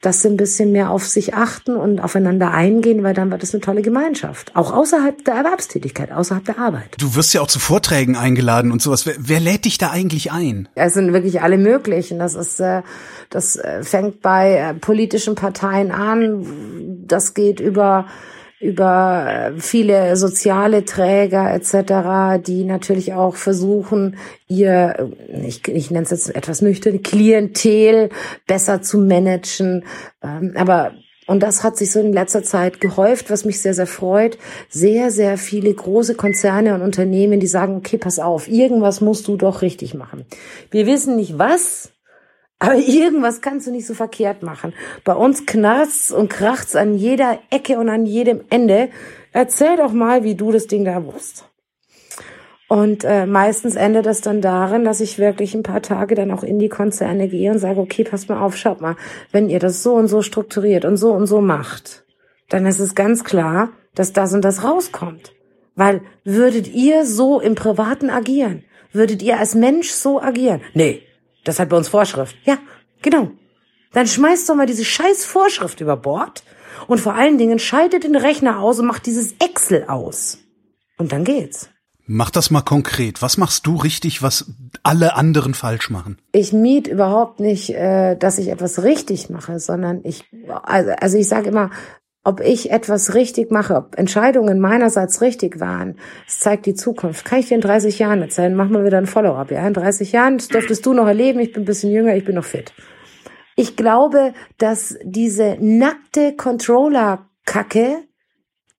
dass 0.00 0.22
sie 0.22 0.28
ein 0.28 0.36
bisschen 0.36 0.70
mehr 0.70 0.90
auf 0.90 1.06
sich 1.06 1.34
achten 1.34 1.74
und 1.74 1.98
aufeinander 1.98 2.52
eingehen, 2.52 3.02
weil 3.02 3.14
dann 3.14 3.32
wird 3.32 3.42
es 3.42 3.52
eine 3.52 3.60
tolle 3.60 3.82
Gemeinschaft. 3.82 4.54
Auch 4.54 4.72
außerhalb 4.72 5.24
der 5.24 5.34
Erwerbstätigkeit, 5.34 6.12
außerhalb 6.12 6.44
der 6.44 6.58
Arbeit. 6.58 6.94
Du 7.00 7.16
wirst 7.16 7.34
ja 7.34 7.40
auch 7.40 7.48
zu 7.48 7.58
Vorträgen 7.58 8.14
eingeladen 8.14 8.70
und 8.70 8.80
sowas. 8.80 9.06
Wer, 9.06 9.16
wer 9.18 9.40
lädt 9.40 9.64
dich 9.64 9.76
da 9.76 9.90
eigentlich 9.90 10.30
ein? 10.30 10.68
Es 10.76 10.94
sind 10.94 11.12
wirklich 11.12 11.42
alle 11.42 11.58
möglichen. 11.58 12.20
Das 12.20 12.36
ist, 12.36 12.60
äh, 12.60 12.82
das 13.28 13.56
äh, 13.56 13.82
fängt 13.82 14.22
bei 14.22 14.76
politischen 14.80 15.34
Parteien 15.34 15.90
an. 15.90 17.04
Das 17.06 17.34
geht 17.34 17.58
über 17.58 18.06
über 18.60 19.52
viele 19.58 20.16
soziale 20.16 20.84
Träger 20.84 21.54
etc., 21.54 22.44
die 22.44 22.64
natürlich 22.64 23.14
auch 23.14 23.36
versuchen, 23.36 24.16
ihr, 24.48 25.10
ich, 25.46 25.66
ich 25.68 25.90
nenne 25.90 26.04
es 26.04 26.10
jetzt 26.10 26.34
etwas 26.34 26.60
nüchtern, 26.60 27.02
Klientel 27.02 28.10
besser 28.46 28.82
zu 28.82 28.98
managen. 28.98 29.84
Ähm, 30.22 30.54
aber 30.56 30.92
und 31.28 31.42
das 31.42 31.62
hat 31.62 31.76
sich 31.76 31.92
so 31.92 32.00
in 32.00 32.14
letzter 32.14 32.42
Zeit 32.42 32.80
gehäuft, 32.80 33.30
was 33.30 33.44
mich 33.44 33.60
sehr, 33.60 33.74
sehr 33.74 33.86
freut. 33.86 34.38
Sehr, 34.70 35.10
sehr 35.10 35.36
viele 35.36 35.72
große 35.72 36.14
Konzerne 36.14 36.74
und 36.74 36.80
Unternehmen, 36.80 37.38
die 37.38 37.46
sagen, 37.46 37.76
okay, 37.76 37.98
pass 37.98 38.18
auf, 38.18 38.48
irgendwas 38.48 39.02
musst 39.02 39.28
du 39.28 39.36
doch 39.36 39.60
richtig 39.60 39.92
machen. 39.92 40.24
Wir 40.70 40.86
wissen 40.86 41.16
nicht 41.16 41.38
was, 41.38 41.92
aber 42.58 42.74
irgendwas 42.74 43.40
kannst 43.40 43.66
du 43.66 43.70
nicht 43.70 43.86
so 43.86 43.94
verkehrt 43.94 44.42
machen. 44.42 44.72
Bei 45.04 45.14
uns 45.14 45.46
knarrt's 45.46 46.10
und 46.10 46.28
kracht's 46.28 46.74
an 46.76 46.94
jeder 46.94 47.38
Ecke 47.50 47.78
und 47.78 47.88
an 47.88 48.06
jedem 48.06 48.42
Ende. 48.50 48.90
Erzähl 49.32 49.76
doch 49.76 49.92
mal, 49.92 50.24
wie 50.24 50.34
du 50.34 50.50
das 50.50 50.66
Ding 50.66 50.84
da 50.84 51.04
wusst. 51.04 51.44
Und 52.68 53.04
äh, 53.04 53.24
meistens 53.24 53.76
endet 53.76 54.04
das 54.04 54.20
dann 54.20 54.42
darin, 54.42 54.84
dass 54.84 55.00
ich 55.00 55.18
wirklich 55.18 55.54
ein 55.54 55.62
paar 55.62 55.80
Tage 55.80 56.14
dann 56.14 56.30
auch 56.30 56.42
in 56.42 56.58
die 56.58 56.68
Konzerne 56.68 57.28
gehe 57.28 57.50
und 57.50 57.58
sage, 57.58 57.80
okay, 57.80 58.04
passt 58.04 58.28
mal 58.28 58.40
auf, 58.40 58.56
schaut 58.58 58.82
mal, 58.82 58.96
wenn 59.32 59.48
ihr 59.48 59.58
das 59.58 59.82
so 59.82 59.94
und 59.94 60.08
so 60.08 60.20
strukturiert 60.20 60.84
und 60.84 60.98
so 60.98 61.12
und 61.12 61.26
so 61.26 61.40
macht, 61.40 62.04
dann 62.50 62.66
ist 62.66 62.78
es 62.78 62.94
ganz 62.94 63.24
klar, 63.24 63.70
dass 63.94 64.12
das 64.12 64.34
und 64.34 64.42
das 64.42 64.64
rauskommt. 64.64 65.32
Weil 65.76 66.02
würdet 66.24 66.68
ihr 66.68 67.06
so 67.06 67.40
im 67.40 67.54
Privaten 67.54 68.10
agieren? 68.10 68.64
Würdet 68.92 69.22
ihr 69.22 69.38
als 69.38 69.54
Mensch 69.54 69.90
so 69.90 70.20
agieren? 70.20 70.60
Nee, 70.74 71.02
das 71.48 71.58
hat 71.58 71.70
bei 71.70 71.76
uns 71.76 71.88
Vorschrift. 71.88 72.36
Ja, 72.44 72.58
genau. 73.02 73.30
Dann 73.92 74.06
schmeißt 74.06 74.48
doch 74.48 74.54
mal 74.54 74.66
diese 74.66 74.84
scheiß 74.84 75.24
Vorschrift 75.24 75.80
über 75.80 75.96
Bord 75.96 76.44
und 76.86 77.00
vor 77.00 77.14
allen 77.14 77.38
Dingen 77.38 77.58
schaltet 77.58 78.04
den 78.04 78.16
Rechner 78.16 78.60
aus 78.60 78.78
und 78.78 78.86
macht 78.86 79.06
dieses 79.06 79.32
Excel 79.38 79.84
aus. 79.88 80.38
Und 80.98 81.12
dann 81.12 81.24
geht's. 81.24 81.70
Mach 82.06 82.30
das 82.30 82.50
mal 82.50 82.62
konkret. 82.62 83.20
Was 83.22 83.36
machst 83.36 83.66
du 83.66 83.76
richtig, 83.76 84.22
was 84.22 84.46
alle 84.82 85.14
anderen 85.16 85.54
falsch 85.54 85.90
machen? 85.90 86.18
Ich 86.32 86.52
miet 86.52 86.86
überhaupt 86.86 87.40
nicht, 87.40 87.70
äh, 87.70 88.16
dass 88.16 88.38
ich 88.38 88.48
etwas 88.48 88.82
richtig 88.82 89.28
mache, 89.28 89.58
sondern 89.58 90.00
ich, 90.04 90.24
also, 90.62 90.90
also 90.92 91.18
ich 91.18 91.28
sage 91.28 91.50
immer, 91.50 91.70
ob 92.28 92.40
ich 92.40 92.70
etwas 92.70 93.14
richtig 93.14 93.50
mache, 93.50 93.74
ob 93.74 93.98
Entscheidungen 93.98 94.60
meinerseits 94.60 95.22
richtig 95.22 95.60
waren, 95.60 95.96
das 96.26 96.40
zeigt 96.40 96.66
die 96.66 96.74
Zukunft. 96.74 97.24
Kann 97.24 97.38
ich 97.38 97.48
dir 97.48 97.54
in 97.54 97.62
30 97.62 97.98
Jahren 97.98 98.20
erzählen? 98.20 98.54
Machen 98.54 98.74
wir 98.74 98.84
wieder 98.84 98.98
ein 98.98 99.06
Follow-up. 99.06 99.50
Ja, 99.50 99.66
in 99.66 99.72
30 99.72 100.12
Jahren 100.12 100.36
das 100.36 100.48
dürftest 100.48 100.84
du 100.84 100.92
noch 100.92 101.06
erleben. 101.06 101.40
Ich 101.40 101.54
bin 101.54 101.62
ein 101.62 101.64
bisschen 101.66 101.90
jünger, 101.90 102.14
ich 102.14 102.26
bin 102.26 102.34
noch 102.34 102.44
fit. 102.44 102.74
Ich 103.56 103.76
glaube, 103.76 104.34
dass 104.58 104.98
diese 105.02 105.56
nackte 105.58 106.36
Controller-Kacke, 106.36 108.04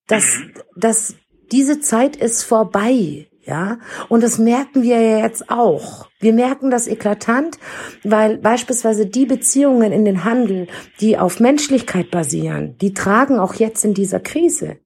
dass, 0.06 0.38
dass 0.76 1.16
diese 1.52 1.80
Zeit 1.80 2.18
ist 2.18 2.44
vorbei. 2.44 3.29
Ja, 3.50 3.80
und 4.10 4.22
das 4.22 4.38
merken 4.38 4.84
wir 4.84 5.02
ja 5.02 5.24
jetzt 5.24 5.50
auch. 5.50 6.08
Wir 6.20 6.34
merken 6.34 6.70
das 6.70 6.88
eklatant, 6.88 7.58
weil 8.04 8.38
beispielsweise 8.38 9.08
die 9.08 9.26
Beziehungen 9.26 9.92
in 9.92 10.06
den 10.06 10.24
Handel, 10.24 10.68
die 11.02 11.18
auf 11.18 11.40
Menschlichkeit 11.40 12.12
basieren, 12.12 12.78
die 12.78 12.94
tragen 12.94 13.40
auch 13.40 13.56
jetzt 13.56 13.84
in 13.84 13.96
dieser 13.96 14.20
Krise. 14.20 14.78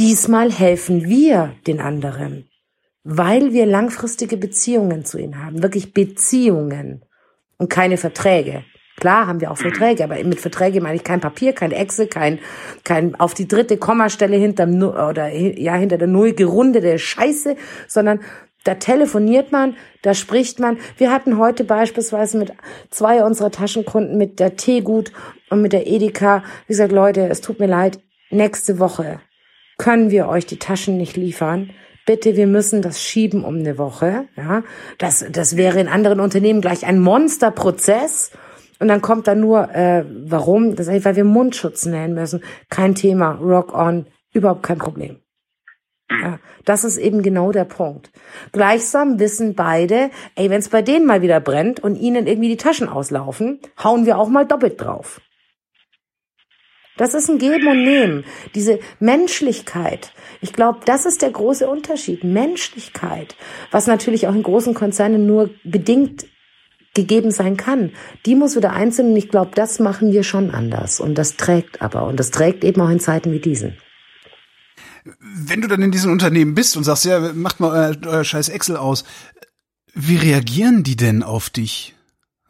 Diesmal 0.00 0.50
helfen 0.50 1.04
wir 1.08 1.54
den 1.68 1.78
anderen, 1.78 2.48
weil 3.04 3.52
wir 3.52 3.66
langfristige 3.66 4.36
Beziehungen 4.36 5.04
zu 5.04 5.18
ihnen 5.18 5.44
haben, 5.44 5.62
wirklich 5.62 5.94
Beziehungen 5.94 7.04
und 7.56 7.70
keine 7.70 7.98
Verträge. 7.98 8.64
Klar 8.98 9.26
haben 9.26 9.40
wir 9.40 9.50
auch 9.50 9.58
Verträge, 9.58 10.04
aber 10.04 10.22
mit 10.24 10.40
Verträge 10.40 10.80
meine 10.80 10.96
ich 10.96 11.04
kein 11.04 11.20
Papier, 11.20 11.52
kein 11.52 11.72
Excel, 11.72 12.06
kein, 12.06 12.38
kein 12.82 13.14
auf 13.14 13.34
die 13.34 13.46
dritte 13.46 13.76
Kommastelle 13.76 14.36
hinterm, 14.36 14.82
oder, 14.82 15.28
ja, 15.28 15.74
hinter 15.74 15.98
der 15.98 16.08
Null 16.08 16.32
gerundete 16.32 16.98
Scheiße, 16.98 17.56
sondern 17.86 18.20
da 18.64 18.74
telefoniert 18.74 19.52
man, 19.52 19.76
da 20.02 20.14
spricht 20.14 20.58
man. 20.58 20.78
Wir 20.96 21.12
hatten 21.12 21.38
heute 21.38 21.62
beispielsweise 21.62 22.38
mit 22.38 22.52
zwei 22.90 23.22
unserer 23.22 23.50
Taschenkunden, 23.50 24.18
mit 24.18 24.40
der 24.40 24.56
Teegut 24.56 25.12
und 25.50 25.62
mit 25.62 25.72
der 25.72 25.86
Edeka, 25.86 26.42
wie 26.66 26.72
gesagt, 26.72 26.92
Leute, 26.92 27.28
es 27.28 27.40
tut 27.40 27.60
mir 27.60 27.68
leid, 27.68 28.00
nächste 28.30 28.78
Woche 28.78 29.20
können 29.78 30.10
wir 30.10 30.28
euch 30.28 30.46
die 30.46 30.58
Taschen 30.58 30.96
nicht 30.96 31.16
liefern. 31.16 31.70
Bitte, 32.06 32.36
wir 32.36 32.46
müssen 32.46 32.82
das 32.82 33.02
schieben 33.02 33.44
um 33.44 33.56
eine 33.56 33.78
Woche. 33.78 34.26
Ja, 34.36 34.62
das, 34.98 35.24
das 35.30 35.56
wäre 35.56 35.80
in 35.80 35.88
anderen 35.88 36.20
Unternehmen 36.20 36.60
gleich 36.60 36.86
ein 36.86 37.00
Monsterprozess. 37.00 38.30
Und 38.78 38.88
dann 38.88 39.00
kommt 39.00 39.26
da 39.26 39.34
nur, 39.34 39.74
äh, 39.74 40.04
warum? 40.24 40.76
Das 40.76 40.88
ist, 40.88 41.04
weil 41.04 41.16
wir 41.16 41.24
Mundschutz 41.24 41.86
nähen 41.86 42.14
müssen. 42.14 42.42
Kein 42.68 42.94
Thema, 42.94 43.32
rock 43.32 43.74
on, 43.74 44.06
überhaupt 44.32 44.62
kein 44.62 44.78
Problem. 44.78 45.20
Ja, 46.08 46.38
das 46.64 46.84
ist 46.84 46.98
eben 46.98 47.22
genau 47.22 47.50
der 47.50 47.64
Punkt. 47.64 48.12
Gleichsam 48.52 49.18
wissen 49.18 49.54
beide, 49.54 50.10
ey, 50.36 50.50
wenn 50.50 50.60
es 50.60 50.68
bei 50.68 50.80
denen 50.80 51.04
mal 51.04 51.20
wieder 51.20 51.40
brennt 51.40 51.80
und 51.80 51.96
ihnen 51.96 52.28
irgendwie 52.28 52.48
die 52.48 52.56
Taschen 52.56 52.88
auslaufen, 52.88 53.58
hauen 53.82 54.06
wir 54.06 54.18
auch 54.18 54.28
mal 54.28 54.46
doppelt 54.46 54.80
drauf. 54.80 55.20
Das 56.96 57.12
ist 57.12 57.28
ein 57.28 57.38
Geben 57.38 57.66
und 57.68 57.82
Nehmen. 57.82 58.24
Diese 58.54 58.78
Menschlichkeit. 59.00 60.12
Ich 60.40 60.52
glaube, 60.52 60.80
das 60.86 61.04
ist 61.04 61.22
der 61.22 61.30
große 61.30 61.68
Unterschied. 61.68 62.24
Menschlichkeit. 62.24 63.36
Was 63.70 63.86
natürlich 63.86 64.28
auch 64.28 64.34
in 64.34 64.42
großen 64.42 64.74
Konzernen 64.74 65.26
nur 65.26 65.50
bedingt 65.64 66.26
gegeben 66.96 67.30
sein 67.30 67.56
kann, 67.56 67.92
die 68.26 68.34
muss 68.34 68.56
wieder 68.56 68.72
einzeln 68.72 69.10
und 69.10 69.16
ich 69.16 69.28
glaube, 69.28 69.52
das 69.54 69.78
machen 69.78 70.12
wir 70.12 70.24
schon 70.24 70.50
anders 70.50 70.98
und 70.98 71.14
das 71.14 71.36
trägt 71.36 71.80
aber 71.80 72.06
und 72.06 72.18
das 72.18 72.32
trägt 72.32 72.64
eben 72.64 72.80
auch 72.80 72.90
in 72.90 72.98
Zeiten 72.98 73.30
wie 73.30 73.38
diesen. 73.38 73.76
Wenn 75.20 75.60
du 75.60 75.68
dann 75.68 75.82
in 75.82 75.92
diesen 75.92 76.10
Unternehmen 76.10 76.56
bist 76.56 76.76
und 76.76 76.82
sagst, 76.82 77.04
ja, 77.04 77.32
macht 77.32 77.60
mal 77.60 77.70
euer, 77.70 77.96
euer 78.12 78.24
scheiß 78.24 78.48
Excel 78.48 78.76
aus, 78.76 79.04
wie 79.94 80.16
reagieren 80.16 80.82
die 80.82 80.96
denn 80.96 81.22
auf 81.22 81.48
dich? 81.48 81.94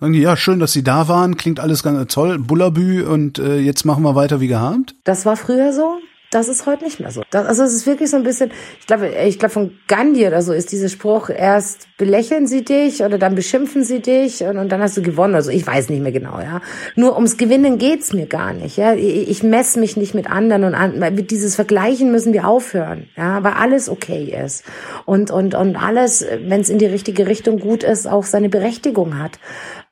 Sagen 0.01 0.13
die, 0.15 0.21
ja, 0.21 0.37
schön, 0.37 0.59
dass 0.59 0.73
sie 0.73 0.83
da 0.83 1.09
waren, 1.09 1.37
klingt 1.37 1.61
alles 1.61 1.83
ganz 1.83 2.13
toll, 2.13 2.39
Bullabü 2.39 3.03
und 3.03 3.39
äh, 3.39 3.59
jetzt 3.59 3.85
machen 3.85 4.03
wir 4.03 4.15
weiter 4.15 4.41
wie 4.41 4.49
gehabt? 4.49 4.95
Das 5.05 5.27
war 5.27 5.37
früher 5.37 5.73
so. 5.73 5.99
Das 6.31 6.49
ist 6.49 6.67
heute 6.67 6.85
nicht 6.85 7.01
mehr 7.01 7.11
so. 7.11 7.23
Das, 7.31 7.47
also 7.47 7.63
es 7.63 7.73
ist 7.73 7.87
wirklich 7.87 8.11
so 8.11 8.17
ein 8.17 8.23
bisschen, 8.23 8.51
ich 8.81 8.87
glaube, 8.87 9.09
ich 9.09 9.39
glaube 9.39 9.53
von 9.53 9.79
Gandhi 9.87 10.27
oder 10.27 10.43
so 10.43 10.53
ist 10.53 10.73
dieser 10.73 10.89
Spruch, 10.89 11.31
erst 11.31 11.87
belächeln 11.99 12.47
sie 12.47 12.65
dich 12.65 13.03
oder 13.03 13.19
dann 13.19 13.35
beschimpfen 13.35 13.85
sie 13.85 14.01
dich 14.01 14.43
und, 14.43 14.59
und 14.59 14.71
dann 14.71 14.81
hast 14.83 14.97
du 14.97 15.03
gewonnen. 15.03 15.35
Also 15.35 15.51
ich 15.51 15.67
weiß 15.67 15.89
nicht 15.89 16.03
mehr 16.03 16.13
genau, 16.13 16.41
ja. 16.41 16.61
Nur 16.97 17.15
ums 17.15 17.37
Gewinnen 17.37 17.79
geht's 17.79 18.13
mir 18.13 18.27
gar 18.27 18.53
nicht, 18.53 18.77
ja. 18.77 18.95
Ich, 18.95 19.29
ich 19.29 19.43
messe 19.43 19.79
mich 19.79 19.97
nicht 19.97 20.15
mit 20.15 20.29
anderen 20.29 20.65
und 20.65 20.75
an, 20.75 20.99
mit 20.99 21.31
dieses 21.31 21.55
Vergleichen 21.55 22.11
müssen 22.11 22.33
wir 22.33 22.49
aufhören, 22.49 23.09
ja, 23.17 23.43
weil 23.45 23.53
alles 23.53 23.89
okay 23.89 24.37
ist. 24.45 24.65
Und, 25.05 25.31
und, 25.31 25.55
und 25.55 25.77
alles, 25.77 26.27
wenn 26.45 26.61
es 26.61 26.69
in 26.69 26.79
die 26.79 26.87
richtige 26.87 27.27
Richtung 27.27 27.61
gut 27.61 27.85
ist, 27.85 28.07
auch 28.07 28.25
seine 28.25 28.49
Berechtigung 28.49 29.19
hat. 29.19 29.39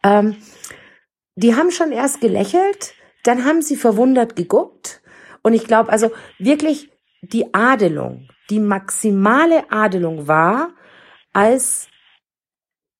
Ähm, 0.02 0.36
die 1.36 1.54
haben 1.54 1.70
schon 1.70 1.92
erst 1.92 2.20
gelächelt, 2.20 2.94
dann 3.24 3.44
haben 3.44 3.62
sie 3.62 3.76
verwundert 3.76 4.36
geguckt 4.36 5.00
und 5.44 5.52
ich 5.52 5.66
glaube, 5.66 5.92
also 5.92 6.10
wirklich 6.38 6.90
die 7.22 7.54
Adelung, 7.54 8.28
die 8.50 8.58
maximale 8.58 9.70
Adelung 9.70 10.26
war, 10.26 10.70
als 11.32 11.88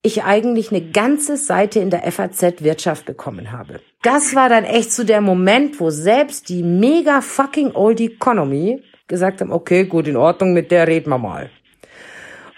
ich 0.03 0.22
eigentlich 0.24 0.70
eine 0.70 0.90
ganze 0.90 1.38
Seite 1.38 1.80
in 1.80 1.88
der 1.88 2.03
FAZ 2.12 2.62
Wirtschaft 2.62 3.07
bekommen 3.07 3.51
habe. 3.51 3.80
Das 4.03 4.34
war 4.34 4.51
dann 4.51 4.64
echt 4.64 4.92
so 4.92 5.03
der 5.03 5.22
Moment, 5.22 5.80
wo 5.80 5.88
selbst 5.88 6.51
die 6.51 6.62
mega 6.62 7.22
fucking 7.22 7.72
old 7.72 8.01
economy 8.01 8.82
gesagt 9.07 9.40
haben, 9.40 9.51
okay, 9.51 9.84
gut, 9.86 10.07
in 10.07 10.16
Ordnung, 10.16 10.53
mit 10.53 10.70
der 10.70 10.86
reden 10.86 11.09
wir 11.09 11.18
mal. 11.18 11.51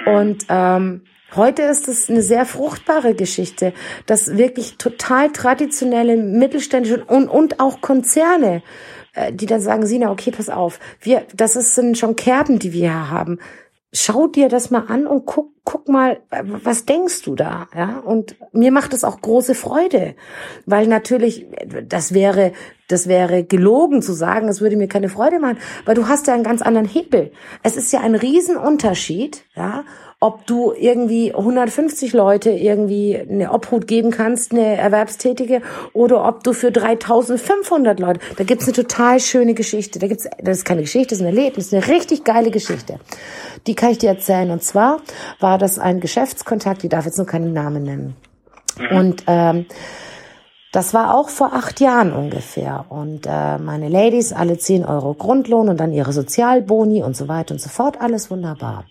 Und 0.05 0.47
ähm, 0.49 1.03
heute 1.37 1.63
ist 1.63 1.87
es 1.87 2.11
eine 2.11 2.23
sehr 2.23 2.47
fruchtbare 2.47 3.15
Geschichte, 3.15 3.73
dass 4.07 4.37
wirklich 4.37 4.77
total 4.77 5.31
traditionelle 5.31 6.17
mittelständische 6.17 7.05
und, 7.05 7.29
und 7.29 7.61
auch 7.61 7.81
Konzerne 7.81 8.63
äh, 9.17 9.33
die 9.33 9.47
dann 9.47 9.61
sagen, 9.61 9.87
Sina, 9.87 10.11
okay, 10.11 10.31
pass 10.31 10.49
auf, 10.49 10.79
wir, 11.01 11.25
das 11.35 11.57
ist, 11.57 11.75
sind 11.75 11.99
schon 11.99 12.17
Kerben, 12.17 12.59
die 12.59 12.73
wir 12.73 12.91
hier 12.91 13.11
haben. 13.11 13.39
Schau 13.93 14.27
dir 14.27 14.49
das 14.49 14.71
mal 14.71 14.85
an 14.89 15.07
und 15.07 15.25
guck, 15.25 15.53
guck 15.65 15.89
mal, 15.89 16.21
äh, 16.31 16.43
was 16.45 16.85
denkst 16.85 17.23
du 17.23 17.35
da, 17.35 17.67
ja? 17.75 17.99
Und 17.99 18.37
mir 18.53 18.71
macht 18.71 18.93
es 18.93 19.05
auch 19.05 19.21
große 19.21 19.55
Freude, 19.55 20.15
weil 20.67 20.87
natürlich, 20.87 21.47
das 21.89 22.13
wäre, 22.13 22.53
das 22.89 23.09
wäre 23.09 23.43
gelogen 23.43 24.03
zu 24.03 24.13
sagen, 24.13 24.49
es 24.49 24.61
würde 24.61 24.77
mir 24.77 24.89
keine 24.89 25.09
Freude 25.09 25.41
machen, 25.41 25.59
weil 25.87 25.95
du 25.95 26.09
hast 26.09 26.27
ja 26.27 26.35
einen 26.35 26.45
ganz 26.45 26.61
anderen 26.61 26.87
Hebel. 26.87 27.33
Es 27.63 27.77
ist 27.77 27.93
ja 27.93 28.01
ein 28.01 28.15
Riesenunterschied, 28.15 29.45
ja, 29.55 29.85
ob 30.19 30.47
du 30.47 30.73
irgendwie 30.73 31.35
150 31.35 32.15
Leute 32.15 32.51
irgendwie 32.51 33.17
eine 33.17 33.53
Obhut 33.53 33.87
geben 33.87 34.11
kannst, 34.11 34.53
eine 34.53 34.77
Erwerbstätige, 34.77 35.61
oder 35.93 36.27
ob 36.27 36.43
du 36.43 36.55
für 36.55 36.73
3500 36.73 38.01
Leute, 38.01 38.21
da 38.37 38.45
gibt's 38.45 38.65
eine 38.65 38.73
total 38.73 39.21
schöne 39.21 39.53
Geschichte. 39.53 39.99
Da 39.99 40.07
gibt's, 40.07 40.27
das 40.43 40.59
ist 40.59 40.65
keine 40.65 40.81
Geschichte, 40.81 41.09
das 41.09 41.19
ist 41.19 41.27
ein 41.27 41.37
Erlebnis, 41.37 41.73
eine 41.73 41.87
richtig 41.87 42.25
geile 42.25 42.51
Geschichte. 42.51 42.99
Die 43.67 43.75
kann 43.75 43.91
ich 43.91 43.99
dir 43.99 44.09
erzählen. 44.09 44.51
Und 44.51 44.63
zwar 44.63 45.01
war 45.39 45.59
das 45.59 45.79
ein 45.79 46.01
Geschäftskontakt, 46.01 46.83
ich 46.83 46.91
darf 46.91 47.05
jetzt 47.05 47.19
nur 47.19 47.27
keinen 47.27 47.53
Namen 47.53 47.83
nennen. 47.83 48.17
Und 48.91 49.25
ähm, 49.27 49.67
das 50.73 50.93
war 50.93 51.15
auch 51.15 51.29
vor 51.29 51.53
acht 51.53 51.81
Jahren 51.81 52.13
ungefähr. 52.13 52.87
Und 52.89 53.27
äh, 53.27 53.59
meine 53.59 53.89
Ladies, 53.89 54.33
alle 54.33 54.59
10 54.59 54.85
Euro 54.85 55.15
Grundlohn 55.15 55.69
und 55.69 55.79
dann 55.79 55.93
ihre 55.93 56.13
Sozialboni 56.13 57.03
und 57.03 57.17
so 57.17 57.29
weiter 57.29 57.53
und 57.55 57.61
so 57.61 57.69
fort, 57.69 58.01
alles 58.01 58.31
wunderbar. 58.31 58.85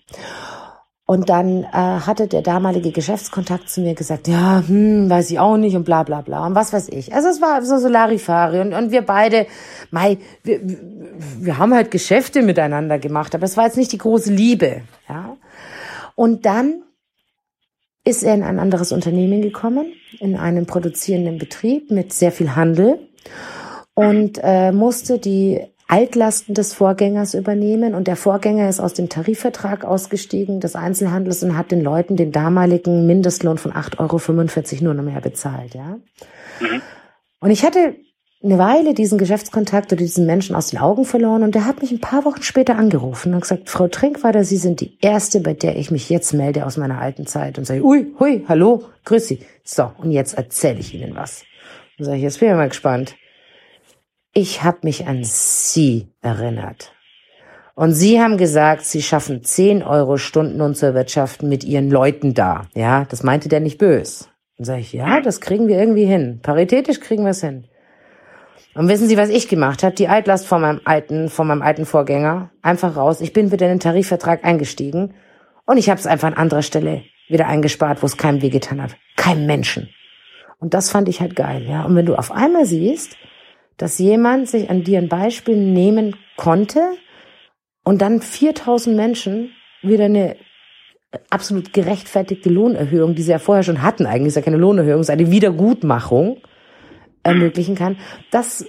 Und 1.08 1.28
dann 1.28 1.62
äh, 1.62 1.66
hatte 1.70 2.26
der 2.26 2.42
damalige 2.42 2.90
Geschäftskontakt 2.90 3.70
zu 3.70 3.80
mir 3.80 3.94
gesagt, 3.94 4.26
ja, 4.26 4.64
hm, 4.66 5.08
weiß 5.08 5.30
ich 5.30 5.38
auch 5.38 5.56
nicht 5.56 5.76
und 5.76 5.84
bla 5.84 6.02
bla 6.02 6.20
bla 6.20 6.44
und 6.44 6.56
was 6.56 6.72
weiß 6.72 6.88
ich. 6.88 7.14
Also 7.14 7.28
es 7.28 7.40
war 7.40 7.62
so 7.62 7.78
Solarifari 7.78 8.58
und, 8.60 8.74
und 8.74 8.90
wir 8.90 9.02
beide, 9.02 9.46
mei, 9.92 10.18
wir, 10.42 10.60
wir 10.64 11.58
haben 11.58 11.72
halt 11.72 11.92
Geschäfte 11.92 12.42
miteinander 12.42 12.98
gemacht, 12.98 13.36
aber 13.36 13.44
es 13.44 13.56
war 13.56 13.66
jetzt 13.66 13.76
nicht 13.76 13.92
die 13.92 13.98
große 13.98 14.32
Liebe. 14.32 14.82
ja. 15.08 15.36
Und 16.16 16.44
dann 16.44 16.82
ist 18.02 18.24
er 18.24 18.34
in 18.34 18.42
ein 18.42 18.58
anderes 18.58 18.90
Unternehmen 18.90 19.42
gekommen, 19.42 19.92
in 20.18 20.36
einen 20.36 20.66
produzierenden 20.66 21.38
Betrieb 21.38 21.90
mit 21.90 22.12
sehr 22.12 22.32
viel 22.32 22.56
Handel 22.56 22.98
und 23.94 24.40
äh, 24.42 24.72
musste 24.72 25.18
die 25.18 25.60
Altlasten 25.88 26.54
des 26.54 26.74
Vorgängers 26.74 27.34
übernehmen 27.34 27.94
und 27.94 28.08
der 28.08 28.16
Vorgänger 28.16 28.68
ist 28.68 28.80
aus 28.80 28.94
dem 28.94 29.08
Tarifvertrag 29.08 29.84
ausgestiegen 29.84 30.58
des 30.58 30.74
Einzelhandels 30.74 31.44
und 31.44 31.56
hat 31.56 31.70
den 31.70 31.80
Leuten 31.80 32.16
den 32.16 32.32
damaligen 32.32 33.06
Mindestlohn 33.06 33.56
von 33.56 33.72
8,45 33.72 34.74
Euro 34.74 34.84
nur 34.84 34.94
noch 34.94 35.04
mehr 35.04 35.20
bezahlt, 35.20 35.74
ja. 35.74 35.98
Mhm. 36.60 36.82
Und 37.38 37.50
ich 37.50 37.64
hatte 37.64 37.94
eine 38.42 38.58
Weile 38.58 38.94
diesen 38.94 39.16
Geschäftskontakt 39.16 39.92
oder 39.92 40.00
diesen 40.00 40.26
Menschen 40.26 40.56
aus 40.56 40.68
den 40.70 40.80
Augen 40.80 41.04
verloren 41.04 41.44
und 41.44 41.54
der 41.54 41.66
hat 41.66 41.80
mich 41.80 41.92
ein 41.92 42.00
paar 42.00 42.24
Wochen 42.24 42.42
später 42.42 42.76
angerufen 42.76 43.32
und 43.32 43.40
gesagt, 43.40 43.70
Frau 43.70 43.86
Trinkwader, 43.86 44.44
Sie 44.44 44.56
sind 44.56 44.80
die 44.80 44.98
Erste, 45.00 45.40
bei 45.40 45.54
der 45.54 45.76
ich 45.76 45.92
mich 45.92 46.10
jetzt 46.10 46.32
melde 46.32 46.66
aus 46.66 46.76
meiner 46.76 47.00
alten 47.00 47.26
Zeit 47.26 47.58
und 47.58 47.64
sage, 47.64 47.84
ui, 47.84 48.12
hui, 48.18 48.44
hallo, 48.48 48.84
grüß 49.04 49.28
Sie. 49.28 49.40
So, 49.62 49.92
und 49.98 50.10
jetzt 50.10 50.36
erzähle 50.36 50.80
ich 50.80 50.94
Ihnen 50.94 51.14
was. 51.14 51.44
Und 51.98 52.06
sage 52.06 52.16
ich, 52.16 52.24
jetzt 52.24 52.40
bin 52.40 52.50
ich 52.50 52.56
mal 52.56 52.68
gespannt 52.68 53.14
ich 54.36 54.62
habe 54.62 54.80
mich 54.82 55.06
an 55.06 55.24
Sie 55.24 56.08
erinnert. 56.20 56.92
Und 57.74 57.92
Sie 57.92 58.20
haben 58.20 58.36
gesagt, 58.36 58.84
Sie 58.84 59.00
schaffen 59.00 59.42
10 59.42 59.82
Euro 59.82 60.18
Stundenlohn 60.18 60.74
zur 60.74 60.92
Wirtschaft 60.92 61.42
mit 61.42 61.64
Ihren 61.64 61.90
Leuten 61.90 62.34
da. 62.34 62.66
Ja, 62.74 63.06
das 63.06 63.22
meinte 63.22 63.48
der 63.48 63.60
nicht 63.60 63.78
bös. 63.78 64.28
Dann 64.58 64.66
sage 64.66 64.80
ich, 64.80 64.92
ja, 64.92 65.22
das 65.22 65.40
kriegen 65.40 65.68
wir 65.68 65.78
irgendwie 65.78 66.04
hin. 66.04 66.40
Paritätisch 66.42 67.00
kriegen 67.00 67.24
wir 67.24 67.30
es 67.30 67.40
hin. 67.40 67.64
Und 68.74 68.88
wissen 68.90 69.08
Sie, 69.08 69.16
was 69.16 69.30
ich 69.30 69.48
gemacht 69.48 69.82
habe? 69.82 69.94
Die 69.94 70.08
Altlast 70.08 70.46
von 70.46 70.60
meinem 70.60 70.82
alten, 70.84 71.30
von 71.30 71.46
meinem 71.46 71.62
alten 71.62 71.86
Vorgänger 71.86 72.50
einfach 72.60 72.94
raus. 72.94 73.22
Ich 73.22 73.32
bin 73.32 73.52
wieder 73.52 73.64
in 73.66 73.74
den 73.74 73.80
Tarifvertrag 73.80 74.44
eingestiegen 74.44 75.14
und 75.64 75.78
ich 75.78 75.88
habe 75.88 75.98
es 75.98 76.06
einfach 76.06 76.28
an 76.28 76.34
anderer 76.34 76.62
Stelle 76.62 77.04
wieder 77.28 77.46
eingespart, 77.46 78.02
wo 78.02 78.06
es 78.06 78.18
keinem 78.18 78.42
wehgetan 78.42 78.82
hat. 78.82 78.96
Kein 79.16 79.46
Menschen. 79.46 79.88
Und 80.58 80.74
das 80.74 80.90
fand 80.90 81.08
ich 81.08 81.22
halt 81.22 81.36
geil, 81.36 81.66
ja. 81.66 81.84
Und 81.84 81.96
wenn 81.96 82.06
du 82.06 82.16
auf 82.16 82.32
einmal 82.32 82.66
siehst, 82.66 83.16
dass 83.76 83.98
jemand 83.98 84.48
sich 84.48 84.70
an 84.70 84.84
dir 84.84 84.98
ein 84.98 85.08
Beispiel 85.08 85.56
nehmen 85.56 86.16
konnte 86.36 86.96
und 87.84 88.02
dann 88.02 88.20
4000 88.20 88.96
Menschen 88.96 89.50
wieder 89.82 90.06
eine 90.06 90.36
absolut 91.30 91.72
gerechtfertigte 91.72 92.48
Lohnerhöhung, 92.48 93.14
die 93.14 93.22
sie 93.22 93.30
ja 93.30 93.38
vorher 93.38 93.62
schon 93.62 93.82
hatten, 93.82 94.06
eigentlich 94.06 94.28
ist 94.28 94.36
ja 94.36 94.42
keine 94.42 94.56
Lohnerhöhung, 94.56 95.00
ist 95.00 95.10
eine 95.10 95.30
Wiedergutmachung 95.30 96.38
ermöglichen 97.22 97.74
kann. 97.74 97.98
Das, 98.30 98.66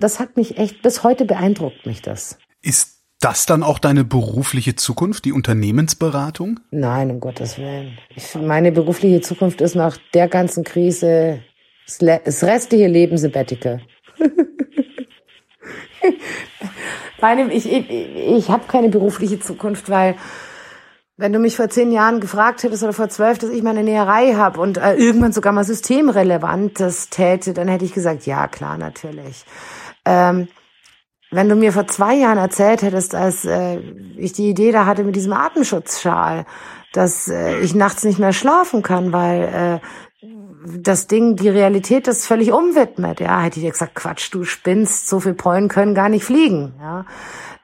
das 0.00 0.20
hat 0.20 0.36
mich 0.36 0.58
echt, 0.58 0.82
bis 0.82 1.02
heute 1.02 1.24
beeindruckt 1.24 1.86
mich 1.86 2.02
das. 2.02 2.38
Ist 2.62 2.96
das 3.20 3.46
dann 3.46 3.62
auch 3.62 3.78
deine 3.78 4.04
berufliche 4.04 4.76
Zukunft, 4.76 5.24
die 5.24 5.32
Unternehmensberatung? 5.32 6.60
Nein, 6.70 7.10
um 7.10 7.20
Gottes 7.20 7.58
Willen. 7.58 7.98
Ich, 8.14 8.34
meine 8.34 8.72
berufliche 8.72 9.20
Zukunft 9.20 9.60
ist 9.60 9.74
nach 9.74 9.96
der 10.14 10.28
ganzen 10.28 10.64
Krise 10.64 11.42
das 11.86 12.42
restliche 12.42 12.88
Leben 12.88 13.16
Sabbatical. 13.16 13.80
Nein, 17.20 17.50
ich, 17.50 17.70
ich, 17.70 17.90
ich 17.90 18.50
habe 18.50 18.64
keine 18.68 18.88
berufliche 18.88 19.40
Zukunft, 19.40 19.88
weil 19.90 20.16
wenn 21.16 21.32
du 21.32 21.38
mich 21.38 21.56
vor 21.56 21.70
zehn 21.70 21.92
Jahren 21.92 22.20
gefragt 22.20 22.62
hättest 22.62 22.82
oder 22.82 22.92
vor 22.92 23.08
zwölf, 23.08 23.38
dass 23.38 23.50
ich 23.50 23.62
meine 23.62 23.82
Näherei 23.82 24.34
habe 24.34 24.60
und 24.60 24.76
äh, 24.76 24.94
irgendwann 24.94 25.32
sogar 25.32 25.52
mal 25.52 25.64
systemrelevantes 25.64 27.08
täte, 27.08 27.54
dann 27.54 27.68
hätte 27.68 27.86
ich 27.86 27.94
gesagt, 27.94 28.26
ja 28.26 28.48
klar, 28.48 28.76
natürlich. 28.76 29.44
Ähm, 30.04 30.48
wenn 31.30 31.48
du 31.48 31.56
mir 31.56 31.72
vor 31.72 31.86
zwei 31.86 32.14
Jahren 32.14 32.38
erzählt 32.38 32.82
hättest, 32.82 33.14
als 33.14 33.44
äh, 33.44 33.78
ich 34.16 34.32
die 34.32 34.50
Idee 34.50 34.72
da 34.72 34.86
hatte 34.86 35.04
mit 35.04 35.16
diesem 35.16 35.32
Atemschutzschal, 35.32 36.44
dass 36.92 37.28
äh, 37.28 37.60
ich 37.60 37.74
nachts 37.74 38.04
nicht 38.04 38.18
mehr 38.18 38.32
schlafen 38.32 38.82
kann, 38.82 39.12
weil 39.12 39.80
äh, 39.82 39.86
das 40.22 41.06
Ding, 41.06 41.36
die 41.36 41.48
Realität 41.48 42.06
das 42.06 42.26
völlig 42.26 42.52
umwidmet. 42.52 43.20
Ja, 43.20 43.40
hätte 43.40 43.60
ich 43.60 43.66
dir 43.66 43.72
gesagt, 43.72 43.94
Quatsch, 43.94 44.32
du 44.32 44.44
spinnst, 44.44 45.08
so 45.08 45.20
viel 45.20 45.34
Pollen 45.34 45.68
können 45.68 45.94
gar 45.94 46.08
nicht 46.08 46.24
fliegen. 46.24 46.74
Ja. 46.80 47.04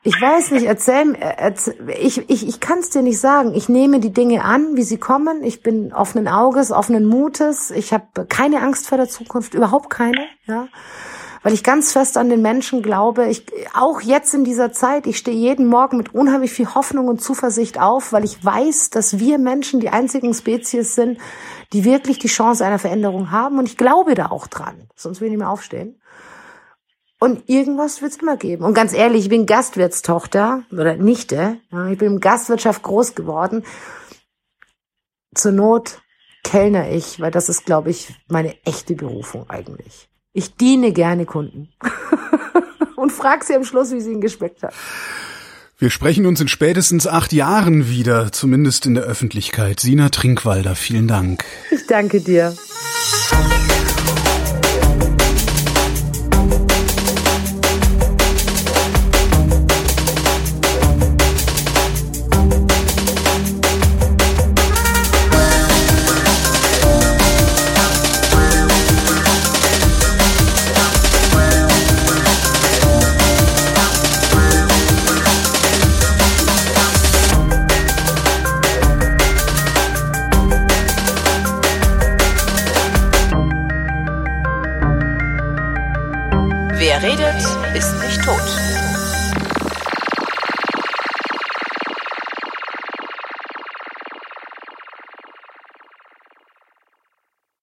Ich 0.05 0.21
weiß 0.21 0.51
nicht, 0.51 0.67
erzähl, 0.67 1.15
erzähl 1.15 1.77
ich, 2.01 2.29
ich, 2.29 2.47
ich 2.47 2.61
kann 2.61 2.81
es 2.81 2.91
dir 2.91 3.03
nicht 3.03 3.21
sagen. 3.21 3.55
Ich 3.55 3.69
nehme 3.69 4.01
die 4.01 4.13
Dinge 4.13 4.45
an, 4.45 4.77
wie 4.77 4.83
sie 4.83 4.99
kommen. 4.99 5.45
Ich 5.45 5.63
bin 5.63 5.93
offenen 5.93 6.29
Auges, 6.29 6.73
offenen 6.73 7.07
Mutes. 7.07 7.71
Ich 7.71 7.93
habe 7.93 8.27
keine 8.29 8.61
Angst 8.63 8.89
vor 8.89 8.99
der 8.99 9.09
Zukunft, 9.09 9.55
überhaupt 9.55 9.91
keine. 9.91 10.27
Ja 10.47 10.69
weil 11.43 11.53
ich 11.53 11.65
ganz 11.65 11.93
fest 11.93 12.17
an 12.17 12.29
den 12.29 12.43
Menschen 12.43 12.83
glaube. 12.83 13.27
Ich, 13.29 13.45
auch 13.75 14.01
jetzt 14.01 14.33
in 14.35 14.45
dieser 14.45 14.73
Zeit, 14.73 15.07
ich 15.07 15.19
stehe 15.19 15.37
jeden 15.37 15.67
Morgen 15.67 15.97
mit 15.97 16.15
unheimlich 16.15 16.53
viel 16.53 16.75
Hoffnung 16.75 17.09
und 17.09 17.21
Zuversicht 17.21 17.81
auf, 17.81 18.13
weil 18.13 18.25
ich 18.25 18.45
weiß, 18.45 18.91
dass 18.91 19.19
wir 19.19 19.39
Menschen 19.39 19.81
die 19.81 19.89
einzigen 19.89 20.35
Spezies 20.35 20.95
sind, 20.95 21.19
die 21.73 21.85
wirklich 21.85 22.19
die 22.19 22.29
Chance 22.29 22.65
einer 22.65 22.79
Veränderung 22.79 23.31
haben. 23.31 23.59
Und 23.59 23.67
ich 23.67 23.77
glaube 23.77 24.15
da 24.15 24.27
auch 24.31 24.47
dran. 24.47 24.89
Sonst 24.95 25.21
will 25.21 25.27
ich 25.27 25.33
nicht 25.33 25.41
mehr 25.41 25.51
aufstehen. 25.51 26.01
Und 27.19 27.49
irgendwas 27.49 28.03
wird 28.03 28.13
es 28.13 28.19
immer 28.19 28.37
geben. 28.37 28.65
Und 28.65 28.75
ganz 28.75 28.93
ehrlich, 28.93 29.23
ich 29.23 29.29
bin 29.29 29.47
Gastwirtstochter 29.47 30.65
oder 30.73 30.97
Nichte. 30.97 31.59
Ich 31.91 31.99
bin 31.99 32.15
in 32.15 32.21
Gastwirtschaft 32.21 32.83
groß 32.83 33.15
geworden. 33.15 33.65
Zur 35.35 35.53
Not 35.53 36.03
kellner 36.43 36.91
ich, 36.91 37.21
weil 37.21 37.31
das 37.31 37.49
ist, 37.49 37.65
glaube 37.65 37.91
ich, 37.91 38.15
meine 38.29 38.57
echte 38.65 38.95
Berufung 38.95 39.49
eigentlich. 39.49 40.12
Ich 40.33 40.57
diene 40.57 40.93
gerne 40.93 41.27
Kunden. 41.27 41.69
Und 42.97 43.13
frag 43.13 43.45
sie 43.45 43.55
am 43.55 43.65
Schluss, 43.65 43.93
wie 43.93 44.01
sie 44.01 44.13
ihn 44.13 44.21
geschmeckt 44.21 44.63
hat. 44.63 44.73
Wir 45.79 45.91
sprechen 45.91 46.27
uns 46.27 46.41
in 46.41 46.49
spätestens 46.49 47.07
acht 47.07 47.33
Jahren 47.33 47.89
wieder, 47.89 48.31
zumindest 48.31 48.87
in 48.87 48.95
der 48.95 49.03
Öffentlichkeit. 49.03 49.81
Sina 49.81 50.11
Trinkwalder, 50.11 50.77
vielen 50.77 51.09
Dank. 51.09 51.45
Ich 51.71 51.87
danke 51.87 52.21
dir. 52.21 52.55